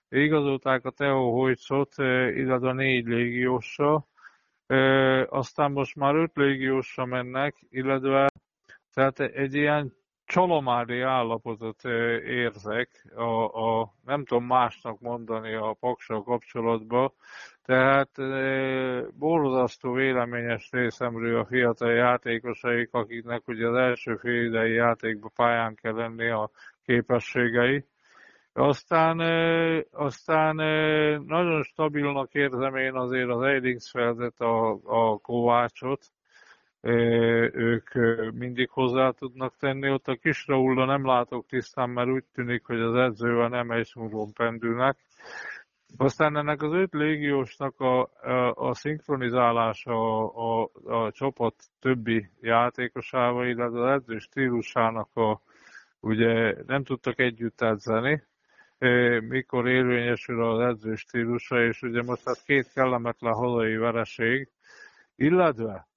[0.10, 1.98] igazolták a Teo Hojcot,
[2.36, 4.08] illetve a négy légiósra,
[5.30, 8.28] aztán most már öt légiósra mennek, illetve
[8.94, 9.94] tehát egy ilyen
[10.26, 11.86] csalomári állapotot
[12.26, 17.12] érzek, a, a, nem tudom másnak mondani a paksal kapcsolatban,
[17.66, 18.10] tehát
[19.18, 25.94] borzasztó véleményes részemről a fiatal játékosaik, akiknek ugye az első fél idei játékban pályán kell
[25.94, 26.50] lenni a
[26.86, 27.86] képességei.
[28.54, 29.20] Aztán,
[29.92, 30.56] aztán
[31.26, 36.06] nagyon stabilnak érzem én azért az Eidingsfeldet, a, a Kovácsot,
[36.84, 37.94] ők
[38.34, 39.92] mindig hozzá tudnak tenni.
[39.92, 43.86] Ott a kis Raulla nem látok tisztán, mert úgy tűnik, hogy az edzővel nem egy
[43.86, 44.98] smúron pendülnek.
[45.98, 53.48] Aztán ennek az öt légiósnak a, a, a szinkronizálása a, a, a csapat többi játékosával,
[53.48, 55.42] illetve az edző stílusának a,
[56.00, 58.24] ugye nem tudtak együtt edzeni,
[59.20, 64.50] mikor érvényesül az edző stílusa, és ugye most hát két kellemetlen hazai vereség,
[65.16, 65.88] illetve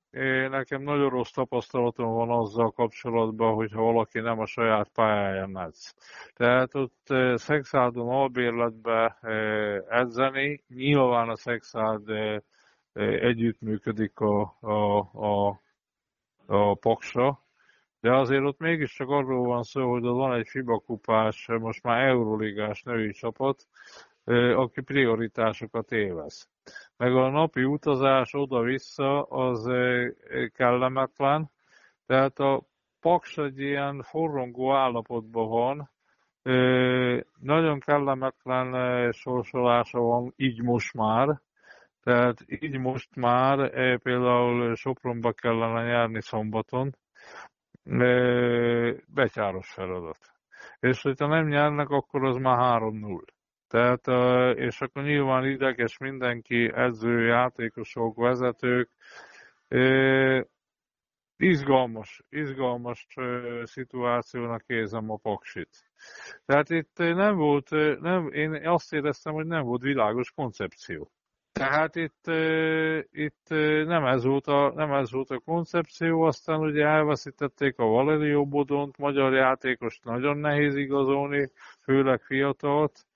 [0.51, 5.95] Nekem nagyon rossz tapasztalatom van azzal kapcsolatban, hogyha valaki nem a saját pályáján edz.
[6.35, 9.19] Tehát ott Szexádon albérletbe
[9.89, 12.03] edzeni, nyilván a Szexád
[13.21, 15.61] együttműködik a, a, a,
[16.47, 17.45] a paksa,
[18.01, 22.07] de azért ott mégiscsak arról van szó, hogy ott van egy FIBA kupás, most már
[22.07, 23.67] Euroligás női csapat,
[24.55, 26.49] aki prioritásokat élvez
[26.97, 29.71] meg a napi utazás oda-vissza az
[30.55, 31.51] kellemetlen,
[32.07, 32.63] tehát a
[33.01, 35.91] paks egy ilyen forrongó állapotban van,
[37.41, 41.41] nagyon kellemetlen sorsolása van így most már,
[42.03, 46.97] tehát így most már például Sopronba kellene nyerni szombaton,
[49.15, 50.19] betyáros feladat.
[50.81, 53.35] És hogyha nem nyernek, akkor az már 3-0.
[53.69, 54.07] Tehát,
[54.59, 58.91] és akkor nyilván ideges mindenki, edző, játékosok, vezetők.
[61.39, 63.07] Izgalmas, izgalmas
[63.63, 65.69] szituációnak érzem a paksit.
[66.45, 67.71] Tehát itt nem volt,
[68.01, 71.11] nem, én azt éreztem, hogy nem volt világos koncepció.
[71.53, 72.27] Tehát itt,
[73.11, 73.49] itt
[73.87, 78.99] nem, ez volt a, nem ez volt a koncepció, aztán ugye elveszítették a Valerio Bodont,
[78.99, 81.51] magyar játékos nagyon nehéz igazolni,
[81.83, 83.07] főleg fiatalt,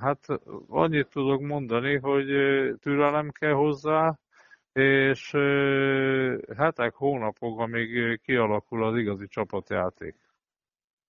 [0.00, 0.26] Hát
[0.68, 2.26] annyit tudok mondani, hogy
[2.80, 4.18] türelem kell hozzá,
[4.72, 5.30] és
[6.56, 10.14] hetek, hónapok, amíg kialakul az igazi csapatjáték.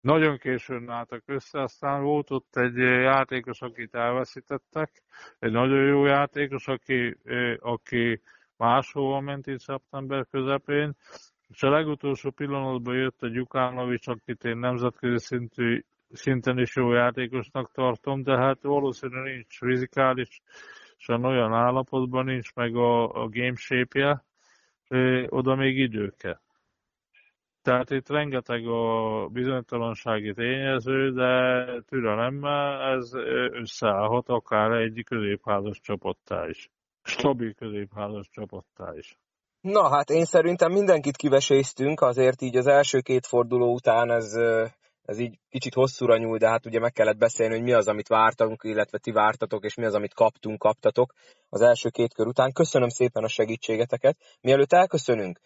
[0.00, 5.02] Nagyon későn álltak össze, aztán volt ott egy játékos, akit elveszítettek,
[5.38, 7.16] egy nagyon jó játékos, aki,
[7.58, 8.20] aki
[8.56, 10.96] máshova ment itt szeptember közepén,
[11.48, 17.72] és a legutolsó pillanatban jött a Gyukánovics, akit én nemzetközi szintű szinten is jó játékosnak
[17.72, 20.42] tartom, de hát valószínűleg nincs fizikális,
[20.96, 24.24] és olyan állapotban nincs meg a, a game shape-je,
[25.28, 26.40] oda még idő kell.
[27.62, 33.10] Tehát itt rengeteg a bizonytalansági tényező, de türelemmel ez
[33.52, 36.70] összeállhat akár egy középházas csapattá is.
[37.02, 39.18] Stabil középházas csapattá is.
[39.60, 44.32] Na hát én szerintem mindenkit kiveséztünk, azért így az első két forduló után ez
[45.04, 48.08] ez így kicsit hosszúra nyúl, de hát ugye meg kellett beszélni, hogy mi az, amit
[48.08, 51.12] vártunk, illetve ti vártatok, és mi az, amit kaptunk, kaptatok
[51.48, 52.52] az első két kör után.
[52.52, 54.16] Köszönöm szépen a segítségeteket.
[54.40, 55.38] Mielőtt elköszönünk,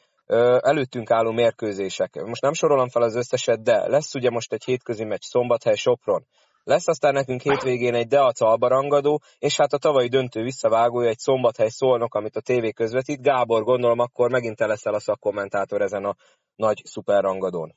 [0.60, 2.22] előttünk álló mérkőzések.
[2.24, 6.26] Most nem sorolom fel az összeset, de lesz ugye most egy hétközi meccs Szombathely Sopron.
[6.64, 11.68] Lesz aztán nekünk hétvégén egy Deaca Albarangadó, és hát a tavalyi döntő visszavágója egy Szombathely
[11.68, 13.22] Szolnok, amit a tévé közvetít.
[13.22, 16.14] Gábor, gondolom akkor megint te leszel a szakkommentátor ezen a
[16.56, 17.74] nagy szuperrangadón.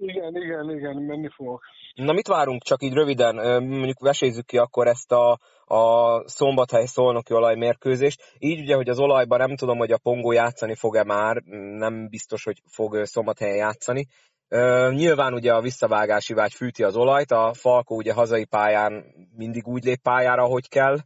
[0.00, 1.62] Igen, igen, igen, menni fogok.
[1.94, 7.34] Na mit várunk csak így röviden, mondjuk vesézzük ki akkor ezt a, a szombathely szolnoki
[7.34, 8.22] olajmérkőzést.
[8.38, 11.36] Így ugye, hogy az olajban nem tudom, hogy a Pongó játszani fog-e már,
[11.76, 14.06] nem biztos, hogy fog szombathelyen játszani.
[14.50, 19.04] Uh, nyilván ugye a visszavágási vágy fűti az olajt, a Falkó ugye hazai pályán
[19.36, 20.96] mindig úgy lép pályára, ahogy kell.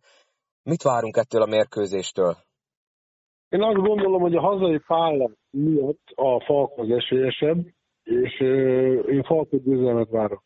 [0.63, 2.37] Mit várunk ettől a mérkőzéstől?
[3.49, 7.67] Én azt gondolom, hogy a hazai pálya miatt a Falkó az esélyesebb,
[8.03, 8.41] és
[9.09, 10.43] én Falkot győzelmet várok.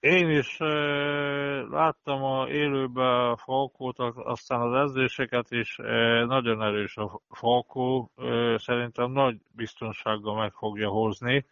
[0.00, 0.68] Én is uh,
[1.70, 5.86] láttam a élőben a Falkót, aztán az edzéseket is, uh,
[6.26, 11.46] nagyon erős a Falkó, uh, szerintem nagy biztonsággal meg fogja hozni.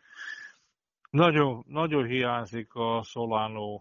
[1.10, 3.80] Nagyon, nagyon hiányzik a Solano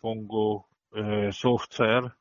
[0.00, 2.16] Pongó ö, szoftver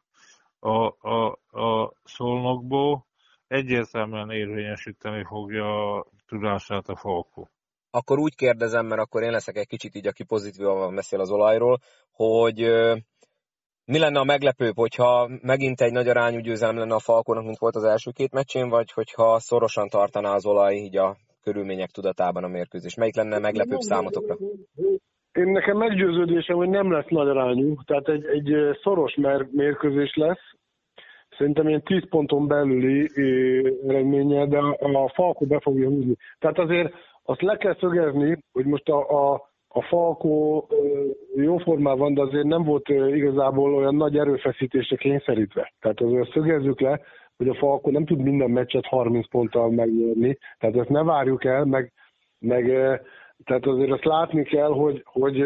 [0.59, 3.05] a, a, a szolnokból
[3.47, 7.49] egyértelműen érvényesíteni fogja a tudását a Falkó.
[7.91, 11.77] Akkor úgy kérdezem, mert akkor én leszek egy kicsit így, aki pozitívan beszél az olajról,
[12.11, 12.57] hogy
[13.85, 17.75] mi lenne a meglepőbb, hogyha megint egy nagy arányú győzelem lenne a Falkónak, mint volt
[17.75, 22.47] az első két meccsén, vagy hogyha szorosan tartaná az olaj így a körülmények tudatában a
[22.47, 22.95] mérkőzés?
[22.95, 24.37] Melyik lenne meglepőbb számotokra?
[25.31, 29.17] Én nekem meggyőződésem, hogy nem lesz nagy arányú, tehát egy, egy szoros
[29.51, 30.45] mérkőzés lesz.
[31.37, 33.09] Szerintem ilyen 10 ponton belüli
[33.87, 34.57] eredménye, de
[34.97, 36.15] a Falkó be fogja húzni.
[36.39, 40.67] Tehát azért azt le kell szögezni, hogy most a, a a Falkó
[41.35, 45.73] jó formában, de azért nem volt igazából olyan nagy erőfeszítésre kényszerítve.
[45.79, 47.01] Tehát azért szögezzük le,
[47.37, 51.65] hogy a Falkó nem tud minden meccset 30 ponttal megnyerni, tehát ezt ne várjuk el,
[51.65, 51.93] meg,
[52.39, 52.65] meg
[53.43, 55.39] tehát azért azt látni kell, hogy, hogy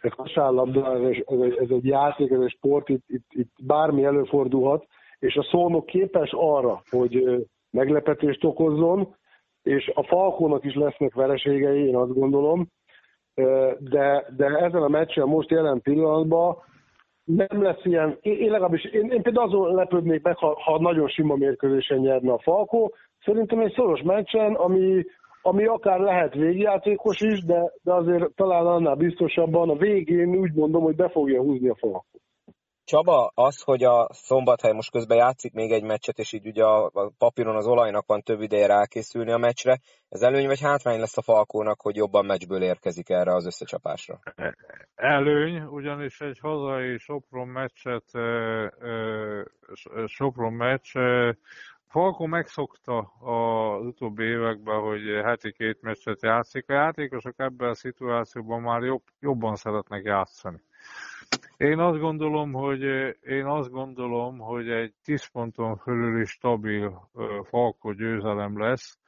[0.00, 4.86] ez kosárlabda, ez, ez, ez egy játék, ez egy sport, itt, itt, itt bármi előfordulhat,
[5.18, 9.16] és a szónok képes arra, hogy meglepetést okozzon,
[9.68, 12.68] és a Falkónak is lesznek vereségei, én azt gondolom,
[13.78, 16.56] de, de ezen a meccsen most jelen pillanatban
[17.24, 21.36] nem lesz ilyen, én, legalábbis, én, én például azon lepődnék meg, ha, ha nagyon sima
[21.36, 22.94] mérkőzésen nyerne a Falkó.
[23.24, 25.04] Szerintem egy szoros meccsen, ami,
[25.42, 30.82] ami akár lehet végjátékos is, de, de azért talán annál biztosabban a végén úgy mondom,
[30.82, 32.20] hogy be fogja húzni a Falkó.
[32.88, 37.12] Csaba, az, hogy a Szombathely most közben játszik még egy meccset, és így ugye a
[37.18, 39.78] papíron az olajnak van több ideje rákészülni a meccsre,
[40.08, 44.18] ez előny vagy hátrány lesz a Falkónak, hogy jobban meccsből érkezik erre az összecsapásra?
[44.94, 48.04] Előny, ugyanis egy hazai Sopron meccset,
[50.06, 50.92] Sopron meccs,
[51.88, 56.70] Falkó megszokta az utóbbi években, hogy heti két meccset játszik.
[56.70, 60.60] A játékosok ebben a szituációban már jobb, jobban szeretnek játszani.
[61.56, 62.82] Én azt gondolom, hogy
[63.22, 67.10] én azt gondolom, hogy egy 10 ponton fölüli stabil
[67.44, 68.98] Falko győzelem lesz.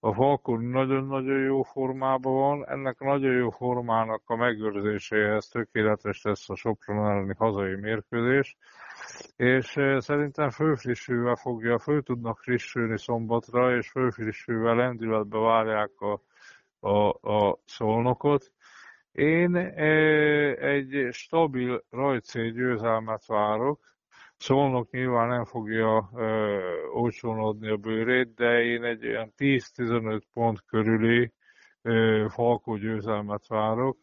[0.00, 6.54] A Falko nagyon-nagyon jó formában van, ennek nagyon jó formának a megőrzéséhez tökéletes lesz a
[6.54, 8.56] Sopron elleni hazai mérkőzés,
[9.36, 9.66] és
[9.98, 16.20] szerintem fölfrissülve fogja, föl tudnak frissülni szombatra, és fölfrissülve lendületbe várják a,
[16.88, 18.52] a, a szolnokot
[19.18, 23.80] én egy stabil rajcé győzelmet várok.
[24.36, 26.10] Szolnok nyilván nem fogja
[26.92, 31.32] olcsón adni a bőrét, de én egy olyan 10-15 pont körüli
[32.28, 33.98] falkó győzelmet várok.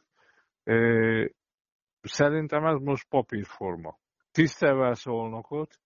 [2.01, 3.99] Szerintem ez most papírforma.
[4.31, 5.79] Tisztelvel szolnokot,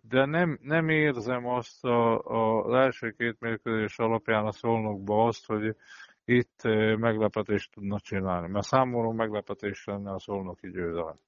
[0.00, 5.46] de nem, nem érzem azt a, a, az első két mérkőzés alapján a szolnokba azt,
[5.46, 5.76] hogy
[6.26, 6.62] itt
[6.98, 11.18] meglepetést tudna csinálni, mert számomra meglepetés lenne a szolnoki győzelem.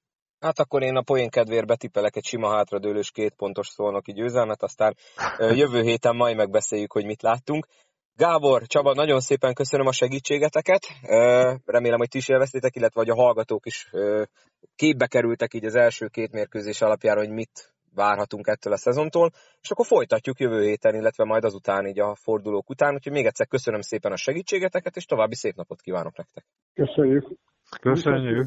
[0.40, 4.94] Hát akkor én a poén kedvéért betipelek egy sima hátradőlős két pontos szolnoki győzelmet, aztán
[5.60, 7.66] jövő héten majd megbeszéljük, hogy mit láttunk.
[8.14, 10.86] Gábor, Csaba, nagyon szépen köszönöm a segítségeteket.
[11.64, 13.90] Remélem, hogy ti is élveztétek, illetve hogy a hallgatók is
[14.76, 19.30] képbe kerültek így az első két mérkőzés alapjára, hogy mit várhatunk ettől a szezontól,
[19.60, 23.46] és akkor folytatjuk jövő héten, illetve majd azután így a fordulók után, úgyhogy még egyszer
[23.46, 26.44] köszönöm szépen a segítségeteket, és további szép napot kívánok nektek.
[26.74, 27.24] Köszönjük.
[27.80, 28.46] Köszönjük.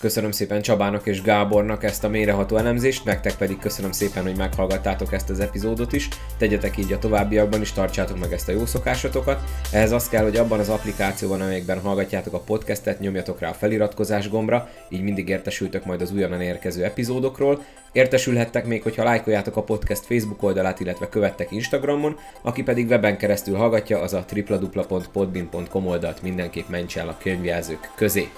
[0.00, 5.12] Köszönöm szépen Csabának és Gábornak ezt a méreható elemzést, nektek pedig köszönöm szépen, hogy meghallgattátok
[5.12, 6.08] ezt az epizódot is.
[6.38, 9.40] Tegyetek így a továbbiakban is, tartsátok meg ezt a jó szokásotokat.
[9.72, 14.28] Ehhez az kell, hogy abban az applikációban, amelyekben hallgatjátok a podcastet, nyomjatok rá a feliratkozás
[14.28, 17.64] gombra, így mindig értesültök majd az újonnan érkező epizódokról.
[17.92, 23.56] Értesülhettek még, hogyha lájkoljátok a podcast Facebook oldalát, illetve követtek Instagramon, aki pedig weben keresztül
[23.56, 28.28] hallgatja, az a www.podbin.com oldalt mindenképp mentse el a könyvjelzők közé.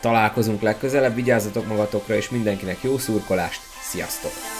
[0.00, 4.57] Találkozunk legközelebb, vigyázzatok magatokra és mindenkinek jó szurkolást, sziasztok!